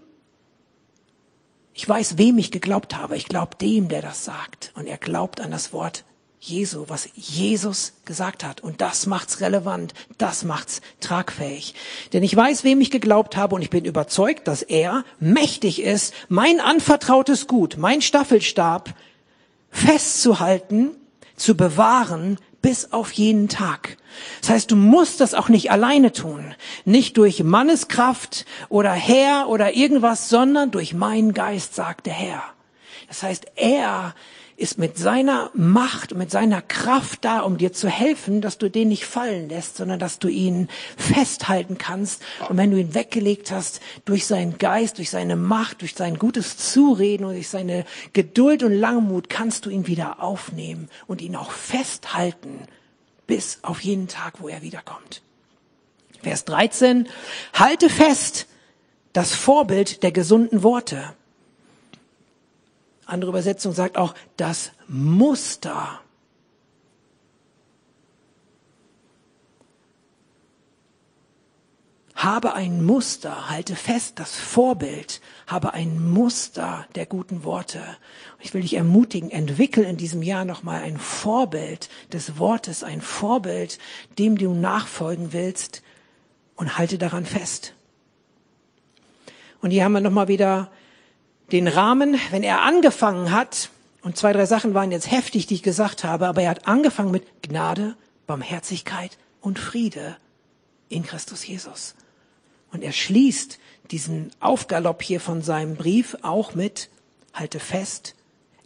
ich 1.72 1.89
weiß, 1.89 2.18
wem 2.18 2.37
ich 2.39 2.51
geglaubt 2.51 2.97
habe. 2.97 3.16
Ich 3.16 3.26
glaube 3.26 3.57
dem, 3.57 3.89
der 3.89 4.03
das 4.03 4.24
sagt. 4.24 4.72
Und 4.74 4.87
er 4.87 4.99
glaubt 4.99 5.41
an 5.41 5.51
das 5.51 5.72
Wort 5.72 6.05
Jesu, 6.43 6.86
was 6.88 7.11
Jesus 7.14 7.93
gesagt 8.07 8.45
hat. 8.45 8.62
Und 8.62 8.80
das 8.80 9.07
macht's 9.07 9.43
relevant, 9.43 9.93
das 10.16 10.43
macht's 10.43 10.80
tragfähig. 11.01 11.74
Denn 12.14 12.22
ich 12.22 12.34
weiß, 12.34 12.64
wem 12.64 12.80
ich 12.80 12.91
geglaubt 12.91 13.36
habe 13.36 13.55
und 13.55 13.62
ich 13.62 13.68
bin 13.68 13.84
überzeugt, 13.84 14.49
dass 14.49 14.62
er 14.62 15.05
mächtig 15.18 15.82
ist, 15.82 16.14
mein 16.28 16.59
anvertrautes 16.61 17.47
Gut, 17.47 17.76
mein 17.76 18.01
Staffelstab 18.01 18.95
festzuhalten, 19.70 20.93
zu 21.36 21.57
bewahren 21.57 22.38
bis 22.62 22.93
auf 22.93 23.12
jeden 23.12 23.49
Tag. 23.49 23.97
Das 24.41 24.51
heißt, 24.51 24.70
du 24.70 24.76
musst 24.76 25.20
das 25.20 25.34
auch 25.34 25.49
nicht 25.49 25.70
alleine 25.70 26.12
tun. 26.12 26.55
Nicht 26.84 27.16
durch 27.18 27.43
Manneskraft 27.43 28.47
oder 28.68 28.93
Herr 28.93 29.49
oder 29.49 29.74
irgendwas, 29.74 30.28
sondern 30.28 30.70
durch 30.70 30.95
meinen 30.95 31.34
Geist, 31.34 31.74
sagt 31.74 32.07
der 32.07 32.14
Herr. 32.14 32.43
Das 33.09 33.22
heißt, 33.22 33.47
er 33.57 34.14
ist 34.61 34.76
mit 34.76 34.98
seiner 34.98 35.50
Macht, 35.54 36.14
mit 36.14 36.30
seiner 36.30 36.61
Kraft 36.61 37.24
da, 37.24 37.40
um 37.40 37.56
dir 37.56 37.72
zu 37.72 37.88
helfen, 37.88 38.42
dass 38.42 38.58
du 38.58 38.68
den 38.68 38.88
nicht 38.88 39.06
fallen 39.06 39.48
lässt, 39.48 39.78
sondern 39.78 39.98
dass 39.98 40.18
du 40.18 40.28
ihn 40.28 40.68
festhalten 40.98 41.78
kannst. 41.78 42.22
Und 42.48 42.58
wenn 42.58 42.70
du 42.70 42.78
ihn 42.78 42.94
weggelegt 42.94 43.50
hast, 43.50 43.80
durch 44.04 44.26
seinen 44.26 44.58
Geist, 44.58 44.98
durch 44.98 45.08
seine 45.08 45.36
Macht, 45.36 45.80
durch 45.80 45.94
sein 45.94 46.18
gutes 46.18 46.58
Zureden 46.58 47.24
und 47.24 47.32
durch 47.32 47.48
seine 47.48 47.86
Geduld 48.12 48.62
und 48.62 48.72
Langmut, 48.72 49.30
kannst 49.30 49.64
du 49.64 49.70
ihn 49.70 49.86
wieder 49.86 50.22
aufnehmen 50.22 50.90
und 51.06 51.22
ihn 51.22 51.36
auch 51.36 51.52
festhalten 51.52 52.66
bis 53.26 53.61
auf 53.62 53.80
jeden 53.80 54.08
Tag, 54.08 54.42
wo 54.42 54.48
er 54.48 54.61
wiederkommt. 54.61 55.22
Vers 56.22 56.44
13. 56.44 57.08
Halte 57.54 57.88
fest 57.88 58.46
das 59.14 59.32
Vorbild 59.32 60.02
der 60.02 60.12
gesunden 60.12 60.62
Worte 60.62 61.14
andere 63.11 63.30
Übersetzung 63.30 63.72
sagt 63.72 63.96
auch 63.96 64.14
das 64.36 64.72
Muster. 64.88 66.00
Habe 72.14 72.52
ein 72.52 72.84
Muster, 72.84 73.48
halte 73.48 73.74
fest, 73.74 74.18
das 74.18 74.36
Vorbild, 74.36 75.22
habe 75.46 75.72
ein 75.72 76.11
Muster 76.11 76.86
der 76.94 77.06
guten 77.06 77.44
Worte. 77.44 77.80
ich 78.40 78.52
will 78.52 78.61
dich 78.61 78.74
ermutigen, 78.74 79.30
entwickel 79.30 79.84
in 79.84 79.96
diesem 79.96 80.22
Jahr 80.22 80.44
nochmal 80.44 80.82
ein 80.82 80.98
Vorbild 80.98 81.88
des 82.12 82.38
Wortes, 82.38 82.84
ein 82.84 83.00
Vorbild, 83.00 83.78
dem 84.18 84.36
du 84.36 84.52
nachfolgen 84.52 85.32
willst 85.32 85.82
und 86.56 86.76
halte 86.76 86.98
daran 86.98 87.24
fest. 87.24 87.72
Und 89.62 89.70
hier 89.70 89.84
haben 89.84 89.92
wir 89.92 90.00
nochmal 90.00 90.28
wieder 90.28 90.70
den 91.53 91.68
Rahmen, 91.68 92.18
wenn 92.30 92.42
er 92.42 92.62
angefangen 92.62 93.32
hat, 93.32 93.70
und 94.03 94.16
zwei, 94.16 94.32
drei 94.32 94.46
Sachen 94.46 94.72
waren 94.72 94.92
jetzt 94.92 95.11
heftig, 95.11 95.46
die 95.46 95.55
ich 95.55 95.62
gesagt 95.62 96.05
habe, 96.05 96.26
aber 96.26 96.42
er 96.42 96.51
hat 96.51 96.66
angefangen 96.66 97.11
mit 97.11 97.42
Gnade, 97.42 97.96
Barmherzigkeit 98.26 99.18
und 99.40 99.59
Friede 99.59 100.16
in 100.88 101.03
Christus 101.03 101.46
Jesus. 101.46 101.94
Und 102.72 102.82
er 102.82 102.92
schließt 102.92 103.59
diesen 103.90 104.30
Aufgalopp 104.40 105.03
hier 105.03 105.20
von 105.20 105.42
seinem 105.42 105.76
Brief 105.76 106.16
auch 106.22 106.55
mit, 106.55 106.88
halte 107.34 107.61
fest 107.61 108.14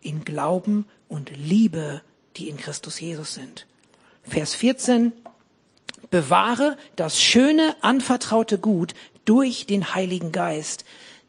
in 0.02 0.24
Glauben 0.24 0.86
und 1.08 1.32
Liebe, 1.36 2.02
die 2.36 2.48
in 2.48 2.56
Christus 2.56 3.00
Jesus 3.00 3.34
sind. 3.34 3.66
Vers 4.22 4.54
14, 4.54 5.12
bewahre 6.10 6.76
das 6.96 7.20
schöne, 7.20 7.74
anvertraute 7.80 8.58
Gut 8.58 8.94
durch 9.24 9.66
den 9.66 9.94
Heiligen 9.94 10.32
Geist, 10.32 10.84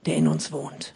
der 0.05 0.17
in 0.17 0.27
uns 0.27 0.51
wohnt. 0.51 0.93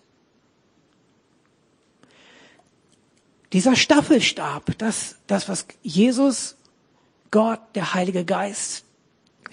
Dieser 3.54 3.76
Staffelstab, 3.76 4.78
das, 4.78 5.16
das, 5.28 5.50
was 5.50 5.66
Jesus, 5.82 6.56
Gott, 7.32 7.60
der 7.76 7.93
Heilige 7.93 8.26
Geist 8.26 8.86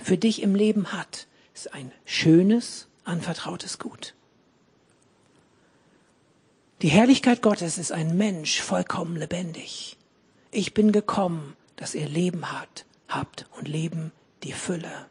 für 0.03 0.19
dich 0.19 0.43
im 0.43 0.55
Leben 0.55 0.93
hat, 0.93 1.27
ist 1.55 1.73
ein 1.73 1.93
schönes, 2.05 2.89
anvertrautes 3.05 3.79
Gut. 3.79 4.15
Die 6.83 6.89
Herrlichkeit 6.89 7.41
Gottes 7.41 7.79
ist 7.79 7.91
ein 7.91 8.19
Mensch 8.19 8.61
vollkommen 8.61 9.17
lebendig. 9.17 9.97
Ich 10.51 10.75
bin 10.75 10.93
gekommen, 10.93 11.57
dass 11.77 11.95
ihr 11.95 12.07
Leben 12.07 12.53
hat, 12.53 12.85
habt 13.09 13.47
und 13.57 13.67
Leben 13.67 14.13
die 14.43 14.53
Fülle. 14.53 15.07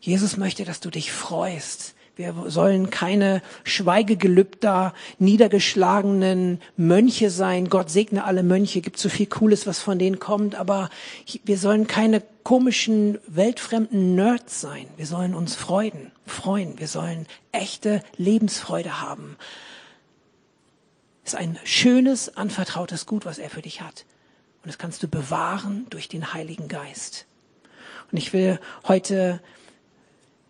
Jesus 0.00 0.36
möchte, 0.36 0.64
dass 0.64 0.78
du 0.78 0.90
dich 0.90 1.10
freust, 1.10 1.94
wir 2.14 2.34
sollen 2.48 2.90
keine 2.90 3.40
Schweigegelübder, 3.64 4.92
niedergeschlagenen 5.18 6.60
Mönche 6.76 7.30
sein. 7.30 7.70
Gott 7.70 7.90
segne 7.90 8.24
alle 8.24 8.42
Mönche, 8.42 8.82
gibt 8.82 8.98
so 8.98 9.08
viel 9.08 9.26
Cooles, 9.26 9.66
was 9.66 9.78
von 9.78 9.98
denen 9.98 10.18
kommt, 10.18 10.54
aber 10.54 10.90
wir 11.44 11.56
sollen 11.56 11.86
keine 11.86 12.22
komischen, 12.42 13.18
weltfremden 13.28 14.14
Nerds 14.14 14.60
sein. 14.60 14.86
Wir 14.96 15.06
sollen 15.06 15.34
uns 15.34 15.54
freuen, 15.54 16.12
freuen. 16.26 16.78
Wir 16.78 16.88
sollen 16.88 17.26
echte 17.50 18.02
Lebensfreude 18.18 19.00
haben. 19.00 19.36
Es 21.24 21.32
ist 21.32 21.38
ein 21.38 21.58
schönes, 21.64 22.36
anvertrautes 22.36 23.06
Gut, 23.06 23.24
was 23.24 23.38
er 23.38 23.48
für 23.48 23.62
dich 23.62 23.80
hat. 23.80 24.04
Und 24.62 24.68
das 24.68 24.78
kannst 24.78 25.02
du 25.02 25.08
bewahren 25.08 25.86
durch 25.88 26.08
den 26.08 26.34
Heiligen 26.34 26.68
Geist. 26.68 27.26
Und 28.10 28.18
ich 28.18 28.32
will 28.34 28.60
heute 28.86 29.40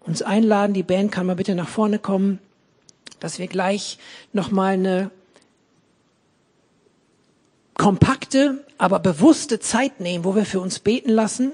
uns 0.07 0.23
einladen, 0.23 0.75
die 0.75 0.83
Band 0.83 1.13
kann 1.13 1.27
mal 1.27 1.37
bitte 1.37 1.55
nach 1.55 1.69
vorne 1.69 1.99
kommen, 1.99 2.39
dass 3.21 3.39
wir 3.39 3.47
gleich 3.47 3.99
nochmal 4.33 4.75
eine 4.75 5.11
kompakte, 7.75 8.65
aber 8.79 8.99
bewusste 8.99 9.61
Zeit 9.61 10.01
nehmen, 10.01 10.25
wo 10.25 10.35
wir 10.35 10.45
für 10.45 10.61
uns 10.61 10.79
beten 10.79 11.11
lassen. 11.11 11.53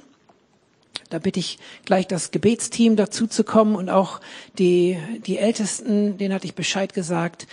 Da 1.11 1.19
bitte 1.19 1.41
ich 1.41 1.59
gleich 1.85 2.07
das 2.07 2.31
Gebetsteam 2.31 2.97
dazu 2.97 3.27
zu 3.27 3.45
kommen 3.45 3.77
und 3.77 3.89
auch 3.89 4.21
die, 4.59 4.99
die 5.27 5.39
Ältesten, 5.39 6.19
denen 6.19 6.35
hatte 6.35 6.47
ich 6.47 6.55
Bescheid 6.55 6.93
gesagt. 6.93 7.47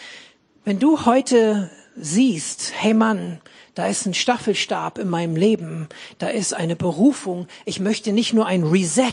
Wenn 0.66 0.80
du 0.80 1.06
heute 1.06 1.70
siehst, 1.96 2.74
hey 2.76 2.94
Mann, 2.94 3.40
Da 3.76 3.88
ist 3.88 4.06
ein 4.06 4.14
Staffelstab 4.14 4.98
in 4.98 5.10
meinem 5.10 5.36
Leben. 5.36 5.90
Da 6.18 6.30
ist 6.30 6.54
eine 6.54 6.78
Berufung. 6.78 7.48
Ich 7.66 7.82
möchte 7.82 8.14
nicht 8.14 8.34
nur 8.34 8.46
ein 8.46 8.64
Reset. 8.64 9.12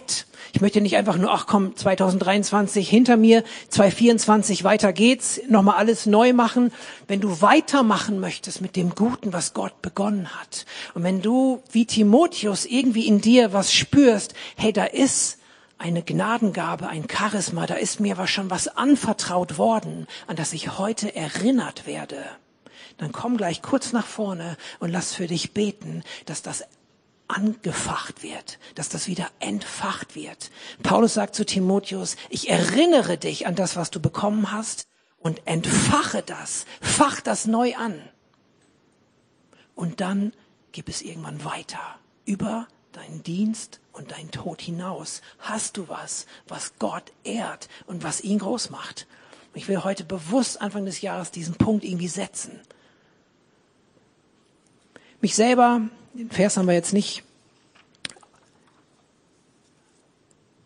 Ich 0.53 0.61
möchte 0.61 0.81
nicht 0.81 0.97
einfach 0.97 1.17
nur, 1.17 1.33
ach 1.33 1.49
komm, 1.49 1.75
2023 1.75 2.89
hinter 2.89 3.17
mir, 3.17 3.43
2024 3.71 4.63
weiter 4.63 4.93
geht's, 4.93 5.41
nochmal 5.49 5.79
alles 5.79 6.07
neu 6.07 6.33
machen. 6.33 6.73
Wenn 7.09 7.21
du 7.21 7.43
weitermachen 7.43 8.21
möchtest 8.21 8.61
mit 8.61 8.77
dem 8.77 8.95
Guten, 8.95 9.33
was 9.33 9.53
Gott 9.53 9.83
begonnen 9.83 10.29
hat. 10.41 10.65
Und 10.95 11.03
wenn 11.03 11.23
du 11.23 11.61
wie 11.73 11.85
Timotheus 11.85 12.65
irgendwie 12.65 13.09
in 13.09 13.21
dir 13.21 13.53
was 13.53 13.73
spürst, 13.75 14.33
hey, 14.57 14.73
da 14.73 14.85
ist 14.85 15.39
eine 15.77 16.03
Gnadengabe, 16.03 16.87
ein 16.87 17.09
Charisma, 17.11 17.67
da 17.67 17.75
ist 17.75 17.99
mir 17.99 18.17
was 18.17 18.31
schon 18.31 18.49
was 18.49 18.69
anvertraut 18.69 19.59
worden, 19.59 20.07
an 20.29 20.37
das 20.37 20.53
ich 20.53 20.79
heute 20.79 21.17
erinnert 21.17 21.89
werde. 21.89 22.25
Dann 23.03 23.11
komm 23.11 23.37
gleich 23.37 23.63
kurz 23.63 23.93
nach 23.93 24.07
vorne 24.07 24.57
und 24.79 24.93
lass 24.93 25.13
für 25.13 25.27
dich 25.27 25.53
beten, 25.53 26.05
dass 26.25 26.41
das 26.41 26.63
angefacht 27.27 28.23
wird, 28.23 28.61
dass 28.77 28.91
das 28.91 29.09
wieder 29.09 29.29
entfacht 29.41 30.15
wird. 30.15 30.53
Paulus 30.85 31.15
sagt 31.15 31.35
zu 31.35 31.45
Timotheus, 31.45 32.15
ich 32.31 32.49
erinnere 32.49 33.19
dich 33.19 33.49
an 33.49 33.57
das, 33.57 33.75
was 33.75 33.91
du 33.91 33.99
bekommen 33.99 34.53
hast 34.53 34.87
und 35.19 35.43
entfache 35.49 36.23
das, 36.23 36.65
fach 36.81 37.21
das 37.21 37.49
neu 37.49 37.75
an. 37.75 38.01
Und 39.75 40.01
dann 40.01 40.33
gib 40.71 40.89
es 40.89 41.03
irgendwann 41.03 41.45
weiter 41.45 41.81
über 42.25 42.69
deinen 42.93 43.25
Dienst 43.25 43.81
und 43.91 44.13
deinen 44.13 44.31
Tod 44.31 44.61
hinaus. 44.63 45.23
Hast 45.41 45.77
du 45.77 45.89
was, 45.89 46.27
was 46.47 46.75
Gott 46.79 47.11
ehrt 47.25 47.69
und 47.87 48.05
was 48.05 48.21
ihn 48.21 48.39
groß 48.39 48.71
macht? 48.71 49.09
Ich 49.55 49.67
will 49.67 49.83
heute 49.83 50.05
bewusst 50.05 50.61
Anfang 50.61 50.85
des 50.85 51.01
Jahres 51.01 51.33
diesen 51.33 51.57
Punkt 51.57 51.83
irgendwie 51.83 52.07
setzen. 52.07 52.61
Mich 55.23 55.37
selber, 55.37 55.83
den 56.15 56.33
Vers 56.33 56.57
haben 56.57 56.67
wir 56.67 56.75
jetzt 56.75 56.93
nicht 56.93 57.23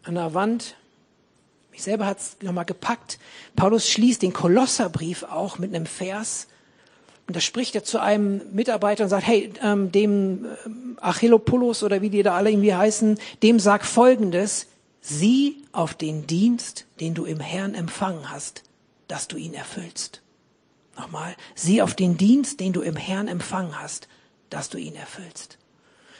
an 0.03 0.15
der 0.15 0.33
Wand. 0.33 0.77
Mich 1.71 1.83
selber 1.83 2.07
hat 2.07 2.21
es 2.21 2.39
nochmal 2.41 2.65
gepackt. 2.65 3.19
Paulus 3.55 3.87
schließt 3.87 4.23
den 4.23 4.33
Kolosserbrief 4.33 5.25
auch 5.25 5.59
mit 5.59 5.75
einem 5.75 5.85
Vers. 5.85 6.47
Und 7.27 7.37
da 7.37 7.41
spricht 7.41 7.75
er 7.75 7.85
zu 7.85 8.01
einem 8.01 8.41
Mitarbeiter 8.55 9.05
und 9.05 9.11
sagt, 9.11 9.27
hey, 9.27 9.53
ähm, 9.63 9.93
dem 9.93 10.47
äh, 10.47 10.49
Achillopoulos 11.03 11.83
oder 11.83 12.01
wie 12.01 12.09
die 12.09 12.23
da 12.23 12.35
alle 12.35 12.51
irgendwie 12.51 12.75
heißen, 12.75 13.19
dem 13.43 13.61
sag 13.61 13.85
Folgendes, 13.85 14.69
sieh 15.03 15.63
auf 15.73 15.93
den 15.93 16.27
Dienst, 16.27 16.87
den 17.01 17.13
du 17.13 17.27
im 17.27 17.41
Herrn 17.41 17.75
empfangen 17.75 18.31
hast, 18.31 18.63
dass 19.07 19.29
du 19.29 19.37
ihn 19.37 19.53
erfüllst. 19.53 20.23
Nochmal, 20.97 21.37
sieh 21.55 21.83
auf 21.83 21.95
den 21.95 22.17
Dienst, 22.17 22.61
den 22.61 22.73
du 22.73 22.81
im 22.81 22.97
Herrn 22.97 23.29
empfangen 23.29 23.79
hast, 23.79 24.09
dass 24.51 24.69
du 24.69 24.79
ihn 24.79 24.95
erfüllst. 24.95 25.59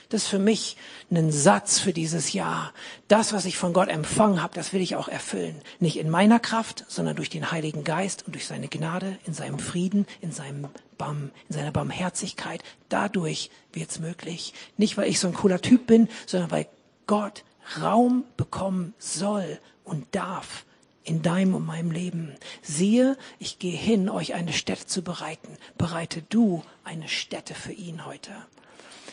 Das 0.09 0.23
ist 0.23 0.29
für 0.29 0.39
mich 0.39 0.77
ein 1.11 1.31
Satz 1.31 1.79
für 1.79 1.91
dieses 1.91 2.31
Jahr. 2.31 2.73
Das, 3.09 3.33
was 3.33 3.43
ich 3.43 3.57
von 3.57 3.73
Gott 3.73 3.89
empfangen 3.89 4.41
habe, 4.41 4.53
das 4.55 4.71
will 4.71 4.79
ich 4.79 4.95
auch 4.95 5.09
erfüllen. 5.09 5.61
Nicht 5.79 5.97
in 5.97 6.09
meiner 6.09 6.39
Kraft, 6.39 6.85
sondern 6.87 7.17
durch 7.17 7.29
den 7.29 7.51
Heiligen 7.51 7.83
Geist 7.83 8.25
und 8.25 8.33
durch 8.33 8.47
seine 8.47 8.69
Gnade, 8.69 9.17
in 9.25 9.33
seinem 9.33 9.59
Frieden, 9.59 10.07
in 10.21 10.31
seinem 10.31 10.69
Bam, 10.97 11.31
in 11.49 11.55
seiner 11.55 11.71
Barmherzigkeit. 11.71 12.63
Dadurch 12.87 13.51
wird's 13.73 13.99
möglich. 13.99 14.53
Nicht, 14.77 14.97
weil 14.97 15.09
ich 15.09 15.19
so 15.19 15.27
ein 15.27 15.33
cooler 15.33 15.61
Typ 15.61 15.87
bin, 15.87 16.07
sondern 16.25 16.51
weil 16.51 16.67
Gott 17.05 17.43
Raum 17.81 18.23
bekommen 18.37 18.93
soll 18.97 19.59
und 19.83 20.05
darf 20.15 20.65
in 21.07 21.21
deinem 21.21 21.55
und 21.55 21.65
meinem 21.65 21.91
Leben. 21.91 22.35
Siehe, 22.61 23.17
ich 23.39 23.59
gehe 23.59 23.75
hin, 23.75 24.09
euch 24.09 24.33
eine 24.33 24.51
Stätte 24.51 24.85
zu 24.85 25.01
bereiten. 25.01 25.57
Bereite 25.77 26.21
du 26.21 26.63
eine 26.83 27.07
Stätte 27.07 27.53
für 27.53 27.71
ihn 27.71 28.05
heute. 28.05 28.31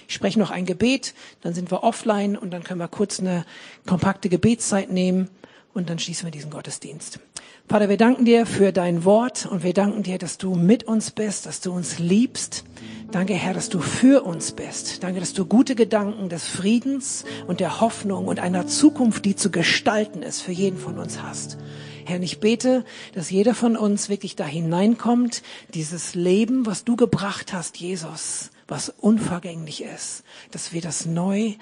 Ich 0.09 0.15
spreche 0.15 0.39
noch 0.39 0.51
ein 0.51 0.67
Gebet, 0.67 1.15
dann 1.43 1.55
sind 1.55 1.71
wir 1.71 1.83
offline 1.83 2.37
und 2.37 2.51
dann 2.51 2.65
können 2.65 2.81
wir 2.81 2.89
kurz 2.89 3.21
eine 3.21 3.47
kompakte 3.87 4.29
Gebetszeit 4.29 4.91
nehmen 4.91 5.31
und 5.73 5.89
dann 5.89 5.99
schließen 5.99 6.27
wir 6.27 6.31
diesen 6.31 6.51
Gottesdienst. 6.51 7.21
Vater, 7.67 7.89
wir 7.89 7.97
danken 7.97 8.27
dir 8.27 8.45
für 8.45 8.73
dein 8.73 9.05
Wort 9.05 9.47
und 9.47 9.65
wir 9.65 9.73
danken 9.73 10.03
dir, 10.03 10.19
dass 10.19 10.37
du 10.37 10.55
mit 10.55 10.85
uns 10.85 11.11
bist, 11.11 11.47
dass 11.47 11.63
du 11.63 11.73
uns 11.73 11.99
liebst. 11.99 12.63
Danke, 13.11 13.33
Herr, 13.33 13.55
dass 13.55 13.71
du 13.71 13.81
für 13.81 14.23
uns 14.23 14.53
bist. 14.53 15.03
Danke, 15.03 15.19
dass 15.19 15.33
du 15.33 15.47
gute 15.47 15.75
Gedanken 15.75 16.29
des 16.29 16.47
Friedens 16.47 17.25
und 17.47 17.61
der 17.61 17.81
Hoffnung 17.81 18.27
und 18.27 18.39
einer 18.39 18.67
Zukunft, 18.67 19.25
die 19.25 19.35
zu 19.35 19.51
gestalten 19.51 20.23
ist, 20.23 20.43
für 20.43 20.53
jeden 20.53 20.79
von 20.79 20.99
uns 20.99 21.23
hast. 21.23 21.57
Herr, 22.05 22.21
ich 22.21 22.39
bete, 22.39 22.85
dass 23.15 23.31
jeder 23.31 23.55
von 23.55 23.79
uns 23.79 24.11
wirklich 24.11 24.37
da 24.37 24.45
hineinkommt, 24.45 25.43
dieses 25.73 26.15
Leben, 26.15 26.67
was 26.67 26.85
du 26.85 26.97
gebracht 26.97 27.55
hast, 27.55 27.79
Jesus, 27.79 28.51
was 28.69 28.91
unvergänglich 28.91 29.83
ist, 29.83 30.23
dass 30.51 30.75
wir 30.75 30.83
das 30.83 31.07
neu 31.07 31.55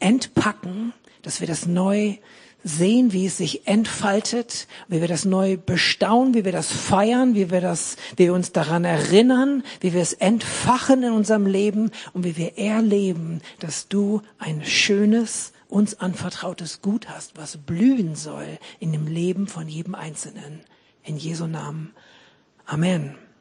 entpacken, 0.00 0.94
dass 1.20 1.40
wir 1.40 1.46
das 1.46 1.66
neu 1.66 2.16
sehen, 2.66 3.12
wie 3.12 3.26
es 3.26 3.36
sich 3.36 3.68
entfaltet, 3.68 4.66
wie 4.88 5.00
wir 5.00 5.06
das 5.06 5.24
neu 5.24 5.56
bestaunen, 5.56 6.34
wie 6.34 6.44
wir 6.44 6.52
das 6.52 6.72
feiern, 6.72 7.36
wie 7.36 7.50
wir 7.50 7.60
das, 7.60 7.96
wie 8.16 8.24
wir 8.24 8.34
uns 8.34 8.50
daran 8.50 8.84
erinnern, 8.84 9.62
wie 9.80 9.94
wir 9.94 10.02
es 10.02 10.12
entfachen 10.12 11.04
in 11.04 11.12
unserem 11.12 11.46
Leben 11.46 11.92
und 12.12 12.24
wie 12.24 12.36
wir 12.36 12.58
erleben, 12.58 13.40
dass 13.60 13.86
du 13.86 14.20
ein 14.38 14.64
schönes, 14.64 15.52
uns 15.68 16.00
anvertrautes 16.00 16.82
Gut 16.82 17.08
hast, 17.08 17.36
was 17.36 17.56
blühen 17.56 18.16
soll 18.16 18.58
in 18.80 18.92
dem 18.92 19.06
Leben 19.06 19.46
von 19.46 19.68
jedem 19.68 19.94
Einzelnen. 19.94 20.60
In 21.04 21.16
Jesu 21.16 21.46
Namen. 21.46 21.92
Amen. 22.64 23.25